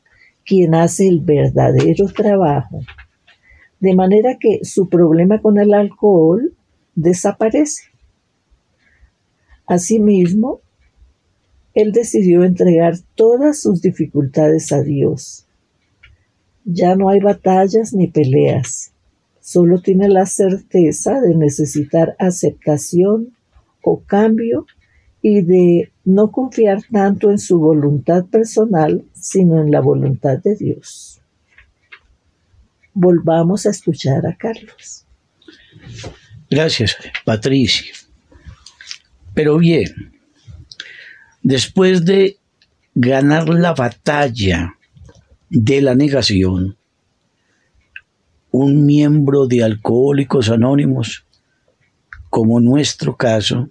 quien 0.46 0.74
hace 0.74 1.08
el 1.08 1.20
verdadero 1.20 2.06
trabajo. 2.06 2.80
De 3.80 3.94
manera 3.94 4.38
que 4.38 4.60
su 4.62 4.88
problema 4.88 5.40
con 5.40 5.58
el 5.58 5.74
alcohol 5.74 6.54
desaparece. 6.94 7.84
Asimismo, 9.66 10.60
él 11.74 11.92
decidió 11.92 12.44
entregar 12.44 12.94
todas 13.16 13.60
sus 13.60 13.82
dificultades 13.82 14.72
a 14.72 14.82
Dios. 14.82 15.46
Ya 16.64 16.96
no 16.96 17.10
hay 17.10 17.20
batallas 17.20 17.92
ni 17.92 18.08
peleas, 18.08 18.92
solo 19.40 19.80
tiene 19.80 20.08
la 20.08 20.26
certeza 20.26 21.20
de 21.20 21.36
necesitar 21.36 22.16
aceptación 22.18 23.36
o 23.82 24.00
cambio 24.00 24.66
y 25.28 25.42
de 25.42 25.92
no 26.04 26.30
confiar 26.30 26.84
tanto 26.84 27.32
en 27.32 27.40
su 27.40 27.58
voluntad 27.58 28.26
personal, 28.26 29.04
sino 29.12 29.60
en 29.60 29.72
la 29.72 29.80
voluntad 29.80 30.38
de 30.38 30.54
Dios. 30.54 31.20
Volvamos 32.94 33.66
a 33.66 33.70
escuchar 33.70 34.24
a 34.24 34.36
Carlos. 34.36 35.04
Gracias, 36.48 36.96
Patricia. 37.24 37.92
Pero 39.34 39.58
bien, 39.58 40.12
después 41.42 42.04
de 42.04 42.38
ganar 42.94 43.48
la 43.48 43.74
batalla 43.74 44.76
de 45.50 45.82
la 45.82 45.96
negación, 45.96 46.76
un 48.52 48.86
miembro 48.86 49.48
de 49.48 49.64
Alcohólicos 49.64 50.50
Anónimos, 50.50 51.26
como 52.30 52.60
nuestro 52.60 53.16
caso, 53.16 53.70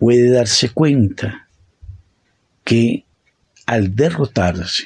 puede 0.00 0.30
darse 0.30 0.70
cuenta 0.70 1.46
que 2.64 3.04
al 3.66 3.94
derrotarse 3.94 4.84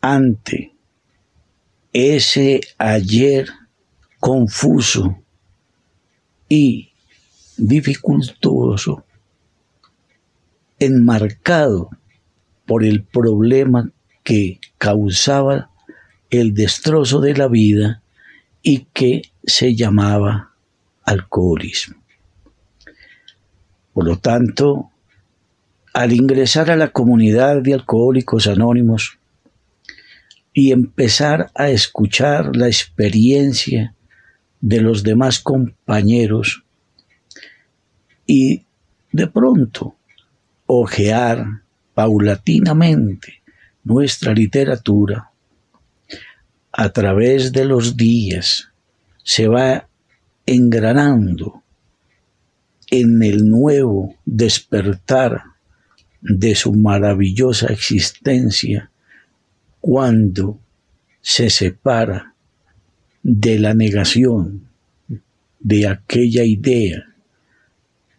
ante 0.00 0.72
ese 1.92 2.62
ayer 2.78 3.50
confuso 4.18 5.18
y 6.48 6.92
dificultoso, 7.58 9.04
enmarcado 10.78 11.90
por 12.64 12.84
el 12.84 13.04
problema 13.04 13.92
que 14.22 14.60
causaba 14.78 15.70
el 16.30 16.54
destrozo 16.54 17.20
de 17.20 17.34
la 17.34 17.48
vida 17.48 18.02
y 18.62 18.86
que 18.94 19.30
se 19.44 19.74
llamaba 19.74 20.54
alcoholismo. 21.04 22.03
Por 23.94 24.04
lo 24.06 24.18
tanto, 24.18 24.90
al 25.94 26.12
ingresar 26.12 26.70
a 26.70 26.76
la 26.76 26.88
comunidad 26.88 27.62
de 27.62 27.74
alcohólicos 27.74 28.48
anónimos 28.48 29.18
y 30.52 30.72
empezar 30.72 31.50
a 31.54 31.70
escuchar 31.70 32.56
la 32.56 32.66
experiencia 32.66 33.94
de 34.60 34.80
los 34.80 35.04
demás 35.04 35.38
compañeros 35.38 36.64
y 38.26 38.64
de 39.12 39.26
pronto 39.28 39.94
ojear 40.66 41.46
paulatinamente 41.94 43.42
nuestra 43.84 44.32
literatura 44.32 45.30
a 46.72 46.88
través 46.88 47.52
de 47.52 47.64
los 47.64 47.96
días 47.96 48.70
se 49.22 49.46
va 49.46 49.86
engranando 50.46 51.63
en 52.90 53.22
el 53.22 53.48
nuevo 53.48 54.14
despertar 54.24 55.42
de 56.20 56.54
su 56.54 56.72
maravillosa 56.72 57.68
existencia 57.68 58.90
cuando 59.80 60.58
se 61.20 61.50
separa 61.50 62.34
de 63.22 63.58
la 63.58 63.74
negación 63.74 64.68
de 65.60 65.88
aquella 65.88 66.44
idea 66.44 67.14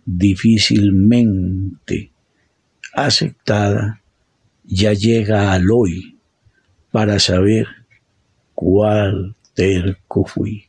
difícilmente 0.06 2.12
aceptada, 2.94 4.02
ya 4.64 4.94
llega 4.94 5.52
al 5.52 5.70
hoy 5.72 6.18
para 6.92 7.20
saber 7.20 7.68
cuál 8.54 9.36
terco 9.54 10.26
fui. 10.26 10.66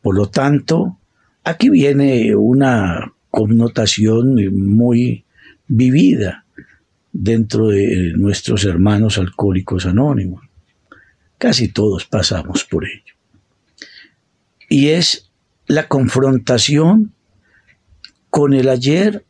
Por 0.00 0.16
lo 0.16 0.28
tanto, 0.28 0.98
Aquí 1.44 1.70
viene 1.70 2.36
una 2.36 3.12
connotación 3.30 4.36
muy 4.52 5.24
vivida 5.66 6.44
dentro 7.12 7.68
de 7.68 8.12
nuestros 8.16 8.64
hermanos 8.64 9.18
alcohólicos 9.18 9.86
anónimos. 9.86 10.42
Casi 11.38 11.68
todos 11.68 12.04
pasamos 12.04 12.64
por 12.64 12.84
ello. 12.84 13.14
Y 14.68 14.90
es 14.90 15.30
la 15.66 15.88
confrontación 15.88 17.12
con 18.30 18.54
el 18.54 18.68
ayer 18.68 19.24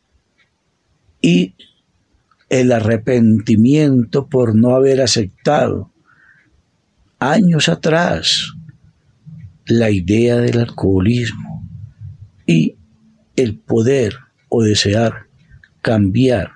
y 1.19 1.55
el 2.49 2.71
arrepentimiento 2.71 4.27
por 4.27 4.53
no 4.55 4.75
haber 4.75 5.01
aceptado 5.01 5.91
años 7.17 7.69
atrás 7.69 8.53
la 9.65 9.89
idea 9.89 10.37
del 10.37 10.59
alcoholismo 10.59 11.52
y 12.45 12.75
el 13.35 13.57
poder 13.57 14.15
o 14.49 14.63
desear 14.63 15.27
cambiar 15.81 16.51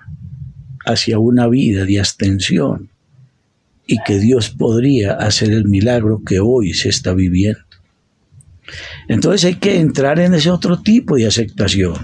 hacia 0.86 1.18
una 1.18 1.48
vida 1.48 1.84
de 1.84 1.98
abstención 1.98 2.90
y 3.86 3.98
que 4.04 4.18
Dios 4.18 4.50
podría 4.50 5.14
hacer 5.14 5.50
el 5.50 5.64
milagro 5.64 6.22
que 6.24 6.40
hoy 6.40 6.74
se 6.74 6.90
está 6.90 7.14
viviendo. 7.14 7.60
Entonces 9.08 9.44
hay 9.46 9.54
que 9.54 9.80
entrar 9.80 10.20
en 10.20 10.34
ese 10.34 10.50
otro 10.50 10.80
tipo 10.82 11.16
de 11.16 11.26
aceptación. 11.26 11.94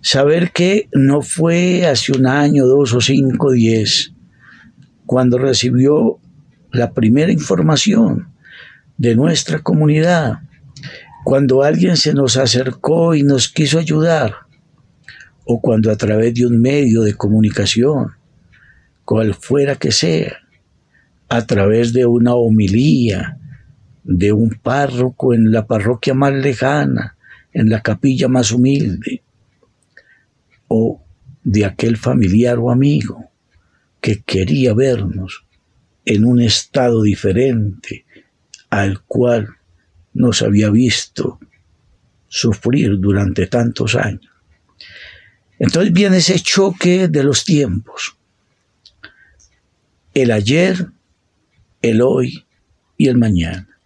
Saber 0.00 0.52
que 0.52 0.88
no 0.92 1.20
fue 1.20 1.86
hace 1.86 2.12
un 2.12 2.26
año, 2.26 2.66
dos 2.66 2.94
o 2.94 3.00
cinco, 3.00 3.52
diez, 3.52 4.12
cuando 5.04 5.38
recibió 5.38 6.18
la 6.72 6.92
primera 6.92 7.32
información 7.32 8.28
de 8.96 9.14
nuestra 9.14 9.60
comunidad 9.60 10.40
cuando 11.26 11.64
alguien 11.64 11.96
se 11.96 12.14
nos 12.14 12.36
acercó 12.36 13.16
y 13.16 13.24
nos 13.24 13.48
quiso 13.48 13.80
ayudar, 13.80 14.46
o 15.44 15.60
cuando 15.60 15.90
a 15.90 15.96
través 15.96 16.32
de 16.34 16.46
un 16.46 16.60
medio 16.60 17.02
de 17.02 17.14
comunicación, 17.14 18.12
cual 19.04 19.34
fuera 19.34 19.74
que 19.74 19.90
sea, 19.90 20.38
a 21.28 21.44
través 21.44 21.92
de 21.92 22.06
una 22.06 22.36
homilía, 22.36 23.40
de 24.04 24.30
un 24.30 24.50
párroco 24.50 25.34
en 25.34 25.50
la 25.50 25.66
parroquia 25.66 26.14
más 26.14 26.32
lejana, 26.32 27.16
en 27.52 27.70
la 27.70 27.82
capilla 27.82 28.28
más 28.28 28.52
humilde, 28.52 29.24
o 30.68 31.02
de 31.42 31.64
aquel 31.64 31.96
familiar 31.96 32.60
o 32.60 32.70
amigo 32.70 33.32
que 34.00 34.22
quería 34.22 34.74
vernos 34.74 35.44
en 36.04 36.24
un 36.24 36.40
estado 36.40 37.02
diferente 37.02 38.06
al 38.70 39.02
cual 39.02 39.56
nos 40.16 40.40
había 40.40 40.70
visto 40.70 41.38
sufrir 42.26 42.98
durante 42.98 43.46
tantos 43.46 43.94
años. 43.94 44.32
Entonces 45.58 45.92
viene 45.92 46.18
ese 46.18 46.40
choque 46.40 47.08
de 47.08 47.22
los 47.22 47.44
tiempos. 47.44 48.16
El 50.14 50.30
ayer, 50.30 50.86
el 51.82 52.00
hoy 52.00 52.46
y 52.96 53.08
el 53.08 53.18
mañana. 53.18 53.78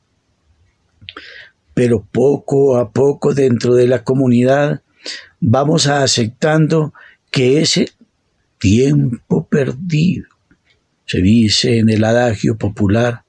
Pero 1.74 2.05
poco 2.05 2.77
a 2.77 2.93
poco 2.93 3.35
dentro 3.35 3.74
de 3.74 3.89
la 3.89 4.05
comunidad 4.05 4.82
vamos 5.40 5.89
aceptando 5.89 6.94
que 7.31 7.61
ese 7.61 7.90
tiempo 8.59 9.47
perdido, 9.47 10.28
se 11.07 11.20
dice 11.20 11.78
en 11.78 11.89
el 11.89 12.05
adagio 12.05 12.57
popular, 12.57 13.24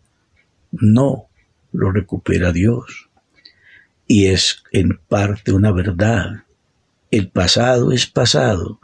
no 0.71 1.30
lo 1.71 1.91
recupera 1.91 2.51
Dios. 2.51 3.09
Y 4.07 4.27
es 4.27 4.63
en 4.71 4.99
parte 5.07 5.51
una 5.51 5.71
verdad. 5.71 6.43
El 7.11 7.29
pasado 7.29 7.91
es 7.91 8.07
pasado, 8.07 8.79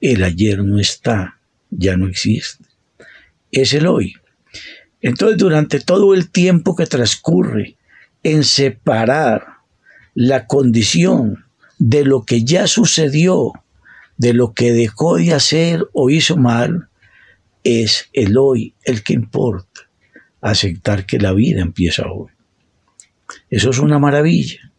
el 0.00 0.22
ayer 0.22 0.62
no 0.62 0.78
está, 0.78 1.38
ya 1.70 1.96
no 1.96 2.06
existe. 2.06 2.64
Es 3.52 3.72
el 3.74 3.86
hoy. 3.86 4.14
Entonces, 5.00 5.38
durante 5.38 5.80
todo 5.80 6.14
el 6.14 6.30
tiempo 6.30 6.74
que 6.74 6.86
transcurre 6.86 7.76
en 8.22 8.44
separar 8.44 9.46
la 10.14 10.46
condición 10.46 11.44
de 11.78 12.04
lo 12.04 12.24
que 12.24 12.42
ya 12.42 12.66
sucedió, 12.66 13.52
de 14.16 14.32
lo 14.32 14.52
que 14.54 14.72
dejó 14.72 15.16
de 15.16 15.34
hacer 15.34 15.86
o 15.92 16.10
hizo 16.10 16.36
mal, 16.36 16.88
es 17.64 18.08
el 18.12 18.36
hoy 18.38 18.74
el 18.84 19.02
que 19.02 19.12
importa. 19.12 19.85
Aceptar 20.40 21.06
que 21.06 21.18
la 21.18 21.32
vida 21.32 21.60
empieza 21.60 22.06
hoy. 22.10 22.30
Eso 23.50 23.70
es 23.70 23.78
una 23.78 23.98
maravilla. 23.98 24.72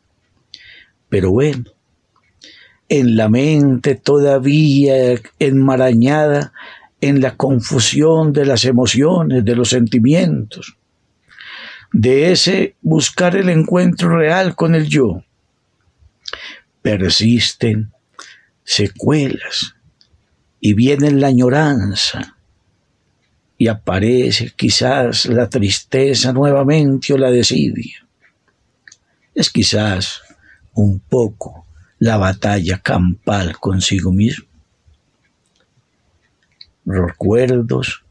Pero 1.09 1.31
bueno, 1.31 1.65
en 2.89 3.15
la 3.15 3.29
mente 3.29 3.95
todavía 3.95 5.19
enmarañada 5.39 6.53
en 7.01 7.21
la 7.21 7.35
confusión 7.35 8.33
de 8.33 8.45
las 8.45 8.65
emociones, 8.65 9.45
de 9.45 9.55
los 9.55 9.69
sentimientos, 9.69 10.77
de 11.93 12.31
ese 12.31 12.75
buscar 12.81 13.35
el 13.35 13.49
encuentro 13.49 14.17
real 14.17 14.55
con 14.55 14.75
el 14.75 14.87
yo, 14.87 15.23
persisten 16.81 17.91
secuelas 18.63 19.75
y 20.59 20.73
viene 20.73 21.11
la 21.11 21.27
añoranza 21.27 22.36
y 23.57 23.67
aparece 23.67 24.53
quizás 24.55 25.25
la 25.25 25.49
tristeza 25.49 26.31
nuevamente 26.31 27.13
o 27.13 27.17
la 27.17 27.31
desidia. 27.31 28.05
Es 29.33 29.49
quizás 29.49 30.21
un 30.73 30.99
poco 30.99 31.65
la 31.99 32.17
batalla 32.17 32.79
campal 32.79 33.57
consigo 33.59 34.11
mismo. 34.11 34.45
Recuerdos, 36.85 38.03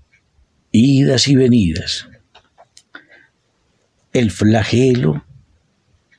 idas 0.73 1.29
y 1.29 1.37
venidas. 1.37 2.09
El 4.13 4.31
flagelo 4.31 5.25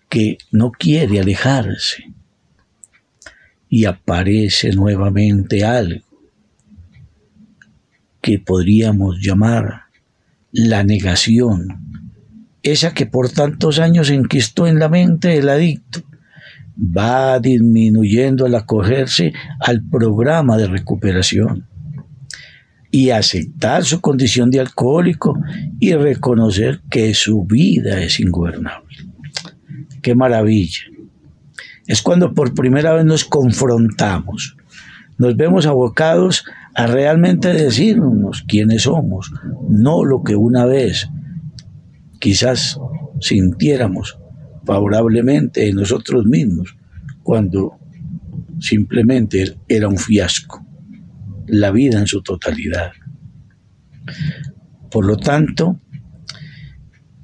que 0.09 0.37
no 0.51 0.71
quiere 0.71 1.19
alejarse 1.19 2.13
y 3.69 3.85
aparece 3.85 4.71
nuevamente 4.71 5.65
algo 5.65 6.06
que 8.27 8.39
podríamos 8.39 9.21
llamar 9.21 9.83
la 10.51 10.83
negación, 10.83 11.79
esa 12.61 12.93
que 12.93 13.05
por 13.05 13.29
tantos 13.29 13.79
años 13.79 14.09
enquistó 14.09 14.67
en 14.67 14.79
la 14.79 14.89
mente 14.89 15.29
del 15.29 15.47
adicto, 15.47 16.01
va 16.77 17.39
disminuyendo 17.39 18.45
al 18.45 18.55
acogerse 18.55 19.31
al 19.61 19.81
programa 19.81 20.57
de 20.57 20.67
recuperación 20.67 21.67
y 22.91 23.11
aceptar 23.11 23.85
su 23.85 24.01
condición 24.01 24.51
de 24.51 24.59
alcohólico 24.59 25.39
y 25.79 25.93
reconocer 25.93 26.81
que 26.89 27.13
su 27.13 27.45
vida 27.45 28.03
es 28.03 28.19
ingobernable. 28.19 28.97
Qué 30.01 30.15
maravilla. 30.15 30.81
Es 31.85 32.01
cuando 32.01 32.33
por 32.33 32.53
primera 32.53 32.91
vez 32.91 33.05
nos 33.05 33.23
confrontamos, 33.23 34.57
nos 35.17 35.35
vemos 35.35 35.65
abocados 35.65 36.45
a 36.75 36.87
realmente 36.87 37.53
decirnos 37.53 38.43
quiénes 38.47 38.83
somos, 38.83 39.31
no 39.69 40.05
lo 40.05 40.23
que 40.23 40.35
una 40.35 40.65
vez 40.65 41.09
quizás 42.19 42.79
sintiéramos 43.19 44.19
favorablemente 44.65 45.67
en 45.69 45.77
nosotros 45.77 46.25
mismos 46.25 46.75
cuando 47.23 47.77
simplemente 48.59 49.57
era 49.67 49.87
un 49.87 49.97
fiasco, 49.97 50.65
la 51.47 51.71
vida 51.71 51.99
en 51.99 52.07
su 52.07 52.21
totalidad. 52.21 52.91
Por 54.89 55.05
lo 55.05 55.17
tanto, 55.17 55.79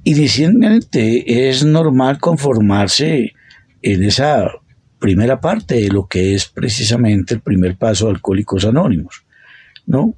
inicialmente 0.03 1.49
es 1.49 1.63
normal 1.63 2.19
conformarse 2.19 3.33
en 3.81 4.03
esa 4.03 4.49
primera 5.03 5.41
parte 5.41 5.75
de 5.75 5.89
lo 5.89 6.07
que 6.07 6.33
es 6.33 6.45
precisamente 6.45 7.33
el 7.33 7.41
primer 7.41 7.75
paso 7.75 8.05
de 8.05 8.11
Alcohólicos 8.11 8.63
Anónimos, 8.63 9.25
¿no? 9.85 10.15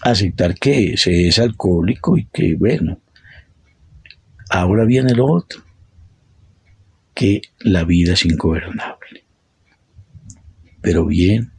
Aceptar 0.00 0.54
que 0.54 0.96
se 0.96 1.28
es 1.28 1.38
alcohólico 1.38 2.16
y 2.16 2.24
que, 2.32 2.54
bueno, 2.54 2.98
ahora 4.48 4.86
viene 4.86 5.12
lo 5.12 5.26
otro 5.26 5.60
que 7.12 7.42
la 7.58 7.84
vida 7.84 8.14
es 8.14 8.24
ingobernable. 8.24 9.24
Pero 10.80 11.04
bien, 11.04 11.52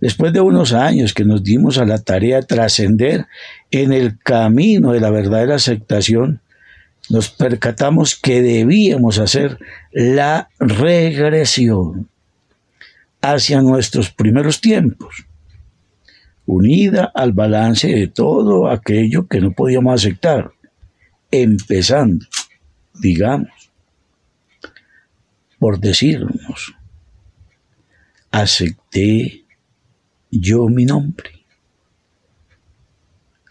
después 0.00 0.32
de 0.32 0.40
unos 0.40 0.72
años 0.72 1.12
que 1.12 1.26
nos 1.26 1.44
dimos 1.44 1.76
a 1.76 1.84
la 1.84 1.98
tarea 1.98 2.36
de 2.36 2.46
trascender 2.46 3.26
en 3.70 3.92
el 3.92 4.18
camino 4.20 4.92
de 4.92 5.00
la 5.00 5.10
verdadera 5.10 5.56
aceptación, 5.56 6.40
nos 7.10 7.28
percatamos 7.28 8.16
que 8.16 8.40
debíamos 8.40 9.18
hacer 9.18 9.58
la 9.94 10.50
regresión 10.58 12.10
hacia 13.22 13.62
nuestros 13.62 14.10
primeros 14.10 14.60
tiempos, 14.60 15.24
unida 16.46 17.12
al 17.14 17.32
balance 17.32 17.86
de 17.86 18.08
todo 18.08 18.68
aquello 18.68 19.28
que 19.28 19.40
no 19.40 19.52
podíamos 19.52 19.94
aceptar, 19.94 20.50
empezando, 21.30 22.26
digamos, 22.94 23.70
por 25.60 25.78
decirnos, 25.78 26.74
acepté 28.32 29.44
yo 30.28 30.66
mi 30.66 30.84
nombre, 30.86 31.46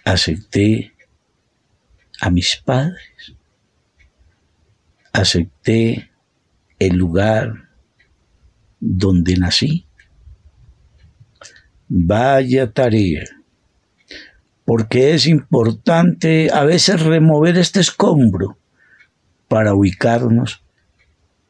acepté 0.03 0.93
a 2.19 2.29
mis 2.29 2.57
padres, 2.57 3.33
acepté 5.13 6.09
el 6.87 6.97
lugar 6.97 7.69
donde 8.79 9.37
nací. 9.37 9.85
Vaya 11.87 12.71
tarea, 12.71 13.23
porque 14.65 15.13
es 15.13 15.27
importante 15.27 16.49
a 16.51 16.63
veces 16.63 17.01
remover 17.01 17.57
este 17.57 17.79
escombro 17.79 18.57
para 19.47 19.75
ubicarnos 19.75 20.63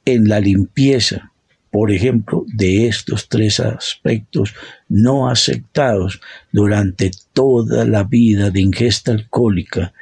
en 0.06 0.28
la 0.28 0.40
limpieza, 0.40 1.32
por 1.72 1.92
ejemplo, 1.92 2.46
de 2.48 2.88
estos 2.88 3.30
tres 3.30 3.60
aspectos 3.60 4.54
no 4.90 5.30
aceptados 5.30 6.22
durante 6.52 7.12
toda 7.32 7.86
la 7.86 8.04
vida 8.04 8.52
de 8.52 8.62
ingesta 8.62 9.12
alcohólica 9.12 9.94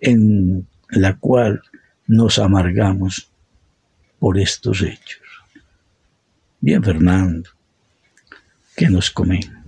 en 0.00 0.66
la 0.90 1.18
cual 1.18 1.60
nos 2.06 2.38
amargamos 2.38 3.30
por 4.18 4.38
estos 4.38 4.82
hechos. 4.82 5.22
Bien, 6.60 6.82
Fernando, 6.82 7.50
¿qué 8.76 8.88
nos 8.88 9.10
comenta? 9.10 9.62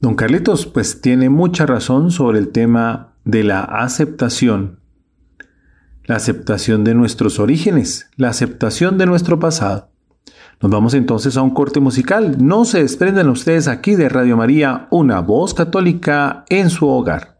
Don 0.00 0.14
Carlitos, 0.14 0.66
pues 0.66 1.00
tiene 1.00 1.28
mucha 1.28 1.66
razón 1.66 2.10
sobre 2.10 2.38
el 2.38 2.50
tema 2.50 3.12
de 3.24 3.44
la 3.44 3.60
aceptación 3.60 4.78
la 6.08 6.16
aceptación 6.16 6.84
de 6.84 6.94
nuestros 6.94 7.38
orígenes, 7.38 8.08
la 8.16 8.30
aceptación 8.30 8.96
de 8.96 9.04
nuestro 9.04 9.38
pasado. 9.38 9.90
Nos 10.60 10.70
vamos 10.70 10.94
entonces 10.94 11.36
a 11.36 11.42
un 11.42 11.50
corte 11.50 11.80
musical. 11.80 12.36
No 12.40 12.64
se 12.64 12.82
desprendan 12.82 13.28
ustedes 13.28 13.68
aquí 13.68 13.94
de 13.94 14.08
Radio 14.08 14.36
María, 14.38 14.88
una 14.90 15.20
voz 15.20 15.52
católica 15.52 16.46
en 16.48 16.70
su 16.70 16.88
hogar. 16.88 17.37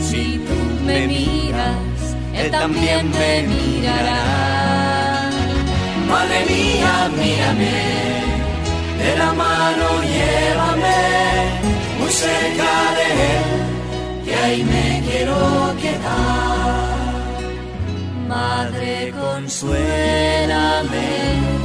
Si 0.00 0.38
tú 0.38 0.84
me 0.84 1.06
miras, 1.06 2.16
Él 2.34 2.50
también 2.50 3.10
me 3.10 3.42
mirará. 3.42 4.22
Madre 6.08 6.44
mía, 6.48 7.10
mírame, 7.16 7.76
de 9.02 9.10
la 9.18 9.32
mano 9.34 9.86
llévame 10.02 11.00
muy 11.98 12.10
cerca 12.10 12.72
de 12.98 13.06
él, 13.34 13.44
que 14.24 14.34
ahí 14.34 14.64
me 14.64 15.02
quiero 15.06 15.36
quedar. 15.82 16.88
Madre, 18.26 19.12
consuélame 19.20 21.08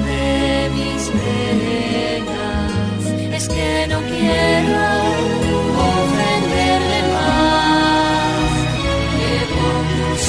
de 0.08 0.70
mis 0.76 1.04
penas, 1.22 3.04
es 3.38 3.46
que 3.48 3.88
no 3.88 4.00
quiero 4.02 5.03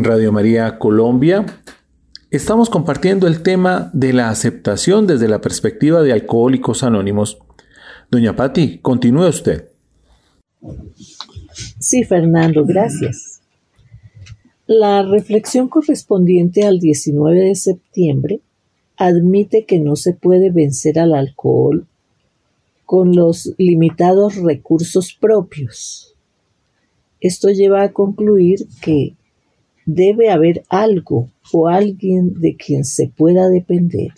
Radio 0.03 0.31
María 0.31 0.79
Colombia 0.79 1.45
estamos 2.31 2.69
compartiendo 2.69 3.27
el 3.27 3.43
tema 3.43 3.91
de 3.93 4.13
la 4.13 4.29
aceptación 4.29 5.05
desde 5.05 5.27
la 5.27 5.41
perspectiva 5.41 6.01
de 6.01 6.13
Alcohólicos 6.13 6.83
Anónimos. 6.83 7.37
Doña 8.09 8.35
Patti, 8.35 8.79
continúe 8.79 9.27
usted. 9.27 9.69
Sí, 11.79 12.03
Fernando, 12.03 12.65
gracias. 12.65 13.41
La 14.65 15.03
reflexión 15.03 15.67
correspondiente 15.67 16.65
al 16.65 16.79
19 16.79 17.39
de 17.39 17.55
septiembre 17.55 18.41
admite 18.97 19.65
que 19.65 19.79
no 19.79 19.95
se 19.95 20.13
puede 20.13 20.51
vencer 20.51 20.99
al 20.99 21.13
alcohol 21.13 21.87
con 22.85 23.15
los 23.15 23.53
limitados 23.57 24.35
recursos 24.35 25.13
propios. 25.13 26.15
Esto 27.19 27.49
lleva 27.49 27.83
a 27.83 27.93
concluir 27.93 28.67
que 28.81 29.15
debe 29.85 30.29
haber 30.29 30.63
algo 30.69 31.29
o 31.51 31.67
alguien 31.67 32.39
de 32.39 32.55
quien 32.55 32.85
se 32.85 33.07
pueda 33.07 33.49
depender. 33.49 34.11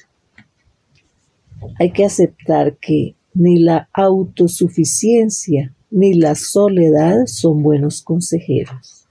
Hay 1.80 1.92
que 1.92 2.06
aceptar 2.06 2.78
que 2.78 3.16
ni 3.34 3.60
la 3.60 3.90
autosuficiencia 3.94 5.74
ni 5.90 6.14
la 6.14 6.36
soledad 6.36 7.26
son 7.26 7.64
buenos 7.64 8.02
consejeros. 8.02 9.08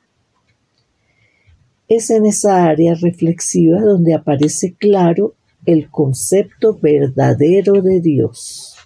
Es 1.88 2.10
en 2.10 2.26
esa 2.26 2.64
área 2.64 2.94
reflexiva 2.94 3.80
donde 3.80 4.14
aparece 4.14 4.74
claro 4.74 5.34
el 5.66 5.90
concepto 5.90 6.78
verdadero 6.80 7.82
de 7.82 8.00
Dios. 8.00 8.76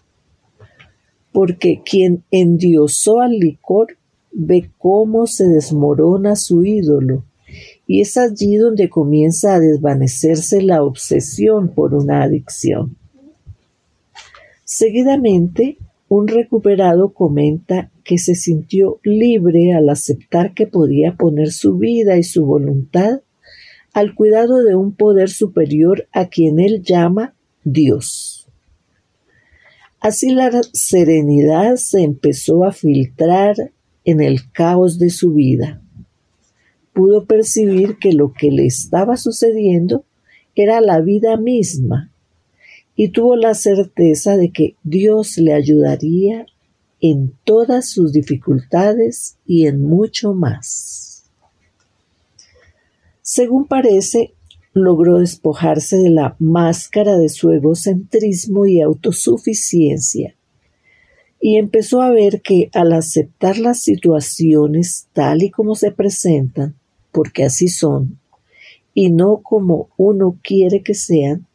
Porque 1.32 1.82
quien 1.84 2.24
endiosó 2.30 3.20
al 3.20 3.38
licor 3.38 3.96
ve 4.32 4.70
cómo 4.78 5.26
se 5.26 5.46
desmorona 5.46 6.36
su 6.36 6.64
ídolo 6.64 7.24
y 7.86 8.00
es 8.00 8.16
allí 8.16 8.56
donde 8.56 8.88
comienza 8.88 9.54
a 9.54 9.60
desvanecerse 9.60 10.62
la 10.62 10.82
obsesión 10.82 11.72
por 11.74 11.94
una 11.94 12.22
adicción. 12.22 12.96
Seguidamente, 14.64 15.78
un 16.08 16.28
recuperado 16.28 17.12
comenta 17.12 17.90
que 18.04 18.18
se 18.18 18.34
sintió 18.34 19.00
libre 19.02 19.74
al 19.74 19.88
aceptar 19.88 20.54
que 20.54 20.66
podía 20.66 21.16
poner 21.16 21.52
su 21.52 21.76
vida 21.78 22.16
y 22.16 22.22
su 22.22 22.44
voluntad 22.44 23.20
al 23.92 24.14
cuidado 24.14 24.62
de 24.62 24.74
un 24.74 24.94
poder 24.94 25.30
superior 25.30 26.06
a 26.12 26.28
quien 26.28 26.60
él 26.60 26.82
llama 26.82 27.34
Dios. 27.64 28.46
Así 30.00 30.30
la 30.30 30.50
serenidad 30.72 31.76
se 31.76 32.02
empezó 32.02 32.64
a 32.64 32.72
filtrar 32.72 33.56
en 34.04 34.20
el 34.20 34.52
caos 34.52 34.98
de 34.98 35.10
su 35.10 35.32
vida. 35.32 35.82
Pudo 36.96 37.26
percibir 37.26 37.98
que 37.98 38.14
lo 38.14 38.32
que 38.32 38.50
le 38.50 38.64
estaba 38.64 39.18
sucediendo 39.18 40.06
era 40.54 40.80
la 40.80 41.02
vida 41.02 41.36
misma 41.36 42.10
y 42.94 43.08
tuvo 43.08 43.36
la 43.36 43.52
certeza 43.52 44.38
de 44.38 44.50
que 44.50 44.76
Dios 44.82 45.36
le 45.36 45.52
ayudaría 45.52 46.46
en 47.02 47.34
todas 47.44 47.90
sus 47.90 48.14
dificultades 48.14 49.36
y 49.44 49.66
en 49.66 49.82
mucho 49.82 50.32
más. 50.32 51.26
Según 53.20 53.66
parece, 53.66 54.32
logró 54.72 55.18
despojarse 55.18 55.98
de 55.98 56.08
la 56.08 56.34
máscara 56.38 57.18
de 57.18 57.28
su 57.28 57.50
egocentrismo 57.50 58.64
y 58.64 58.80
autosuficiencia 58.80 60.34
y 61.40 61.58
empezó 61.58 62.00
a 62.00 62.10
ver 62.10 62.40
que 62.40 62.70
al 62.72 62.92
aceptar 62.94 63.58
las 63.58 63.82
situaciones 63.82 65.08
tal 65.12 65.42
y 65.42 65.50
como 65.50 65.74
se 65.74 65.92
presentan, 65.92 66.74
porque 67.16 67.44
así 67.44 67.68
son, 67.68 68.20
y 68.92 69.08
no 69.08 69.40
como 69.42 69.88
uno 69.96 70.38
quiere 70.42 70.82
que 70.82 70.92
sean, 70.92 71.46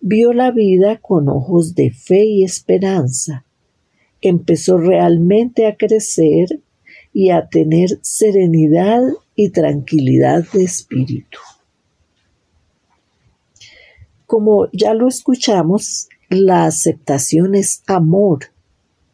vio 0.00 0.32
la 0.32 0.50
vida 0.50 0.98
con 1.00 1.28
ojos 1.28 1.76
de 1.76 1.92
fe 1.92 2.24
y 2.24 2.42
esperanza, 2.42 3.44
empezó 4.20 4.76
realmente 4.76 5.68
a 5.68 5.76
crecer 5.76 6.60
y 7.12 7.30
a 7.30 7.46
tener 7.46 8.00
serenidad 8.02 9.00
y 9.36 9.50
tranquilidad 9.50 10.42
de 10.52 10.64
espíritu. 10.64 11.38
Como 14.26 14.68
ya 14.72 14.92
lo 14.92 15.06
escuchamos, 15.06 16.08
la 16.28 16.64
aceptación 16.64 17.54
es 17.54 17.84
amor, 17.86 18.46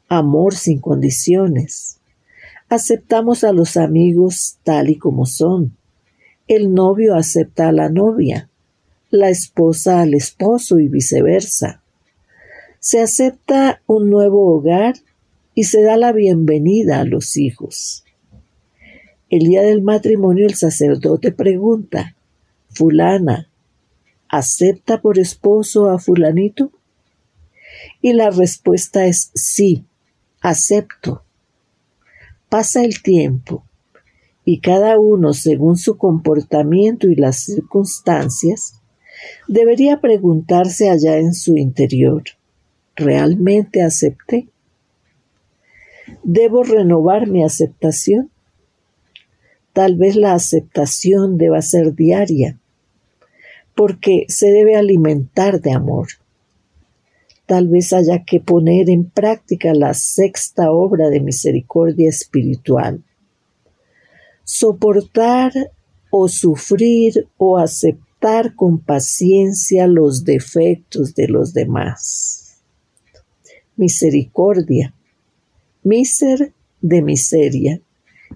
amor 0.08 0.54
sin 0.54 0.80
condiciones. 0.80 1.99
Aceptamos 2.70 3.42
a 3.42 3.52
los 3.52 3.76
amigos 3.76 4.58
tal 4.62 4.90
y 4.90 4.96
como 4.96 5.26
son. 5.26 5.76
El 6.46 6.72
novio 6.72 7.16
acepta 7.16 7.68
a 7.68 7.72
la 7.72 7.88
novia, 7.88 8.48
la 9.10 9.28
esposa 9.28 10.02
al 10.02 10.14
esposo 10.14 10.78
y 10.78 10.86
viceversa. 10.86 11.82
Se 12.78 13.00
acepta 13.00 13.82
un 13.88 14.08
nuevo 14.08 14.54
hogar 14.54 14.94
y 15.52 15.64
se 15.64 15.82
da 15.82 15.96
la 15.96 16.12
bienvenida 16.12 17.00
a 17.00 17.04
los 17.04 17.36
hijos. 17.36 18.04
El 19.30 19.48
día 19.48 19.62
del 19.62 19.82
matrimonio 19.82 20.46
el 20.46 20.54
sacerdote 20.54 21.32
pregunta, 21.32 22.14
fulana, 22.68 23.48
¿acepta 24.28 25.02
por 25.02 25.18
esposo 25.18 25.90
a 25.90 25.98
fulanito? 25.98 26.70
Y 28.00 28.12
la 28.12 28.30
respuesta 28.30 29.06
es 29.06 29.32
sí, 29.34 29.86
acepto. 30.40 31.24
Pasa 32.50 32.82
el 32.82 33.00
tiempo 33.00 33.64
y 34.44 34.58
cada 34.58 34.98
uno, 34.98 35.34
según 35.34 35.76
su 35.76 35.96
comportamiento 35.96 37.06
y 37.08 37.14
las 37.14 37.44
circunstancias, 37.44 38.82
debería 39.46 40.00
preguntarse 40.00 40.90
allá 40.90 41.18
en 41.18 41.32
su 41.32 41.56
interior, 41.56 42.24
¿realmente 42.96 43.82
acepté? 43.82 44.48
¿Debo 46.24 46.64
renovar 46.64 47.28
mi 47.28 47.44
aceptación? 47.44 48.32
Tal 49.72 49.94
vez 49.94 50.16
la 50.16 50.34
aceptación 50.34 51.38
deba 51.38 51.62
ser 51.62 51.94
diaria, 51.94 52.58
porque 53.76 54.24
se 54.26 54.50
debe 54.50 54.74
alimentar 54.74 55.60
de 55.60 55.70
amor. 55.70 56.08
Tal 57.50 57.66
vez 57.66 57.92
haya 57.92 58.22
que 58.24 58.38
poner 58.38 58.88
en 58.88 59.10
práctica 59.10 59.74
la 59.74 59.92
sexta 59.92 60.70
obra 60.70 61.10
de 61.10 61.18
misericordia 61.18 62.08
espiritual. 62.08 63.02
Soportar 64.44 65.52
o 66.12 66.28
sufrir 66.28 67.26
o 67.38 67.58
aceptar 67.58 68.54
con 68.54 68.78
paciencia 68.78 69.88
los 69.88 70.22
defectos 70.24 71.16
de 71.16 71.26
los 71.26 71.52
demás. 71.52 72.60
Misericordia 73.74 74.94
miser 75.82 76.52
de 76.80 77.02
miseria 77.02 77.80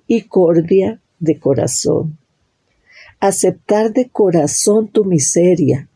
y 0.08 0.22
cordia 0.22 1.00
de 1.20 1.38
corazón. 1.38 2.18
Aceptar 3.20 3.92
de 3.92 4.08
corazón 4.08 4.88
tu 4.88 5.04
miseria, 5.04 5.88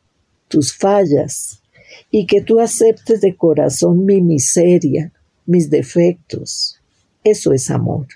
tus 0.47 0.73
fallas, 0.73 1.65
y 2.11 2.27
que 2.27 2.41
tú 2.41 2.61
aceptes 2.61 3.21
de 3.21 3.37
corazón 3.37 4.05
mi 4.05 4.21
miseria, 4.21 5.13
mis 5.47 5.71
defectos. 5.71 6.81
Eso 7.25 7.53
es 7.53 7.71
amor. 7.71 8.07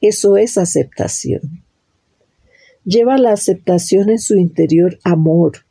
Eso 0.00 0.36
es 0.36 0.56
aceptación. 0.56 1.62
Lleva 2.84 3.18
la 3.18 3.32
aceptación 3.32 4.08
en 4.08 4.18
su 4.18 4.36
interior 4.36 4.98
amor, 5.04 5.66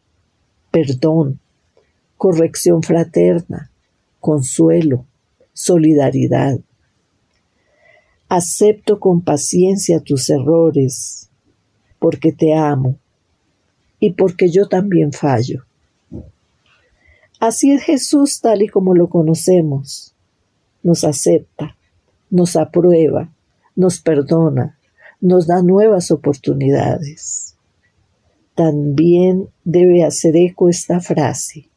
perdón, 0.71 1.39
corrección 2.17 2.83
fraterna, 2.83 3.71
consuelo, 4.19 5.05
solidaridad. 5.53 6.59
Acepto 8.29 8.99
con 8.99 9.21
paciencia 9.21 10.01
tus 10.01 10.29
errores, 10.29 11.29
porque 11.97 12.31
te 12.31 12.53
amo 12.53 12.97
y 13.99 14.11
porque 14.13 14.49
yo 14.49 14.67
también 14.67 15.13
fallo. 15.13 15.66
Así 17.39 17.71
es 17.71 17.83
Jesús 17.83 18.41
tal 18.41 18.61
y 18.61 18.67
como 18.67 18.95
lo 18.95 19.09
conocemos. 19.09 20.13
Nos 20.83 21.03
acepta, 21.03 21.75
nos 22.29 22.55
aprueba, 22.55 23.33
nos 23.75 23.99
perdona, 23.99 24.77
nos 25.21 25.47
da 25.47 25.61
nuevas 25.61 26.11
oportunidades. 26.11 27.55
También 28.55 29.49
debe 29.63 30.03
hacer 30.03 30.35
eco 30.35 30.69
esta 30.69 30.99
frase 30.99 31.69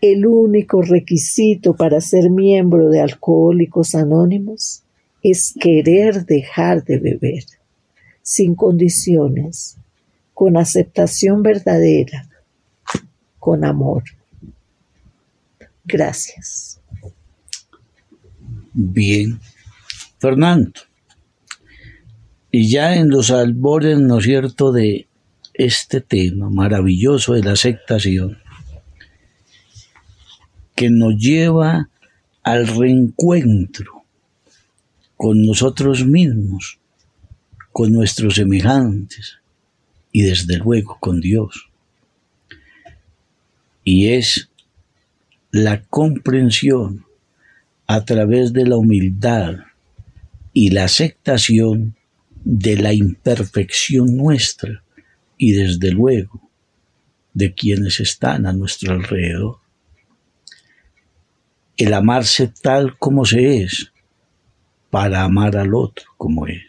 el 0.00 0.26
único 0.26 0.80
requisito 0.80 1.76
para 1.76 2.00
ser 2.00 2.30
miembro 2.30 2.88
de 2.88 3.00
Alcohólicos 3.00 3.94
Anónimos 3.94 4.82
es 5.22 5.52
querer 5.60 6.24
dejar 6.24 6.84
de 6.84 6.98
beber, 6.98 7.44
sin 8.22 8.54
condiciones, 8.54 9.76
con 10.32 10.56
aceptación 10.56 11.42
verdadera, 11.42 12.30
con 13.38 13.62
amor. 13.62 14.04
Gracias. 15.84 16.80
Bien. 18.72 19.40
Fernando, 20.18 20.80
y 22.50 22.68
ya 22.68 22.96
en 22.96 23.08
los 23.08 23.30
albores, 23.30 23.98
¿no 23.98 24.18
es 24.18 24.24
cierto?, 24.24 24.72
de 24.72 25.06
este 25.54 26.00
tema 26.00 26.50
maravilloso 26.50 27.32
de 27.34 27.42
la 27.42 27.52
aceptación, 27.52 28.38
que 30.74 30.90
nos 30.90 31.16
lleva 31.16 31.88
al 32.42 32.66
reencuentro 32.66 34.04
con 35.16 35.42
nosotros 35.44 36.04
mismos, 36.06 36.78
con 37.72 37.92
nuestros 37.92 38.34
semejantes 38.34 39.38
y 40.12 40.22
desde 40.22 40.58
luego 40.58 40.98
con 41.00 41.20
Dios. 41.20 41.70
Y 43.84 44.08
es 44.08 44.49
la 45.50 45.82
comprensión 45.82 47.06
a 47.86 48.04
través 48.04 48.52
de 48.52 48.66
la 48.66 48.76
humildad 48.76 49.56
y 50.52 50.70
la 50.70 50.84
aceptación 50.84 51.96
de 52.44 52.76
la 52.76 52.92
imperfección 52.92 54.16
nuestra 54.16 54.82
y 55.36 55.52
desde 55.52 55.90
luego 55.90 56.50
de 57.34 57.54
quienes 57.54 58.00
están 58.00 58.46
a 58.46 58.52
nuestro 58.52 58.92
alrededor 58.92 59.58
el 61.76 61.94
amarse 61.94 62.48
tal 62.48 62.98
como 62.98 63.24
se 63.24 63.62
es 63.62 63.90
para 64.90 65.22
amar 65.22 65.56
al 65.56 65.74
otro 65.74 66.04
como 66.18 66.46
es. 66.46 66.62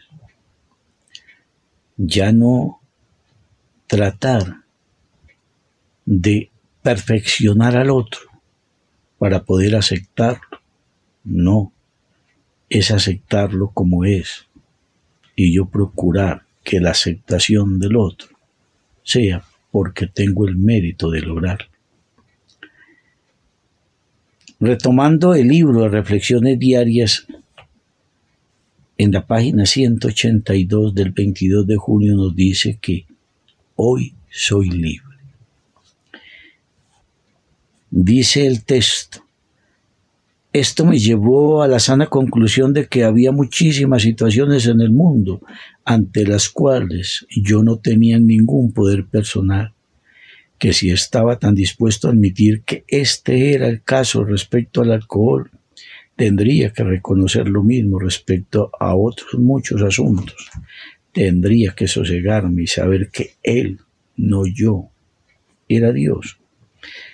Ya 1.98 2.32
no 2.32 2.80
tratar 3.86 4.62
de 6.06 6.50
perfeccionar 6.82 7.76
al 7.76 7.90
otro 7.90 8.31
para 9.22 9.44
poder 9.44 9.76
aceptarlo. 9.76 10.58
No, 11.22 11.72
es 12.68 12.90
aceptarlo 12.90 13.70
como 13.72 14.04
es 14.04 14.48
y 15.36 15.54
yo 15.54 15.66
procurar 15.66 16.42
que 16.64 16.80
la 16.80 16.90
aceptación 16.90 17.78
del 17.78 17.94
otro 17.94 18.30
sea 19.04 19.44
porque 19.70 20.08
tengo 20.08 20.48
el 20.48 20.56
mérito 20.56 21.08
de 21.08 21.20
lograrlo. 21.20 21.68
Retomando 24.58 25.36
el 25.36 25.46
libro 25.46 25.82
de 25.82 25.88
Reflexiones 25.90 26.58
Diarias, 26.58 27.24
en 28.98 29.12
la 29.12 29.24
página 29.24 29.66
182 29.66 30.96
del 30.96 31.12
22 31.12 31.64
de 31.64 31.76
junio 31.76 32.16
nos 32.16 32.34
dice 32.34 32.76
que 32.82 33.06
hoy 33.76 34.16
soy 34.28 34.68
libre. 34.68 35.11
Dice 37.94 38.46
el 38.46 38.64
texto, 38.64 39.22
esto 40.50 40.86
me 40.86 40.98
llevó 40.98 41.62
a 41.62 41.68
la 41.68 41.78
sana 41.78 42.06
conclusión 42.06 42.72
de 42.72 42.86
que 42.86 43.04
había 43.04 43.32
muchísimas 43.32 44.00
situaciones 44.00 44.66
en 44.66 44.80
el 44.80 44.90
mundo 44.90 45.42
ante 45.84 46.26
las 46.26 46.48
cuales 46.48 47.26
yo 47.36 47.62
no 47.62 47.76
tenía 47.76 48.18
ningún 48.18 48.72
poder 48.72 49.04
personal 49.04 49.74
que 50.58 50.72
si 50.72 50.90
estaba 50.90 51.38
tan 51.38 51.54
dispuesto 51.54 52.08
a 52.08 52.12
admitir 52.12 52.62
que 52.62 52.84
este 52.88 53.52
era 53.52 53.68
el 53.68 53.82
caso 53.82 54.24
respecto 54.24 54.80
al 54.80 54.92
alcohol, 54.92 55.50
tendría 56.16 56.72
que 56.72 56.84
reconocer 56.84 57.46
lo 57.46 57.62
mismo 57.62 57.98
respecto 57.98 58.70
a 58.80 58.96
otros 58.96 59.34
muchos 59.34 59.82
asuntos. 59.82 60.48
Tendría 61.12 61.74
que 61.74 61.88
sosegarme 61.88 62.62
y 62.62 62.66
saber 62.68 63.10
que 63.10 63.32
Él, 63.42 63.80
no 64.16 64.46
yo, 64.46 64.88
era 65.68 65.92
Dios. 65.92 66.38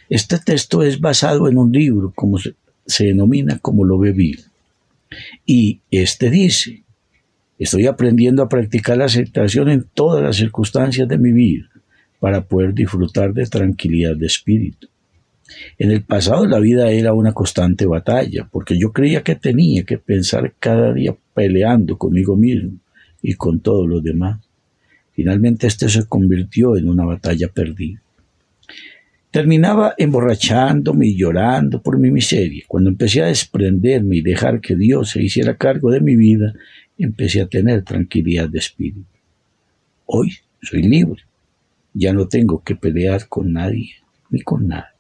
Este 0.09 0.39
texto 0.39 0.83
es 0.83 1.01
basado 1.01 1.49
en 1.49 1.59
un 1.59 1.71
libro, 1.71 2.13
como 2.15 2.39
se, 2.39 2.55
se 2.87 3.07
denomina 3.07 3.59
como 3.59 3.85
lo 3.85 3.99
bebí. 3.99 4.37
Y 5.45 5.81
este 5.91 6.31
dice, 6.31 6.83
estoy 7.59 7.87
aprendiendo 7.87 8.43
a 8.43 8.49
practicar 8.49 8.97
la 8.97 9.07
aceptación 9.07 9.69
en 9.69 9.85
todas 9.93 10.23
las 10.23 10.37
circunstancias 10.37 11.09
de 11.09 11.19
mi 11.19 11.33
vida 11.33 11.69
para 12.21 12.43
poder 12.43 12.75
disfrutar 12.75 13.33
de 13.33 13.47
tranquilidad 13.47 14.17
de 14.17 14.27
espíritu. 14.27 14.89
En 15.79 15.91
el 15.91 16.03
pasado 16.03 16.47
la 16.47 16.59
vida 16.59 16.91
era 16.91 17.15
una 17.15 17.33
constante 17.33 17.87
batalla, 17.87 18.49
porque 18.51 18.79
yo 18.79 18.93
creía 18.93 19.23
que 19.23 19.35
tenía 19.35 19.85
que 19.85 19.99
pensar 19.99 20.55
cada 20.59 20.93
día 20.93 21.17
peleando 21.35 21.97
conmigo 21.97 22.37
mismo 22.37 22.79
y 23.23 23.35
con 23.35 23.61
todos 23.61 23.89
los 23.89 24.03
demás. 24.03 24.41
Finalmente 25.13 25.67
esto 25.67 25.89
se 25.89 26.07
convirtió 26.07 26.77
en 26.77 26.89
una 26.89 27.05
batalla 27.05 27.49
perdida. 27.49 28.01
Terminaba 29.31 29.95
emborrachándome 29.99 31.09
y 31.09 31.17
llorando 31.17 31.83
por 31.83 31.99
mi 31.99 32.11
miseria. 32.11 32.65
Cuando 32.67 32.91
empecé 32.91 33.23
a 33.23 33.27
desprenderme 33.27 34.17
y 34.17 34.23
dejar 34.23 34.61
que 34.61 34.75
Dios 34.75 35.11
se 35.11 35.23
hiciera 35.23 35.57
cargo 35.57 35.91
de 35.91 36.01
mi 36.01 36.17
vida, 36.17 36.55
empecé 36.97 37.43
a 37.43 37.47
tener 37.47 37.85
tranquilidad 37.85 38.49
de 38.49 38.59
espíritu. 38.59 39.05
Hoy 40.07 40.33
soy 40.63 40.83
libre. 40.83 41.23
Ya 41.93 42.13
no 42.13 42.27
tengo 42.27 42.63
que 42.63 42.75
pelear 42.75 43.29
con 43.29 43.53
nadie 43.53 43.97
ni 44.31 44.41
con 44.41 44.67
nada. 44.67 44.95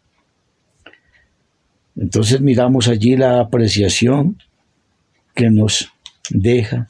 Entonces 1.96 2.40
miramos 2.40 2.88
allí 2.88 3.16
la 3.16 3.40
apreciación 3.40 4.36
que 5.34 5.50
nos 5.50 5.90
deja 6.30 6.86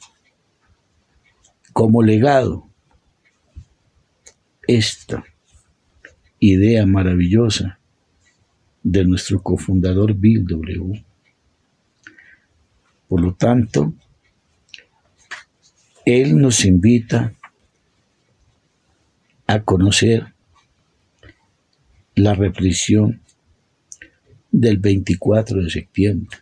como 1.73 2.03
legado 2.03 2.67
esta 4.67 5.23
idea 6.39 6.85
maravillosa 6.85 7.79
de 8.83 9.05
nuestro 9.05 9.41
cofundador 9.41 10.13
Bill 10.13 10.45
W. 10.45 11.03
Por 13.07 13.21
lo 13.21 13.33
tanto, 13.33 13.93
él 16.05 16.39
nos 16.39 16.65
invita 16.65 17.33
a 19.47 19.59
conocer 19.61 20.33
la 22.15 22.35
represión 22.35 23.21
del 24.51 24.77
24 24.77 25.63
de 25.63 25.69
septiembre 25.69 26.37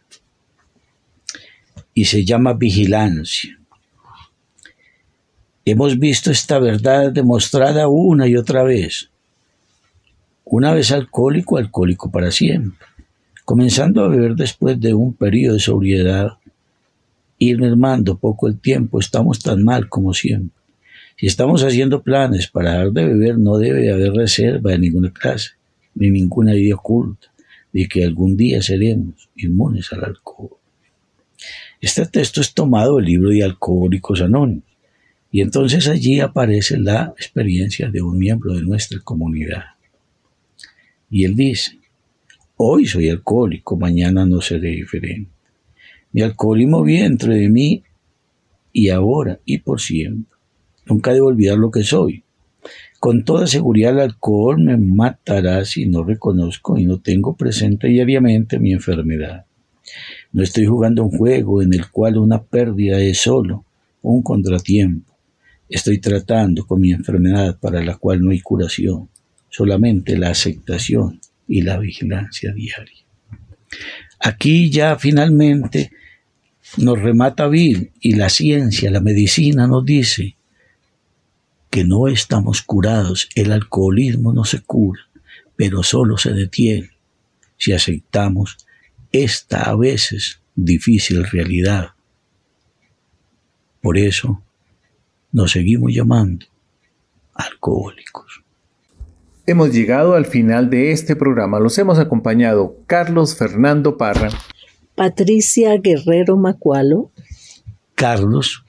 y 1.93 2.05
se 2.05 2.23
llama 2.23 2.53
vigilancia. 2.53 3.59
Hemos 5.65 5.99
visto 5.99 6.31
esta 6.31 6.59
verdad 6.59 7.11
demostrada 7.11 7.87
una 7.87 8.27
y 8.27 8.37
otra 8.37 8.63
vez. 8.63 9.09
Una 10.49 10.73
vez 10.73 10.93
alcohólico, 10.93 11.57
alcohólico 11.57 12.09
para 12.09 12.31
siempre. 12.31 12.87
Comenzando 13.43 14.05
a 14.05 14.07
beber 14.07 14.33
después 14.33 14.79
de 14.79 14.93
un 14.93 15.13
periodo 15.13 15.55
de 15.55 15.59
sobriedad, 15.59 16.37
ir 17.37 17.59
mermando 17.59 18.17
poco 18.17 18.47
el 18.47 18.57
tiempo, 18.57 19.01
estamos 19.01 19.39
tan 19.39 19.61
mal 19.61 19.89
como 19.89 20.13
siempre. 20.13 20.57
Si 21.17 21.27
estamos 21.27 21.63
haciendo 21.63 22.01
planes 22.01 22.47
para 22.47 22.75
dar 22.75 22.91
de 22.91 23.05
beber, 23.05 23.37
no 23.37 23.57
debe 23.57 23.91
haber 23.91 24.13
reserva 24.13 24.71
de 24.71 24.79
ninguna 24.79 25.11
clase, 25.11 25.49
ni 25.95 26.09
ninguna 26.11 26.55
idea 26.55 26.75
oculta 26.75 27.27
de 27.73 27.89
que 27.89 28.05
algún 28.05 28.37
día 28.37 28.61
seremos 28.61 29.27
inmunes 29.35 29.91
al 29.91 30.05
alcohol. 30.05 30.51
Este 31.81 32.05
texto 32.05 32.39
es 32.39 32.53
tomado 32.53 32.95
del 32.95 33.05
libro 33.05 33.31
de 33.31 33.43
Alcohólicos 33.43 34.21
Anónimos, 34.21 34.63
y 35.29 35.41
entonces 35.41 35.89
allí 35.89 36.21
aparece 36.21 36.79
la 36.79 37.13
experiencia 37.17 37.89
de 37.89 38.01
un 38.01 38.17
miembro 38.17 38.53
de 38.53 38.61
nuestra 38.61 39.01
comunidad. 39.01 39.76
Y 41.09 41.25
él 41.25 41.35
dice, 41.35 41.79
hoy 42.57 42.85
soy 42.85 43.09
alcohólico, 43.09 43.77
mañana 43.77 44.25
no 44.25 44.41
seré 44.41 44.71
diferente. 44.71 45.31
Mi 46.11 46.21
alcoholismo 46.21 46.83
vive 46.83 47.03
dentro 47.03 47.33
de 47.33 47.49
mí 47.49 47.83
y 48.73 48.89
ahora 48.89 49.39
y 49.45 49.59
por 49.59 49.79
siempre. 49.79 50.37
Nunca 50.85 51.13
debo 51.13 51.27
olvidar 51.27 51.57
lo 51.57 51.71
que 51.71 51.83
soy. 51.83 52.23
Con 52.99 53.23
toda 53.23 53.45
seguridad 53.47 53.93
el 53.93 53.99
alcohol 53.99 54.63
me 54.63 54.77
matará 54.77 55.63
si 55.65 55.85
no 55.85 56.03
reconozco 56.03 56.77
y 56.77 56.85
no 56.85 56.99
tengo 56.99 57.35
presente 57.35 57.87
diariamente 57.87 58.59
mi 58.59 58.73
enfermedad. 58.73 59.45
No 60.31 60.43
estoy 60.43 60.65
jugando 60.65 61.03
un 61.03 61.11
juego 61.15 61.61
en 61.61 61.73
el 61.73 61.89
cual 61.89 62.17
una 62.17 62.43
pérdida 62.43 62.99
es 62.99 63.19
solo 63.19 63.65
un 64.01 64.21
contratiempo. 64.23 65.15
Estoy 65.69 65.99
tratando 65.99 66.65
con 66.65 66.81
mi 66.81 66.91
enfermedad 66.91 67.59
para 67.59 67.83
la 67.83 67.97
cual 67.97 68.21
no 68.21 68.31
hay 68.31 68.39
curación, 68.39 69.09
solamente 69.49 70.17
la 70.17 70.29
aceptación 70.29 71.19
y 71.47 71.61
la 71.61 71.77
vigilancia 71.77 72.53
diaria. 72.53 73.05
Aquí 74.19 74.69
ya 74.69 74.97
finalmente 74.97 75.91
nos 76.77 76.99
remata 76.99 77.47
Bill 77.47 77.91
y 78.01 78.15
la 78.15 78.29
ciencia, 78.29 78.91
la 78.91 78.99
medicina 78.99 79.67
nos 79.67 79.85
dice 79.85 80.35
que 81.69 81.83
no 81.83 82.07
estamos 82.07 82.61
curados, 82.61 83.29
el 83.35 83.51
alcoholismo 83.51 84.33
no 84.33 84.43
se 84.43 84.61
cura, 84.61 85.01
pero 85.55 85.83
solo 85.83 86.17
se 86.17 86.33
detiene 86.33 86.91
si 87.57 87.73
aceptamos 87.73 88.57
esta 89.11 89.63
a 89.63 89.75
veces 89.75 90.41
difícil 90.55 91.23
realidad. 91.23 91.91
Por 93.81 93.97
eso 93.97 94.43
nos 95.31 95.51
seguimos 95.51 95.93
llamando 95.93 96.45
alcohólicos. 97.33 98.26
Hemos 99.49 99.71
llegado 99.71 100.15
al 100.15 100.25
final 100.25 100.69
de 100.69 100.91
este 100.91 101.15
programa. 101.15 101.57
Los 101.61 101.77
hemos 101.77 101.99
acompañado 101.99 102.75
Carlos 102.85 103.37
Fernando 103.37 103.95
Parra, 103.95 104.27
Patricia 104.93 105.77
Guerrero 105.77 106.35
Macualo, 106.35 107.11
Carlos, 107.95 108.65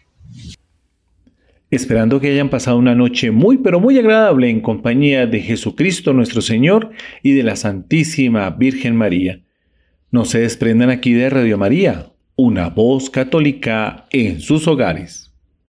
esperando 1.72 2.20
que 2.20 2.30
hayan 2.30 2.48
pasado 2.48 2.78
una 2.78 2.94
noche 2.94 3.32
muy 3.32 3.58
pero 3.58 3.80
muy 3.80 3.98
agradable 3.98 4.50
en 4.50 4.60
compañía 4.60 5.26
de 5.26 5.40
Jesucristo 5.40 6.12
nuestro 6.12 6.42
Señor 6.42 6.92
y 7.24 7.32
de 7.32 7.42
la 7.42 7.56
Santísima 7.56 8.48
Virgen 8.50 8.94
María. 8.94 9.40
No 10.12 10.24
se 10.24 10.38
desprendan 10.38 10.90
aquí 10.90 11.12
de 11.12 11.28
Radio 11.28 11.58
María, 11.58 12.12
una 12.36 12.68
voz 12.68 13.10
católica 13.10 14.06
en 14.12 14.40
sus 14.40 14.68
hogares. 14.68 15.27